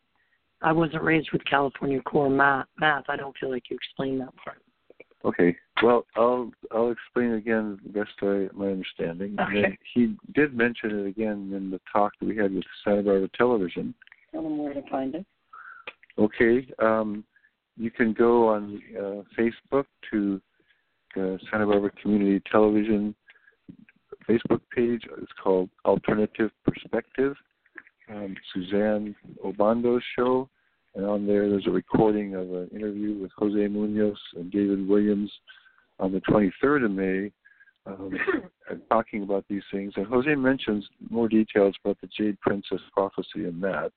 I 0.62 0.72
wasn't 0.72 1.02
raised 1.02 1.30
with 1.32 1.44
California 1.46 2.02
core 2.02 2.28
math. 2.28 2.66
Math. 2.78 3.04
I 3.08 3.16
don't 3.16 3.36
feel 3.38 3.50
like 3.50 3.70
you 3.70 3.76
explained 3.76 4.20
that 4.20 4.36
part. 4.36 4.62
Okay. 5.25 5.57
Well, 5.83 6.07
I'll 6.16 6.51
I'll 6.73 6.91
explain 6.91 7.33
again 7.33 7.79
the 7.85 7.93
best 7.93 8.11
I 8.23 8.49
my 8.57 8.68
understanding. 8.68 9.37
Okay. 9.39 9.64
And 9.64 9.79
he 9.95 10.16
did 10.35 10.55
mention 10.55 10.99
it 10.99 11.07
again 11.07 11.53
in 11.55 11.71
the 11.71 11.81
talk 11.93 12.12
that 12.21 12.27
we 12.27 12.37
had 12.37 12.55
with 12.55 12.64
Santa 12.85 13.03
Barbara 13.03 13.29
Television. 13.37 13.95
Tell 14.33 14.43
them 14.43 14.59
where 14.59 14.75
to 14.75 14.83
find 14.91 15.14
it. 15.14 15.27
Okay. 16.18 16.66
Um, 16.79 17.25
you 17.77 17.91
can 17.91 18.12
go 18.12 18.49
on 18.49 18.83
uh, 18.99 19.23
Facebook 19.39 19.87
to 20.11 20.41
uh, 21.16 21.37
Santa 21.51 21.66
Barbara 21.66 21.91
Community 22.03 22.43
Television 22.51 23.14
Facebook 24.29 24.61
page. 24.75 25.03
It's 25.21 25.33
called 25.43 25.68
Alternative 25.85 26.51
Perspective. 26.64 27.35
Um, 28.09 28.35
Suzanne 28.53 29.14
Obondo's 29.45 30.03
show, 30.16 30.49
and 30.95 31.07
on 31.07 31.26
there 31.26 31.49
there's 31.49 31.66
a 31.66 31.70
recording 31.70 32.34
of 32.34 32.53
an 32.53 32.68
interview 32.74 33.14
with 33.14 33.30
Jose 33.36 33.66
Munoz 33.68 34.18
and 34.36 34.51
David 34.51 34.86
Williams 34.86 35.30
on 35.99 36.12
the 36.12 36.20
23rd 36.22 36.86
of 36.86 36.91
May, 36.91 37.30
um, 37.86 38.12
talking 38.88 39.22
about 39.22 39.45
these 39.49 39.62
things. 39.70 39.93
And 39.97 40.07
Jose 40.07 40.34
mentions 40.34 40.86
more 41.11 41.28
details 41.28 41.74
about 41.84 41.99
the 42.01 42.09
Jade 42.16 42.41
Princess 42.41 42.80
prophecy 42.93 43.45
and 43.45 43.62
that. 43.62 43.93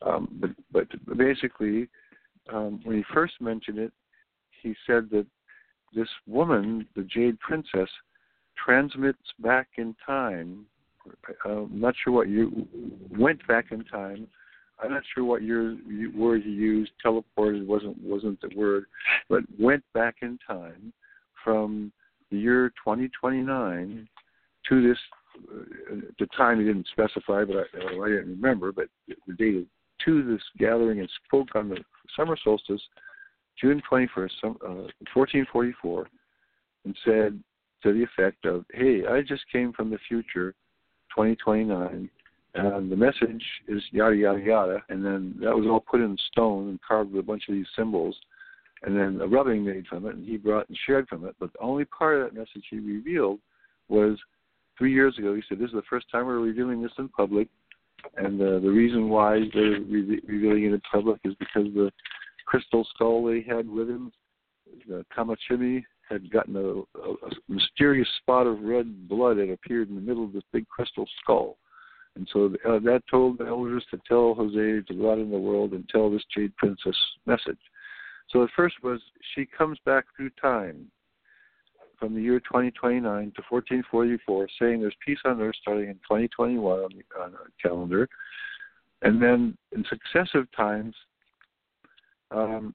Um, 0.00 0.28
but, 0.40 0.50
but 0.72 1.16
basically, 1.16 1.88
um, 2.52 2.80
when 2.84 2.96
he 2.96 3.04
first 3.12 3.34
mentioned 3.40 3.78
it, 3.78 3.92
he 4.62 4.74
said 4.86 5.08
that 5.10 5.26
this 5.94 6.08
woman, 6.26 6.86
the 6.96 7.02
Jade 7.02 7.38
Princess, 7.40 7.88
transmits 8.64 9.18
back 9.38 9.68
in 9.76 9.94
time. 10.04 10.66
I'm 11.44 11.80
not 11.80 11.94
sure 12.02 12.12
what 12.12 12.28
you 12.28 12.66
went 13.10 13.46
back 13.48 13.66
in 13.72 13.84
time. 13.84 14.28
I'm 14.82 14.90
not 14.90 15.02
sure 15.14 15.24
what 15.24 15.42
your 15.42 15.76
word 16.14 16.44
you 16.44 16.52
used. 16.52 16.92
Teleported 17.04 17.66
wasn't 17.66 18.00
wasn't 18.02 18.40
the 18.40 18.50
word, 18.56 18.86
but 19.28 19.42
went 19.58 19.84
back 19.94 20.16
in 20.22 20.38
time 20.46 20.92
from 21.44 21.92
the 22.30 22.38
year 22.38 22.70
2029 22.84 24.08
to 24.68 24.88
this. 24.88 24.98
Uh, 25.50 25.96
the 26.18 26.26
time 26.36 26.58
he 26.58 26.66
didn't 26.66 26.86
specify, 26.92 27.42
but 27.44 27.56
I, 27.56 27.78
I 27.78 28.08
didn't 28.08 28.30
remember. 28.30 28.70
But 28.72 28.88
the 29.26 29.32
date 29.34 29.66
to 30.04 30.22
this 30.22 30.42
gathering 30.58 31.00
and 31.00 31.08
spoke 31.26 31.54
on 31.54 31.68
the 31.68 31.78
summer 32.16 32.36
solstice, 32.42 32.82
June 33.60 33.80
21st, 33.90 34.30
some, 34.40 34.58
uh, 34.62 34.88
1444, 35.14 36.08
and 36.84 36.96
said 37.04 37.42
to 37.82 37.92
the 37.92 38.02
effect 38.02 38.44
of, 38.44 38.64
"Hey, 38.72 39.06
I 39.06 39.22
just 39.22 39.48
came 39.50 39.72
from 39.72 39.90
the 39.90 39.98
future, 40.08 40.54
2029, 41.14 42.10
and 42.54 42.90
the 42.90 42.96
message 42.96 43.44
is 43.68 43.82
yada 43.90 44.16
yada 44.16 44.40
yada." 44.40 44.84
And 44.88 45.04
then 45.04 45.36
that 45.40 45.54
was 45.54 45.66
all 45.66 45.80
put 45.80 46.00
in 46.00 46.16
stone 46.30 46.68
and 46.68 46.80
carved 46.82 47.12
with 47.12 47.24
a 47.24 47.26
bunch 47.26 47.48
of 47.48 47.54
these 47.54 47.66
symbols, 47.76 48.16
and 48.82 48.96
then 48.96 49.20
a 49.20 49.26
rubbing 49.26 49.64
made 49.64 49.86
from 49.86 50.06
it, 50.06 50.14
and 50.14 50.26
he 50.26 50.36
brought 50.36 50.68
and 50.68 50.78
shared 50.86 51.08
from 51.08 51.24
it. 51.26 51.34
But 51.38 51.52
the 51.52 51.60
only 51.60 51.84
part 51.84 52.16
of 52.16 52.24
that 52.24 52.38
message 52.38 52.64
he 52.70 52.78
revealed 52.78 53.38
was 53.88 54.18
three 54.76 54.92
years 54.92 55.16
ago. 55.18 55.34
He 55.34 55.42
said, 55.48 55.58
"This 55.58 55.68
is 55.68 55.74
the 55.74 55.82
first 55.88 56.10
time 56.10 56.26
we're 56.26 56.38
revealing 56.38 56.82
this 56.82 56.92
in 56.98 57.08
public." 57.08 57.48
And 58.16 58.40
uh, 58.40 58.58
the 58.58 58.70
reason 58.70 59.08
why 59.08 59.48
they're 59.54 59.80
re- 59.80 60.20
revealing 60.26 60.64
it 60.64 60.72
in 60.72 60.82
public 60.90 61.20
is 61.24 61.34
because 61.38 61.72
the 61.72 61.92
crystal 62.46 62.84
skull 62.94 63.24
they 63.24 63.42
had 63.42 63.68
with 63.68 63.88
him, 63.88 64.12
the 64.88 65.04
Kamachimi, 65.16 65.84
had 66.08 66.30
gotten 66.30 66.56
a, 66.56 66.98
a, 66.98 67.12
a 67.12 67.30
mysterious 67.48 68.08
spot 68.20 68.46
of 68.46 68.60
red 68.60 69.08
blood 69.08 69.38
that 69.38 69.50
appeared 69.50 69.88
in 69.88 69.94
the 69.94 70.00
middle 70.00 70.24
of 70.24 70.32
this 70.32 70.42
big 70.52 70.68
crystal 70.68 71.06
skull. 71.22 71.56
And 72.14 72.28
so 72.32 72.54
uh, 72.68 72.78
that 72.80 73.02
told 73.10 73.38
the 73.38 73.46
elders 73.46 73.84
to 73.90 74.00
tell 74.06 74.34
Jose 74.34 74.82
to 74.86 74.94
go 74.94 75.12
out 75.12 75.18
in 75.18 75.30
the 75.30 75.38
world 75.38 75.72
and 75.72 75.88
tell 75.88 76.10
this 76.10 76.24
Jade 76.34 76.54
Princess 76.56 76.96
message. 77.26 77.58
So 78.30 78.40
the 78.40 78.48
first 78.54 78.76
was 78.82 79.00
she 79.34 79.46
comes 79.46 79.78
back 79.84 80.04
through 80.16 80.30
time 80.40 80.90
from 81.98 82.14
the 82.14 82.20
year 82.20 82.40
2029 82.40 83.02
to 83.02 83.42
1444, 83.48 84.48
saying 84.58 84.80
there's 84.80 84.94
peace 85.04 85.18
on 85.24 85.40
earth 85.40 85.54
starting 85.60 85.88
in 85.88 85.94
2021 85.94 86.80
on 86.80 86.90
the, 86.90 87.22
on 87.22 87.34
calendar. 87.62 88.08
And 89.02 89.22
then 89.22 89.56
in 89.72 89.84
successive 89.88 90.46
times, 90.56 90.94
um, 92.30 92.74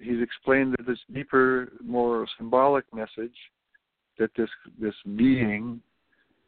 he's 0.00 0.22
explained 0.22 0.76
that 0.78 0.86
this 0.86 0.98
deeper, 1.12 1.72
more 1.84 2.26
symbolic 2.38 2.84
message 2.94 3.34
that 4.18 4.30
this 4.36 4.50
this 4.80 4.94
being, 5.16 5.80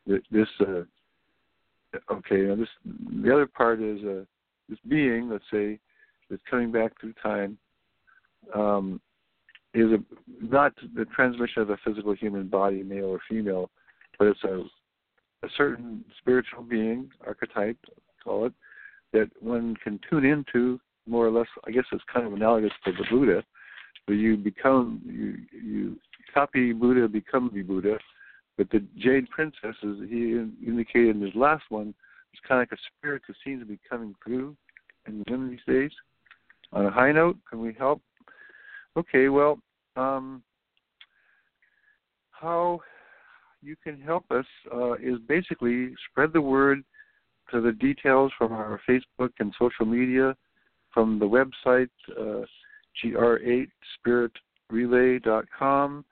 that 0.06 0.22
this 0.30 0.48
uh, 0.60 0.82
okay, 2.10 2.42
now 2.42 2.56
this 2.56 2.68
the 3.22 3.32
other 3.32 3.46
part 3.46 3.80
is 3.80 4.02
uh, 4.04 4.24
this 4.68 4.78
being, 4.88 5.28
let's 5.30 5.44
say, 5.52 5.78
that's 6.30 6.42
coming 6.48 6.72
back 6.72 6.98
through 7.00 7.14
time, 7.22 7.58
um, 8.54 9.00
is 9.74 9.90
a 9.92 9.98
not 10.40 10.72
the 10.94 11.04
transmission 11.06 11.62
of 11.62 11.70
a 11.70 11.78
physical 11.84 12.14
human 12.14 12.48
body, 12.48 12.82
male 12.82 13.06
or 13.06 13.20
female, 13.28 13.70
but 14.18 14.28
it's 14.28 14.44
a 14.44 14.62
a 15.44 15.48
certain 15.56 16.04
spiritual 16.18 16.62
being, 16.62 17.10
archetype, 17.26 17.76
call 18.22 18.46
it, 18.46 18.52
that 19.12 19.28
one 19.40 19.76
can 19.82 19.98
tune 20.08 20.24
into 20.24 20.80
more 21.06 21.26
or 21.26 21.30
less. 21.30 21.48
I 21.66 21.70
guess 21.70 21.84
it's 21.92 22.04
kind 22.12 22.26
of 22.26 22.32
analogous 22.32 22.72
to 22.84 22.92
the 22.92 23.04
Buddha. 23.10 23.42
But 24.06 24.14
you 24.14 24.36
become 24.36 25.00
you 25.04 25.60
you 25.60 25.96
copy 26.32 26.72
Buddha, 26.72 27.08
become 27.08 27.50
the 27.52 27.62
Buddha. 27.62 27.98
But 28.56 28.70
the 28.70 28.84
Jade 28.96 29.28
Princess, 29.30 29.76
as 29.82 29.96
he 30.08 30.46
indicated 30.66 31.16
in 31.16 31.22
his 31.22 31.34
last 31.34 31.64
one, 31.70 31.94
is 32.34 32.40
kind 32.46 32.62
of 32.62 32.70
like 32.70 32.78
a 32.78 32.82
spirit 32.98 33.22
that 33.26 33.36
seems 33.44 33.60
to 33.60 33.66
be 33.66 33.78
coming 33.88 34.14
through 34.24 34.56
in 35.06 35.50
these 35.50 35.60
days. 35.66 35.90
On 36.72 36.86
a 36.86 36.90
high 36.90 37.12
note, 37.12 37.36
can 37.48 37.60
we 37.60 37.74
help? 37.78 38.02
Okay, 38.96 39.28
well, 39.28 39.58
um, 39.96 40.42
how 42.30 42.80
you 43.62 43.76
can 43.82 44.00
help 44.00 44.24
us 44.30 44.46
uh, 44.74 44.94
is 44.94 45.18
basically 45.28 45.94
spread 46.10 46.32
the 46.32 46.40
word 46.40 46.82
to 47.50 47.60
the 47.60 47.72
details 47.72 48.32
from 48.36 48.52
our 48.52 48.80
Facebook 48.88 49.30
and 49.38 49.54
social 49.58 49.86
media 49.86 50.34
from 50.92 51.18
the 51.18 51.26
website 51.26 51.90
uh, 52.18 52.44
gr8spiritrelay.com. 53.04 56.04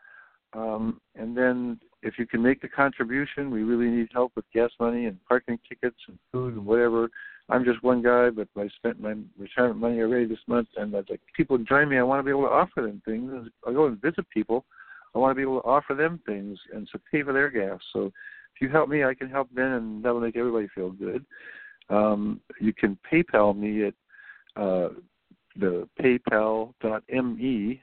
Um, 0.52 1.00
and 1.14 1.36
then 1.36 1.78
if 2.02 2.18
you 2.18 2.26
can 2.26 2.42
make 2.42 2.60
the 2.60 2.68
contribution, 2.68 3.50
we 3.50 3.62
really 3.62 3.90
need 3.90 4.08
help 4.12 4.32
with 4.36 4.44
gas 4.52 4.70
money 4.80 5.06
and 5.06 5.18
parking 5.26 5.58
tickets 5.68 5.96
and 6.08 6.18
food 6.32 6.54
and 6.54 6.64
whatever. 6.64 7.08
I'm 7.48 7.64
just 7.64 7.82
one 7.82 8.02
guy, 8.02 8.30
but 8.30 8.48
I 8.56 8.68
spent 8.76 9.00
my 9.00 9.14
retirement 9.38 9.80
money 9.80 10.00
already 10.00 10.26
this 10.26 10.38
month, 10.46 10.68
and 10.76 10.94
I'd 10.96 11.10
like 11.10 11.20
people 11.36 11.58
join 11.58 11.88
me. 11.88 11.98
I 11.98 12.02
want 12.02 12.20
to 12.20 12.24
be 12.24 12.30
able 12.30 12.44
to 12.44 12.54
offer 12.54 12.82
them 12.82 13.02
things. 13.04 13.48
I 13.66 13.72
go 13.72 13.86
and 13.86 14.00
visit 14.00 14.28
people. 14.32 14.64
I 15.14 15.18
want 15.18 15.32
to 15.32 15.34
be 15.34 15.42
able 15.42 15.60
to 15.60 15.66
offer 15.66 15.94
them 15.94 16.20
things 16.24 16.58
and 16.72 16.88
to 16.92 17.00
pay 17.10 17.22
for 17.22 17.32
their 17.32 17.50
gas. 17.50 17.80
So 17.92 18.06
if 18.06 18.60
you 18.60 18.68
help 18.68 18.88
me, 18.88 19.04
I 19.04 19.14
can 19.14 19.28
help 19.28 19.52
them, 19.52 19.72
and 19.72 20.04
that'll 20.04 20.20
make 20.20 20.36
everybody 20.36 20.68
feel 20.74 20.90
good. 20.90 21.24
Um, 21.88 22.40
you 22.60 22.72
can 22.72 22.96
PayPal 23.10 23.56
me 23.56 23.86
at 23.86 23.94
uh, 24.56 24.90
the 25.56 25.88
PayPal.me, 26.00 27.82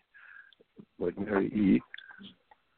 like 1.00 1.18
Mary 1.20 1.48
E, 1.48 1.82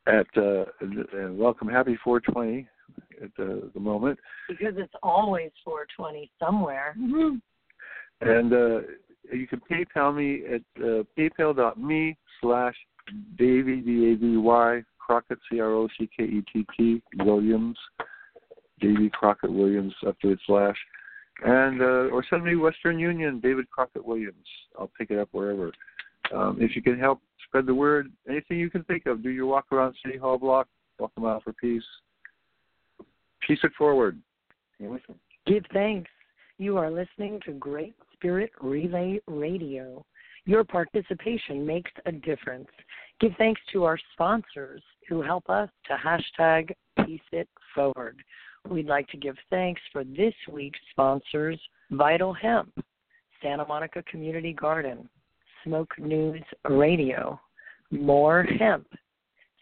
at 0.09 0.27
uh, 0.37 0.65
and 0.81 1.37
welcome 1.37 1.67
happy 1.67 1.97
420 2.03 2.67
at 3.23 3.29
the, 3.37 3.69
the 3.73 3.79
moment. 3.79 4.17
Because 4.47 4.73
it's 4.77 4.93
always 5.03 5.51
420 5.63 6.31
somewhere. 6.39 6.95
Mm-hmm. 6.97 7.35
And 8.21 8.53
uh, 8.53 8.87
you 9.31 9.47
can 9.47 9.61
PayPal 9.71 10.15
me 10.15 10.43
at 10.45 10.61
uh, 10.83 11.03
paypal.me 11.17 12.17
slash 12.41 12.75
Davy, 13.37 13.81
D-A-V-Y, 13.81 14.81
Crockett, 14.99 15.39
C-R-O-C-K-E-T-T, 15.51 17.01
Williams, 17.19 17.77
Davy 18.79 19.09
Crockett 19.09 19.51
Williams, 19.51 19.93
after 20.07 20.31
its 20.31 20.41
slash. 20.45 20.75
And, 21.43 21.81
uh, 21.81 22.09
or 22.11 22.23
send 22.29 22.43
me 22.43 22.55
Western 22.55 22.99
Union, 22.99 23.39
David 23.39 23.69
Crockett 23.69 24.05
Williams. 24.05 24.45
I'll 24.77 24.91
pick 24.97 25.11
it 25.11 25.19
up 25.19 25.29
wherever. 25.31 25.71
Um, 26.35 26.57
if 26.59 26.75
you 26.75 26.81
can 26.81 26.99
help 26.99 27.21
spread 27.49 27.65
the 27.65 27.73
word, 27.73 28.11
anything 28.29 28.59
you 28.59 28.69
can 28.69 28.83
think 28.83 29.07
of, 29.07 29.23
do 29.23 29.29
your 29.29 29.47
walk 29.47 29.65
around 29.71 29.95
City 30.05 30.17
Hall 30.17 30.37
block, 30.37 30.67
walk 30.99 31.11
a 31.17 31.19
mile 31.19 31.41
for 31.41 31.53
peace. 31.53 31.83
Peace 33.45 33.59
it 33.63 33.71
forward. 33.77 34.19
Give 35.47 35.63
thanks. 35.73 36.09
You 36.57 36.77
are 36.77 36.91
listening 36.91 37.39
to 37.45 37.53
Great 37.53 37.95
Spirit 38.13 38.51
Relay 38.61 39.19
Radio. 39.27 40.05
Your 40.45 40.63
participation 40.63 41.65
makes 41.65 41.91
a 42.05 42.11
difference. 42.11 42.67
Give 43.19 43.31
thanks 43.37 43.61
to 43.73 43.83
our 43.83 43.97
sponsors 44.13 44.83
who 45.07 45.21
help 45.21 45.49
us 45.49 45.69
to 45.87 45.95
hashtag 45.95 46.71
Peace 47.05 47.21
It 47.31 47.49
Forward. 47.73 48.21
We'd 48.69 48.87
like 48.87 49.07
to 49.07 49.17
give 49.17 49.35
thanks 49.49 49.81
for 49.91 50.03
this 50.03 50.33
week's 50.51 50.79
sponsors 50.91 51.59
Vital 51.91 52.33
Hemp, 52.33 52.71
Santa 53.41 53.65
Monica 53.65 54.03
Community 54.03 54.53
Garden, 54.53 55.09
Smoke 55.63 55.93
News 55.99 56.41
Radio, 56.67 57.39
More 57.91 58.43
Hemp, 58.43 58.87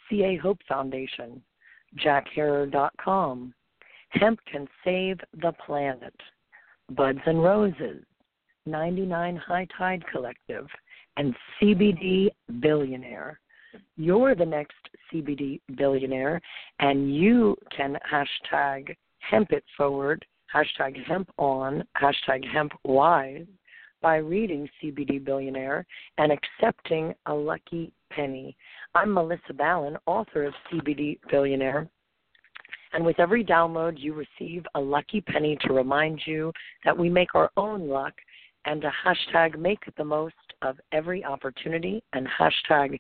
CA 0.10 0.38
Hope 0.38 0.60
Foundation, 0.68 1.42
JackHerer.com, 2.04 3.54
Hemp 4.10 4.40
Can 4.52 4.68
Save 4.84 5.20
the 5.42 5.54
Planet, 5.66 6.14
Buds 6.92 7.20
and 7.26 7.44
Roses, 7.44 8.04
99 8.66 9.36
High 9.38 9.68
Tide 9.78 10.04
Collective, 10.12 10.68
and 11.18 11.36
CBD 11.60 12.30
Billionaire. 12.60 13.40
You're 13.98 14.36
the 14.36 14.46
next 14.46 14.76
CBD 15.12 15.60
billionaire, 15.76 16.42
and 16.80 17.14
you 17.14 17.56
can 17.76 17.98
hashtag 18.12 18.96
hemp 19.20 19.52
it 19.52 19.64
forward, 19.76 20.26
hashtag 20.54 21.04
hemp 21.06 21.30
on, 21.38 21.84
hashtag 22.02 22.48
hemp 22.48 22.72
wise 22.84 23.46
by 24.02 24.18
reading 24.18 24.70
CBD 24.82 25.24
Billionaire 25.24 25.86
and 26.18 26.32
accepting 26.32 27.14
a 27.26 27.34
lucky 27.34 27.92
penny. 28.12 28.56
I'm 28.96 29.14
Melissa 29.14 29.54
Ballin, 29.54 29.98
author 30.06 30.46
of 30.46 30.54
CBD 30.72 31.20
Billionaire. 31.30 31.88
And 32.94 33.06
with 33.06 33.20
every 33.20 33.44
download, 33.44 34.00
you 34.00 34.14
receive 34.14 34.66
a 34.76 34.80
lucky 34.80 35.22
penny 35.22 35.58
to 35.62 35.74
remind 35.74 36.22
you 36.26 36.54
that 36.86 36.98
we 36.98 37.10
make 37.10 37.36
our 37.36 37.52
own 37.58 37.88
luck 37.88 38.14
and 38.66 38.82
to 38.82 38.92
hashtag 39.06 39.58
make 39.58 39.84
the 39.98 40.04
most 40.04 40.36
of 40.62 40.78
every 40.92 41.24
opportunity 41.24 42.04
and 42.14 42.28
hashtag 42.28 42.98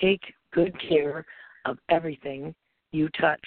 take 0.00 0.22
good 0.52 0.74
care 0.88 1.24
of 1.64 1.78
everything 1.88 2.54
you 2.92 3.08
touch. 3.20 3.42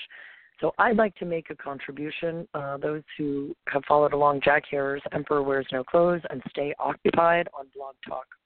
So 0.62 0.74
I'd 0.78 0.96
like 0.96 1.16
to 1.16 1.26
make 1.26 1.50
a 1.50 1.56
contribution. 1.56 2.48
Uh, 2.54 2.78
those 2.78 3.02
who 3.18 3.56
have 3.68 3.82
followed 3.88 4.14
along 4.14 4.42
Jack 4.46 4.64
Herer's 4.70 5.02
Emperor 5.12 5.42
Wears 5.42 5.66
No 5.72 5.84
Clothes 5.84 6.22
and 6.30 6.42
stay 6.52 6.74
occupied 6.78 7.50
on 7.58 7.66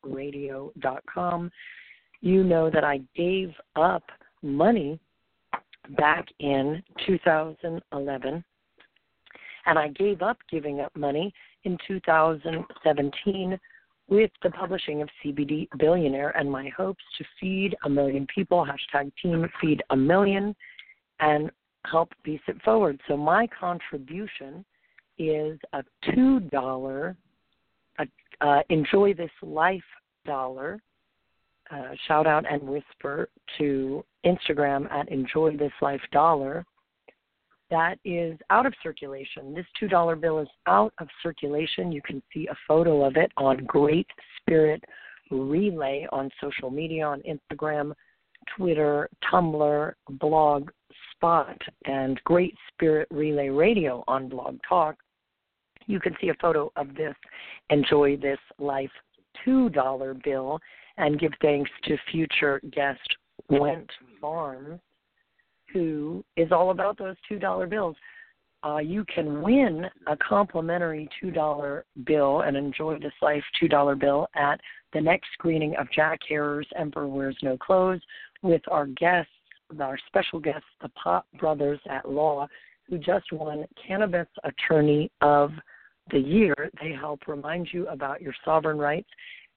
blogtalkradio.com, 0.06 1.52
you 2.22 2.44
know 2.44 2.70
that 2.72 2.86
I 2.86 3.02
gave 3.16 3.54
up 3.76 4.04
money 4.42 4.98
back 5.98 6.26
in 6.40 6.82
2011, 7.06 8.44
and 9.66 9.80
I 9.80 9.90
gave 9.90 10.22
up 10.22 10.38
giving 10.50 10.80
up 10.80 10.96
money 10.96 11.34
in 11.66 11.78
2017 11.86 13.60
with 14.08 14.32
the 14.42 14.52
publishing 14.52 15.02
of 15.02 15.10
CBD 15.24 15.68
Billionaire 15.78 16.30
and 16.38 16.50
my 16.50 16.70
hopes 16.78 17.04
to 17.18 17.26
feed 17.42 17.76
a 17.84 17.90
million 17.90 18.26
people, 18.34 18.66
hashtag 18.66 19.12
team 19.22 19.46
feed 19.60 19.84
a 19.90 19.98
million, 19.98 20.56
and 21.20 21.52
help 21.90 22.10
piece 22.24 22.42
it 22.48 22.62
forward. 22.64 23.00
So 23.08 23.18
my 23.18 23.48
contribution 23.48 24.66
is 25.18 25.58
a 25.74 25.84
$2 26.10 27.16
uh, 28.42 28.60
enjoy 28.70 29.14
this 29.14 29.32
life 29.42 29.82
dollar. 30.26 30.82
Uh, 31.72 31.92
shout 32.08 32.28
out 32.28 32.44
and 32.52 32.62
whisper 32.64 33.30
to 33.58 34.04
Instagram 34.26 34.92
at 34.92 35.10
enjoy 35.10 35.56
this 35.56 35.72
life 35.82 36.02
dollar 36.12 36.66
that 37.72 37.98
is 38.06 38.38
out 38.50 38.66
of 38.66 38.74
circulation. 38.84 39.54
This 39.54 39.66
$2 39.82 40.20
bill 40.22 40.40
is 40.40 40.48
out 40.68 40.94
of 41.00 41.08
circulation. 41.24 41.92
You 41.92 42.02
can 42.02 42.22
see 42.34 42.48
a 42.48 42.56
photo 42.68 43.04
of 43.04 43.18
it 43.18 43.32
on 43.38 43.58
Great 43.66 44.08
Spirit 44.40 44.84
Relay 45.32 46.08
on 46.12 46.30
social 46.40 46.70
media, 46.70 47.04
on 47.04 47.22
Instagram, 47.22 47.94
Twitter, 48.56 49.10
Tumblr, 49.32 49.94
Blog 50.20 50.70
Spot, 51.18 51.60
and 51.86 52.20
Great 52.24 52.56
Spirit 52.74 53.08
Relay 53.12 53.50
Radio 53.50 54.04
on 54.08 54.30
Blog 54.30 54.58
Talk. 54.68 54.96
You 55.88 56.00
can 56.00 56.16
see 56.20 56.30
a 56.30 56.36
photo 56.42 56.72
of 56.76 56.96
this 56.96 57.16
Enjoy 57.70 58.18
This 58.18 58.40
Life 58.60 58.92
$2 59.46 60.24
bill 60.24 60.60
and 60.98 61.20
give 61.20 61.34
thanks 61.42 61.70
to 61.84 61.98
future 62.12 62.62
guest 62.72 63.16
Went 63.50 63.90
Farms 64.20 64.80
who 65.76 66.24
is 66.38 66.52
all 66.54 66.72
about 66.72 66.98
those 66.98 67.18
two 67.28 67.38
dollar 67.38 67.68
bills. 67.68 67.96
Uh, 68.66 68.78
you 68.78 69.06
can 69.14 69.42
win 69.42 69.86
a 70.08 70.18
complimentary 70.18 71.08
two 71.20 71.32
dollar 71.32 71.86
bill 72.06 72.42
and 72.42 72.56
enjoy 72.56 72.98
this 72.98 73.14
life 73.22 73.44
two 73.60 73.68
dollar 73.68 73.94
bill 73.94 74.28
at 74.36 74.60
the 74.94 75.02
next 75.02 75.28
screening 75.34 75.76
of 75.76 75.92
Jack 75.92 76.20
Herer's 76.28 76.68
Emperor 76.78 77.08
Wears 77.08 77.38
No 77.44 77.58
Clothes 77.58 78.02
with 78.42 78.62
our 78.70 78.88
guests, 78.88 79.32
our 79.80 79.98
special 80.08 80.40
guests, 80.40 80.68
the 80.82 80.90
Pop 80.90 81.26
Brothers 81.40 81.80
at 81.90 82.10
Law, 82.10 82.48
who 82.88 82.98
just 82.98 83.32
won 83.32 83.66
Cannabis 83.88 84.28
Attorney 84.44 85.12
of 85.22 85.52
the 86.12 86.20
Year. 86.20 86.56
They 86.82 86.92
help 86.92 87.28
remind 87.28 87.70
you 87.72 87.88
about 87.88 88.22
your 88.22 88.34
sovereign 88.44 88.78
rights 88.78 89.10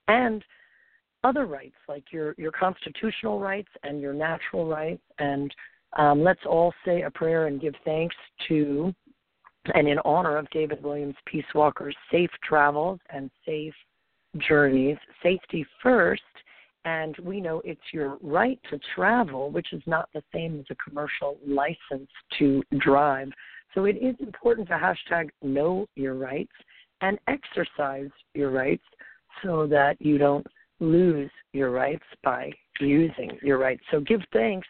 and 0.09 0.43
other 1.25 1.47
rights 1.47 1.75
like 1.89 2.05
your 2.13 2.35
your 2.39 2.53
constitutional 2.53 3.41
rights 3.41 3.69
and 3.83 4.01
your 4.01 4.13
natural 4.13 4.67
rights 4.67 5.03
and 5.19 5.53
um, 5.97 6.23
let's 6.23 6.41
all 6.47 6.73
say 6.85 7.03
a 7.03 7.11
prayer 7.11 7.49
and 7.49 7.61
give 7.61 7.75
thanks 7.85 8.15
to 8.47 8.95
and 9.75 9.89
in 9.89 9.99
honor 10.05 10.37
of 10.37 10.49
David 10.51 10.83
Williams 10.83 11.17
Peace 11.27 11.45
Walker's 11.55 11.97
safe 12.11 12.31
travels 12.45 13.01
and 13.11 13.31
safe 13.45 13.75
journeys. 14.37 14.97
Safety 15.23 15.67
first, 15.83 16.23
and 16.89 17.17
we 17.23 17.39
know 17.39 17.61
it's 17.67 17.93
your 17.93 18.17
right 18.23 18.59
to 18.71 18.81
travel, 18.95 19.51
which 19.51 19.73
is 19.75 19.83
not 19.87 20.09
the 20.15 20.23
same 20.33 20.59
as 20.59 20.65
a 20.71 20.75
commercial 20.77 21.37
license 21.47 22.09
to 22.39 22.63
drive. 22.79 23.29
So 23.75 23.85
it 23.85 23.97
is 23.97 24.15
important 24.21 24.69
to 24.69 24.75
hashtag 24.75 25.29
know 25.43 25.87
your 25.97 26.15
rights 26.15 26.53
and 27.03 27.19
exercise 27.29 28.11
your 28.35 28.51
rights 28.51 28.85
so 29.43 29.67
that 29.67 30.01
you 30.01 30.17
don't 30.17 30.47
lose 30.81 31.31
your 31.53 31.71
rights 31.71 32.05
by 32.25 32.51
using 32.81 33.33
your 33.43 33.59
rights. 33.59 33.83
So 33.91 34.01
give 34.01 34.23
thanks 34.33 34.67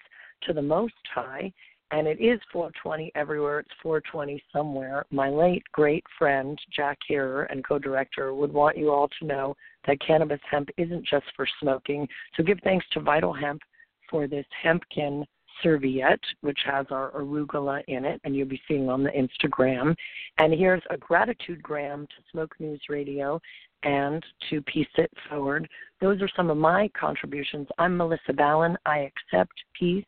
to 0.46 0.52
the 0.52 0.62
Most 0.62 0.94
High, 1.14 1.52
and 1.90 2.06
it 2.06 2.20
is 2.20 2.40
420 2.52 3.12
everywhere. 3.14 3.60
It's 3.60 3.70
420 3.82 4.42
somewhere. 4.52 5.04
My 5.10 5.28
late 5.28 5.62
great 5.72 6.04
friend 6.18 6.58
Jack 6.74 6.98
Herer 7.08 7.44
and 7.44 7.66
co-director 7.66 8.34
would 8.34 8.52
want 8.52 8.76
you 8.76 8.90
all 8.90 9.08
to 9.20 9.26
know 9.26 9.56
that 9.86 10.00
cannabis 10.00 10.40
hemp 10.50 10.68
isn't 10.76 11.06
just 11.06 11.26
for 11.34 11.46
smoking. 11.60 12.06
So 12.36 12.42
give 12.42 12.58
thanks 12.62 12.86
to 12.92 13.00
Vital 13.00 13.32
Hemp 13.32 13.62
for 14.10 14.26
this 14.26 14.46
hempkin 14.64 15.24
serviette, 15.62 16.20
which 16.42 16.58
has 16.64 16.86
our 16.90 17.10
arugula 17.12 17.82
in 17.88 18.04
it, 18.04 18.20
and 18.24 18.36
you'll 18.36 18.48
be 18.48 18.60
seeing 18.68 18.88
on 18.88 19.02
the 19.02 19.10
Instagram. 19.10 19.94
And 20.38 20.52
here's 20.52 20.82
a 20.90 20.96
gratitude 20.96 21.62
gram 21.62 22.06
to 22.06 22.22
Smoke 22.30 22.54
News 22.60 22.80
Radio 22.88 23.40
and 23.82 24.24
to 24.50 24.60
Peace 24.62 24.88
It 24.96 25.10
Forward. 25.28 25.68
Those 26.00 26.20
are 26.22 26.28
some 26.36 26.50
of 26.50 26.56
my 26.56 26.90
contributions. 26.98 27.68
I'm 27.78 27.96
Melissa 27.96 28.32
Ballin. 28.34 28.76
I 28.86 29.10
accept 29.10 29.52
peace 29.78 30.04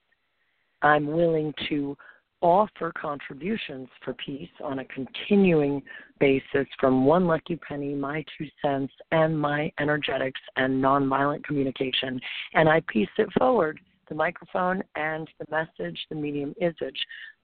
I'm 0.82 1.06
willing 1.06 1.52
to 1.68 1.96
offer 2.42 2.92
contributions 2.98 3.88
for 4.04 4.14
peace 4.14 4.48
on 4.64 4.78
a 4.78 4.84
continuing 4.86 5.82
basis 6.18 6.66
from 6.78 7.04
one 7.04 7.26
lucky 7.26 7.56
penny, 7.56 7.94
my 7.94 8.24
two 8.36 8.46
cents, 8.62 8.92
and 9.12 9.38
my 9.38 9.70
energetics 9.78 10.40
and 10.56 10.82
nonviolent 10.82 11.44
communication. 11.44 12.18
And 12.54 12.68
I 12.68 12.80
piece 12.88 13.08
it 13.18 13.28
forward 13.38 13.78
the 14.10 14.14
microphone 14.14 14.82
and 14.96 15.28
the 15.38 15.46
message, 15.50 15.98
the 16.10 16.16
medium 16.16 16.54
isage, 16.60 16.98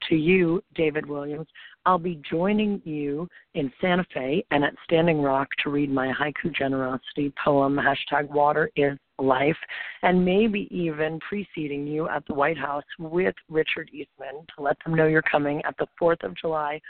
to 0.08 0.16
you, 0.16 0.62
David 0.74 1.06
Williams. 1.06 1.46
I'll 1.86 1.98
be 1.98 2.20
joining 2.28 2.82
you 2.84 3.28
in 3.54 3.72
Santa 3.80 4.04
Fe 4.12 4.44
and 4.50 4.64
at 4.64 4.74
Standing 4.84 5.22
Rock 5.22 5.48
to 5.62 5.70
read 5.70 5.90
my 5.90 6.12
haiku 6.12 6.54
generosity 6.54 7.32
poem, 7.42 7.78
hashtag 7.78 8.28
water 8.28 8.70
is 8.76 8.98
life, 9.18 9.56
and 10.02 10.24
maybe 10.24 10.68
even 10.70 11.18
preceding 11.20 11.86
you 11.86 12.08
at 12.08 12.26
the 12.26 12.34
White 12.34 12.58
House 12.58 12.84
with 12.98 13.34
Richard 13.48 13.90
Eastman 13.92 14.46
to 14.56 14.62
let 14.62 14.76
them 14.84 14.94
know 14.94 15.06
you're 15.06 15.22
coming 15.22 15.62
at 15.64 15.76
the 15.78 15.86
4th 16.00 16.22
of 16.22 16.36
July 16.36 16.80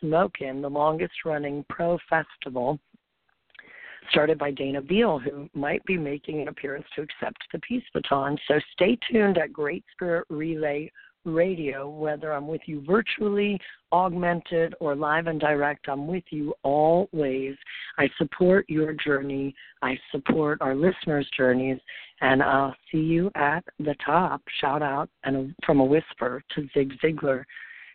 Smoke 0.00 0.40
In, 0.40 0.62
the 0.62 0.70
longest 0.70 1.12
running 1.24 1.64
pro 1.68 1.98
festival 2.08 2.78
started 4.10 4.38
by 4.38 4.50
Dana 4.50 4.80
Beal, 4.80 5.18
who 5.18 5.48
might 5.54 5.84
be 5.84 5.96
making 5.96 6.40
an 6.40 6.48
appearance 6.48 6.86
to 6.96 7.02
accept 7.02 7.38
the 7.52 7.60
peace 7.60 7.84
baton. 7.94 8.36
So 8.48 8.58
stay 8.72 8.98
tuned 9.10 9.38
at 9.38 9.52
Great 9.52 9.84
Spirit 9.92 10.26
Relay 10.28 10.90
Radio, 11.24 11.88
whether 11.88 12.32
I'm 12.32 12.46
with 12.46 12.62
you 12.66 12.82
virtually, 12.86 13.58
augmented, 13.92 14.74
or 14.80 14.94
live 14.94 15.26
and 15.26 15.40
direct, 15.40 15.88
I'm 15.88 16.06
with 16.06 16.24
you 16.30 16.54
always. 16.62 17.56
I 17.98 18.08
support 18.18 18.64
your 18.68 18.92
journey. 18.94 19.54
I 19.82 19.98
support 20.12 20.60
our 20.60 20.74
listeners' 20.74 21.28
journeys, 21.36 21.78
and 22.20 22.42
I'll 22.42 22.74
see 22.90 22.98
you 22.98 23.30
at 23.34 23.64
the 23.78 23.94
top. 24.04 24.42
Shout 24.60 24.82
out 24.82 25.10
and 25.24 25.54
from 25.64 25.80
a 25.80 25.84
whisper 25.84 26.42
to 26.54 26.68
Zig 26.74 26.92
Ziglar. 27.02 27.44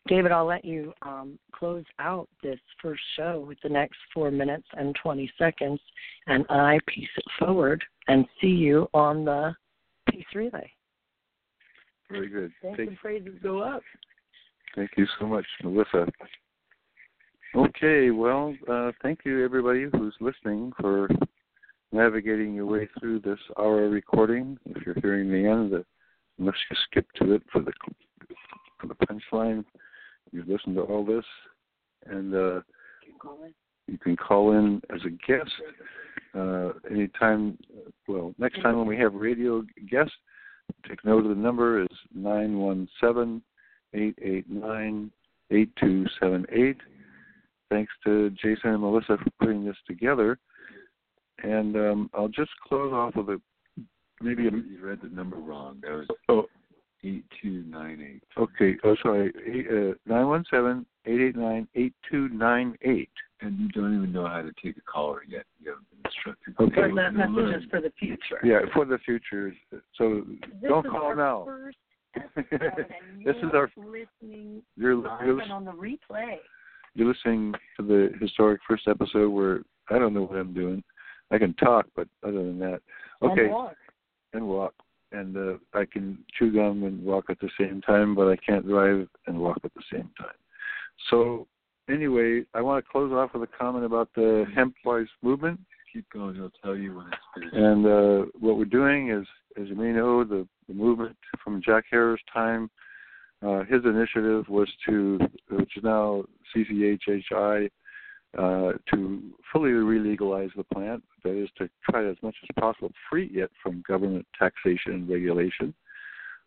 David, 0.08 0.32
I'll 0.32 0.46
let 0.46 0.64
you 0.64 0.94
um, 1.02 1.40
close 1.52 1.86
out 1.98 2.30
this 2.44 2.60
first 2.80 3.02
show 3.16 3.44
with 3.48 3.58
the 3.64 3.70
next 3.70 3.98
four 4.14 4.30
minutes 4.30 4.68
and 4.74 4.96
20 5.02 5.32
seconds, 5.38 5.80
and 6.28 6.46
I 6.50 6.80
piece 6.88 7.10
it 7.18 7.26
forward 7.40 7.84
and 8.08 8.26
see 8.40 8.48
you 8.48 8.88
on 8.94 9.26
the 9.26 9.56
Peace 10.08 10.26
Relay. 10.36 10.75
Very 12.10 12.30
good. 12.30 12.52
Thanks 12.62 12.78
Thank, 12.78 12.90
and 12.90 12.98
praises 12.98 13.34
go 13.42 13.60
up. 13.60 13.82
thank 14.76 14.92
you 14.98 15.06
so 15.20 15.26
much, 15.26 15.46
Melissa. 15.64 16.08
Okay, 17.56 18.12
well, 18.12 18.54
uh, 18.70 18.92
thank 19.02 19.20
you 19.26 19.44
everybody 19.44 19.88
who's 19.92 20.14
listening 20.20 20.74
for 20.80 21.08
navigating 21.92 22.54
your 22.54 22.66
way 22.66 22.90
through 23.00 23.20
this 23.22 23.40
hour 23.58 23.90
recording. 23.90 24.58
If 24.66 24.86
you're 24.86 25.00
hearing 25.02 25.32
the 25.32 25.50
end, 25.50 25.74
uh, 25.74 25.84
unless 26.38 26.56
you 26.70 26.76
skip 26.90 27.08
to 27.14 27.34
it 27.34 27.44
for 27.52 27.62
the 27.62 27.72
for 28.78 28.88
the 28.88 28.96
punchline, 28.96 29.64
you've 30.32 30.50
listened 30.50 30.76
to 30.76 30.82
all 30.82 31.06
this, 31.06 31.24
and 32.06 32.36
uh, 32.36 32.62
you 33.88 33.98
can 33.98 34.16
call 34.18 34.52
in 34.52 34.82
as 34.94 35.02
a 35.06 35.10
guest 35.10 35.52
uh, 36.36 36.74
anytime. 36.92 37.58
Well, 38.08 38.36
next 38.38 38.62
time 38.62 38.78
when 38.78 38.88
we 38.88 38.98
have 38.98 39.14
radio 39.14 39.64
guests, 39.90 40.14
take 40.88 41.04
note 41.06 41.24
of 41.26 41.30
the 41.30 41.42
number 41.42 41.82
is 41.82 41.88
nine 42.14 42.58
one 42.58 42.88
seven 43.02 43.42
eight 43.94 44.18
eight 44.22 44.50
nine 44.50 45.12
eight 45.52 45.70
two 45.80 46.06
seven 46.20 46.46
eight. 46.52 46.78
Thanks 47.70 47.92
to 48.06 48.30
Jason 48.32 48.72
and 48.72 48.82
Melissa 48.82 49.18
for 49.18 49.30
putting 49.40 49.66
this 49.66 49.78
together. 49.88 50.38
And 51.44 51.76
um, 51.76 52.10
I'll 52.14 52.28
just 52.28 52.52
close 52.68 52.94
off 52.94 53.16
with 53.16 53.30
a 53.30 53.42
maybe 54.22 54.48
a 54.48 54.52
You 54.52 54.80
read 54.82 55.00
the 55.02 55.10
number 55.10 55.38
wrong. 55.38 55.80
That 55.82 55.92
was 55.92 56.08
oh 56.30 56.46
8298. 57.04 58.24
okay 58.38 58.76
oh 58.84 58.96
sorry 59.04 59.32
uh, 59.70 59.94
nine 60.12 60.28
one 60.28 60.46
seven 60.50 60.86
eight 61.06 61.22
eight 61.22 61.36
nine 61.36 61.68
eight 61.76 61.94
two 62.10 62.30
nine 62.30 62.76
eight. 62.84 63.10
And 63.42 63.60
you 63.60 63.68
don't 63.70 63.94
even 63.96 64.12
know 64.14 64.26
how 64.28 64.42
to 64.42 64.52
take 64.64 64.78
a 64.78 64.82
caller 64.82 65.22
yet. 65.28 65.44
You 65.60 65.72
haven't 65.72 65.90
been 65.90 66.00
instructed. 66.06 66.56
Okay. 66.60 66.90
But 66.94 67.02
that 67.02 67.14
message 67.14 67.34
learn. 67.36 67.54
is 67.62 67.70
for 67.70 67.82
the 67.82 67.92
future. 68.00 68.40
Yeah, 68.44 68.60
for 68.74 68.86
the 68.86 68.98
future. 69.00 69.54
So 69.98 70.24
This 70.62 70.70
don't 70.70 70.88
call 70.90 71.16
now. 71.16 71.44
First 71.46 71.78
This 73.26 73.36
is 73.36 73.42
you're 73.52 73.56
our- 73.58 73.70
listening 73.78 74.62
You're, 74.78 74.96
live 74.96 75.26
you're, 75.26 75.40
and 75.42 75.52
on 75.52 75.66
the 75.66 75.72
replay. 75.74 76.38
you're 76.94 77.08
listening 77.10 77.54
to 77.78 77.84
the 77.86 78.12
historic 78.22 78.62
first 78.68 78.88
episode 78.88 79.30
where 79.30 79.64
I 79.90 80.00
don't 80.00 80.14
know 80.14 80.24
what 80.24 80.38
I'm 80.40 80.54
doing. 80.54 80.82
I 81.32 81.38
can 81.38 81.54
talk, 81.56 81.88
but 81.96 82.08
other 82.24 82.38
than 82.44 82.58
that, 82.60 82.82
okay, 83.22 83.44
And 83.46 83.52
walk. 83.52 83.76
and 84.34 84.48
walk. 84.48 84.74
And 85.12 85.36
uh, 85.38 85.58
I 85.74 85.86
can 85.86 86.18
chew 86.38 86.52
gum 86.54 86.84
and 86.84 87.04
walk 87.04 87.26
at 87.30 87.40
the 87.40 87.50
same 87.60 87.82
time, 87.82 88.16
but 88.16 88.28
I 88.30 88.38
can't 88.38 88.66
drive 88.68 89.08
and 89.28 89.38
walk 89.40 89.58
at 89.64 89.74
the 89.74 89.84
same 89.92 90.10
time. 90.18 90.36
So 91.10 91.48
anyway, 91.90 92.44
I 92.54 92.62
want 92.62 92.84
to 92.84 92.92
close 92.92 93.12
off 93.12 93.34
with 93.34 93.44
a 93.44 93.58
comment 93.58 93.86
about 93.86 94.10
the 94.16 94.46
hemp 94.56 94.76
wise 94.84 95.08
movement. 95.22 95.60
Keep 95.94 96.10
going. 96.12 96.36
He'll 96.36 96.52
tell 96.64 96.76
you 96.76 96.96
when 96.96 97.08
it's 97.08 97.16
finished. 97.34 97.56
And 97.56 97.86
uh, 97.86 98.26
what 98.40 98.58
we're 98.58 98.66
doing 98.66 99.12
is, 99.12 99.26
as 99.62 99.70
you 99.70 99.76
may 99.76 99.92
know, 99.92 100.24
the, 100.24 100.48
the 100.68 100.74
movement 100.74 101.16
from 101.44 101.62
Jack 101.66 101.86
Herer's 101.90 102.22
time, 102.34 102.70
uh, 103.46 103.64
his 103.64 103.84
initiative 103.86 104.48
was 104.50 104.70
to, 104.88 105.20
which 105.50 105.78
is 105.78 105.84
now 105.84 106.24
CCHHI, 106.56 107.70
uh, 108.38 108.74
to 108.94 109.22
fully 109.54 109.72
re-legalize 109.72 110.50
the 110.58 110.64
plant. 110.66 111.04
That 111.24 111.42
is 111.42 111.50
to 111.58 111.70
try 111.90 112.06
as 112.06 112.18
much 112.22 112.36
as 112.44 112.50
possible 112.60 112.92
free 113.10 113.28
it 113.28 113.52
from 113.64 113.84
government 113.88 114.26
taxation 114.38 114.94
and 114.94 115.10
regulation. 115.10 115.74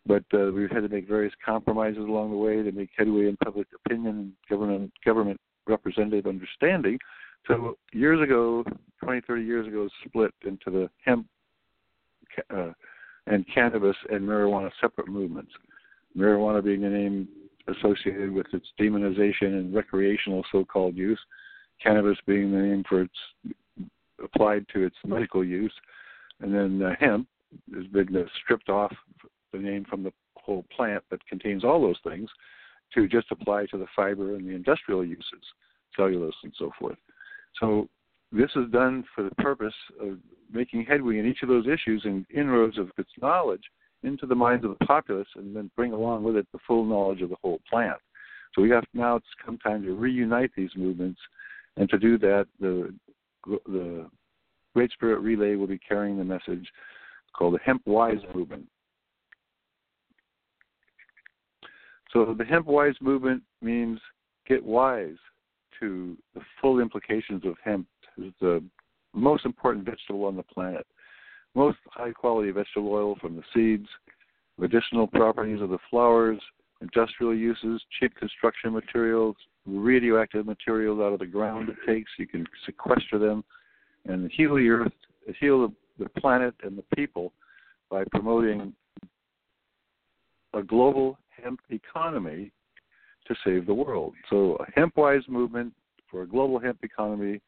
But 0.05 0.23
uh, 0.33 0.51
we've 0.51 0.71
had 0.71 0.81
to 0.83 0.89
make 0.89 1.07
various 1.07 1.33
compromises 1.45 1.99
along 1.99 2.31
the 2.31 2.37
way 2.37 2.63
to 2.63 2.71
make 2.71 2.89
headway 2.97 3.27
in 3.27 3.37
public 3.37 3.67
opinion 3.85 4.07
and 4.17 4.31
government 4.49 4.91
government 5.05 5.39
representative 5.67 6.25
understanding. 6.25 6.97
So 7.47 7.77
years 7.93 8.21
ago, 8.21 8.63
20, 9.03 9.21
30 9.21 9.43
years 9.43 9.67
ago, 9.67 9.85
it 9.85 9.91
split 10.05 10.33
into 10.45 10.71
the 10.71 10.89
hemp 11.05 11.27
uh, 12.53 12.71
and 13.27 13.45
cannabis 13.53 13.95
and 14.11 14.21
marijuana 14.21 14.71
separate 14.81 15.07
movements. 15.07 15.51
Marijuana 16.17 16.63
being 16.63 16.81
the 16.81 16.89
name 16.89 17.27
associated 17.67 18.31
with 18.31 18.47
its 18.53 18.65
demonization 18.79 19.59
and 19.59 19.73
recreational 19.73 20.43
so-called 20.51 20.95
use, 20.95 21.19
cannabis 21.81 22.17
being 22.25 22.51
the 22.51 22.57
name 22.57 22.83
for 22.89 23.01
its 23.01 23.13
applied 24.23 24.65
to 24.73 24.83
its 24.83 24.95
medical 25.05 25.43
use, 25.45 25.73
and 26.41 26.53
then 26.53 26.81
uh, 26.81 26.93
hemp 26.99 27.27
has 27.73 27.85
been 27.87 28.15
uh, 28.15 28.23
stripped 28.43 28.69
off 28.69 28.93
the 29.51 29.59
name 29.59 29.85
from 29.89 30.03
the 30.03 30.13
whole 30.35 30.65
plant 30.75 31.03
that 31.11 31.25
contains 31.27 31.63
all 31.63 31.81
those 31.81 31.99
things 32.03 32.29
to 32.93 33.07
just 33.07 33.27
apply 33.31 33.65
to 33.67 33.77
the 33.77 33.85
fiber 33.95 34.35
and 34.35 34.47
the 34.47 34.55
industrial 34.55 35.05
uses, 35.05 35.43
cellulose 35.95 36.33
and 36.43 36.53
so 36.57 36.71
forth. 36.79 36.97
So 37.59 37.87
this 38.31 38.49
is 38.55 38.71
done 38.71 39.03
for 39.15 39.23
the 39.23 39.35
purpose 39.35 39.73
of 39.99 40.17
making 40.51 40.85
headway 40.85 41.19
in 41.19 41.27
each 41.27 41.43
of 41.43 41.49
those 41.49 41.67
issues 41.67 42.01
and 42.05 42.25
inroads 42.33 42.77
of 42.77 42.91
its 42.97 43.09
knowledge 43.21 43.63
into 44.03 44.25
the 44.25 44.35
minds 44.35 44.63
of 44.63 44.75
the 44.77 44.85
populace 44.85 45.27
and 45.35 45.55
then 45.55 45.69
bring 45.75 45.93
along 45.93 46.23
with 46.23 46.35
it 46.35 46.47
the 46.51 46.59
full 46.65 46.85
knowledge 46.85 47.21
of 47.21 47.29
the 47.29 47.35
whole 47.41 47.59
plant. 47.69 47.97
So 48.55 48.61
we 48.61 48.69
have 48.71 48.85
now 48.93 49.17
it's 49.17 49.25
come 49.45 49.57
time 49.57 49.83
to 49.83 49.93
reunite 49.93 50.51
these 50.55 50.71
movements 50.75 51.19
and 51.77 51.89
to 51.89 51.97
do 51.97 52.17
that 52.19 52.47
the 52.59 52.93
the 53.45 54.09
Great 54.75 54.91
Spirit 54.91 55.19
Relay 55.19 55.55
will 55.55 55.67
be 55.67 55.79
carrying 55.79 56.17
the 56.17 56.23
message 56.23 56.67
called 57.33 57.55
the 57.55 57.59
Hemp 57.59 57.81
Wise 57.85 58.19
Movement. 58.35 58.67
So 62.11 62.33
the 62.37 62.45
Hemp 62.45 62.65
Wise 62.65 62.95
Movement 63.01 63.43
means 63.61 63.99
get 64.47 64.63
wise 64.63 65.17
to 65.79 66.17
the 66.33 66.41
full 66.61 66.79
implications 66.79 67.45
of 67.45 67.55
hemp 67.63 67.87
It's 68.17 68.35
the 68.41 68.63
most 69.13 69.45
important 69.45 69.85
vegetable 69.85 70.25
on 70.25 70.35
the 70.35 70.43
planet. 70.43 70.85
Most 71.55 71.77
high 71.87 72.11
quality 72.11 72.51
vegetable 72.51 72.93
oil 72.93 73.15
from 73.19 73.35
the 73.35 73.43
seeds, 73.53 73.87
medicinal 74.57 75.07
properties 75.07 75.61
of 75.61 75.69
the 75.69 75.79
flowers, 75.89 76.39
industrial 76.81 77.35
uses, 77.35 77.81
cheap 77.99 78.15
construction 78.15 78.73
materials, 78.73 79.35
radioactive 79.65 80.45
materials 80.45 80.99
out 80.99 81.13
of 81.13 81.19
the 81.19 81.25
ground 81.25 81.69
it 81.69 81.75
takes. 81.87 82.11
You 82.17 82.27
can 82.27 82.45
sequester 82.65 83.17
them 83.19 83.43
and 84.05 84.31
heal 84.31 84.55
the 84.55 84.69
earth, 84.69 84.93
heal 85.39 85.67
the, 85.67 86.03
the 86.03 86.09
planet 86.21 86.55
and 86.63 86.77
the 86.77 86.95
people 86.95 87.33
by 87.89 88.03
promoting 88.11 88.73
a 90.53 90.63
global 90.63 91.17
hemp 91.29 91.59
economy 91.69 92.51
to 93.27 93.35
save 93.43 93.65
the 93.65 93.73
world. 93.73 94.13
So, 94.29 94.57
a 94.59 94.71
hemp 94.79 94.97
wise 94.97 95.23
movement 95.27 95.73
for 96.09 96.23
a 96.23 96.27
global 96.27 96.59
hemp 96.59 96.79
economy 96.83 97.41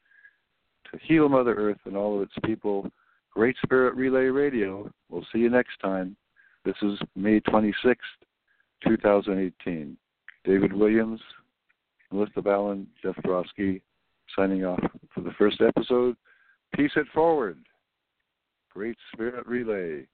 to 0.92 1.00
heal 1.02 1.28
Mother 1.30 1.56
Earth 1.56 1.80
and 1.86 1.96
all 1.96 2.18
of 2.18 2.24
its 2.24 2.34
people. 2.46 2.90
Great 3.32 3.56
Spirit 3.64 3.96
Relay 3.96 4.26
Radio. 4.26 4.92
We'll 5.10 5.26
see 5.32 5.40
you 5.40 5.50
next 5.50 5.80
time. 5.82 6.16
This 6.66 6.76
is 6.82 7.00
May 7.16 7.40
26th, 7.40 7.96
2018. 8.88 9.98
David 10.44 10.74
Williams, 10.74 11.22
Melissa 12.12 12.42
Ballin, 12.42 12.88
Jeff 13.02 13.16
Drosky, 13.26 13.82
signing 14.36 14.66
off 14.66 14.80
for 15.14 15.22
the 15.22 15.32
first 15.38 15.62
episode. 15.62 16.16
Peace 16.76 16.92
it 16.96 17.08
forward. 17.14 17.58
Great 18.74 18.98
Spirit 19.14 19.48
Relay. 19.48 20.08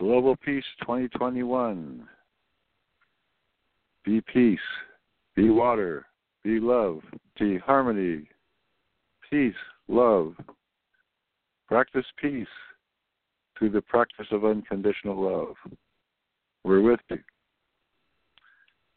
Global 0.00 0.34
Peace 0.34 0.64
2021. 0.80 2.08
be 4.02 4.22
peace, 4.32 4.58
be 5.36 5.50
water, 5.50 6.06
be 6.42 6.58
love, 6.58 7.00
be 7.38 7.58
harmony, 7.58 8.26
peace, 9.28 9.52
love. 9.88 10.32
Practice 11.68 12.06
peace 12.18 12.48
through 13.58 13.68
the 13.68 13.82
practice 13.82 14.26
of 14.30 14.46
unconditional 14.46 15.22
love. 15.22 15.54
We're 16.64 16.80
with 16.80 17.00
you. 17.10 17.18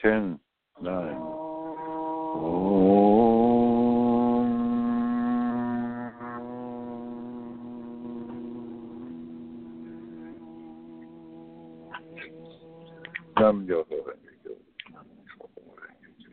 Ten, 0.02 0.40
nine. 0.82 1.20
Nam 13.44 13.66
Myoho 13.68 13.96
Renge 14.08 14.32
Kyo. 14.42 14.56
Nam 14.94 15.06
Myoho 15.20 15.76
Renge 15.84 16.10
Kyo. 16.20 16.32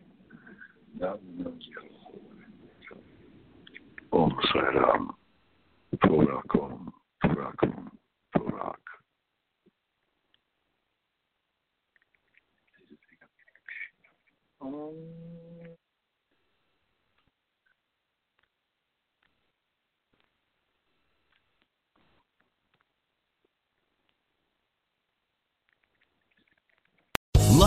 Nam 1.00 1.18
Myoho 1.34 1.56
Renge 2.38 2.70
Kyo. 2.86 2.96
Om 4.12 4.32
Sai 4.52 4.70
Ram. 4.78 5.10
Om. 6.54 6.92
Purak 7.20 7.62
Om. 7.62 7.90
Purak. 8.30 8.84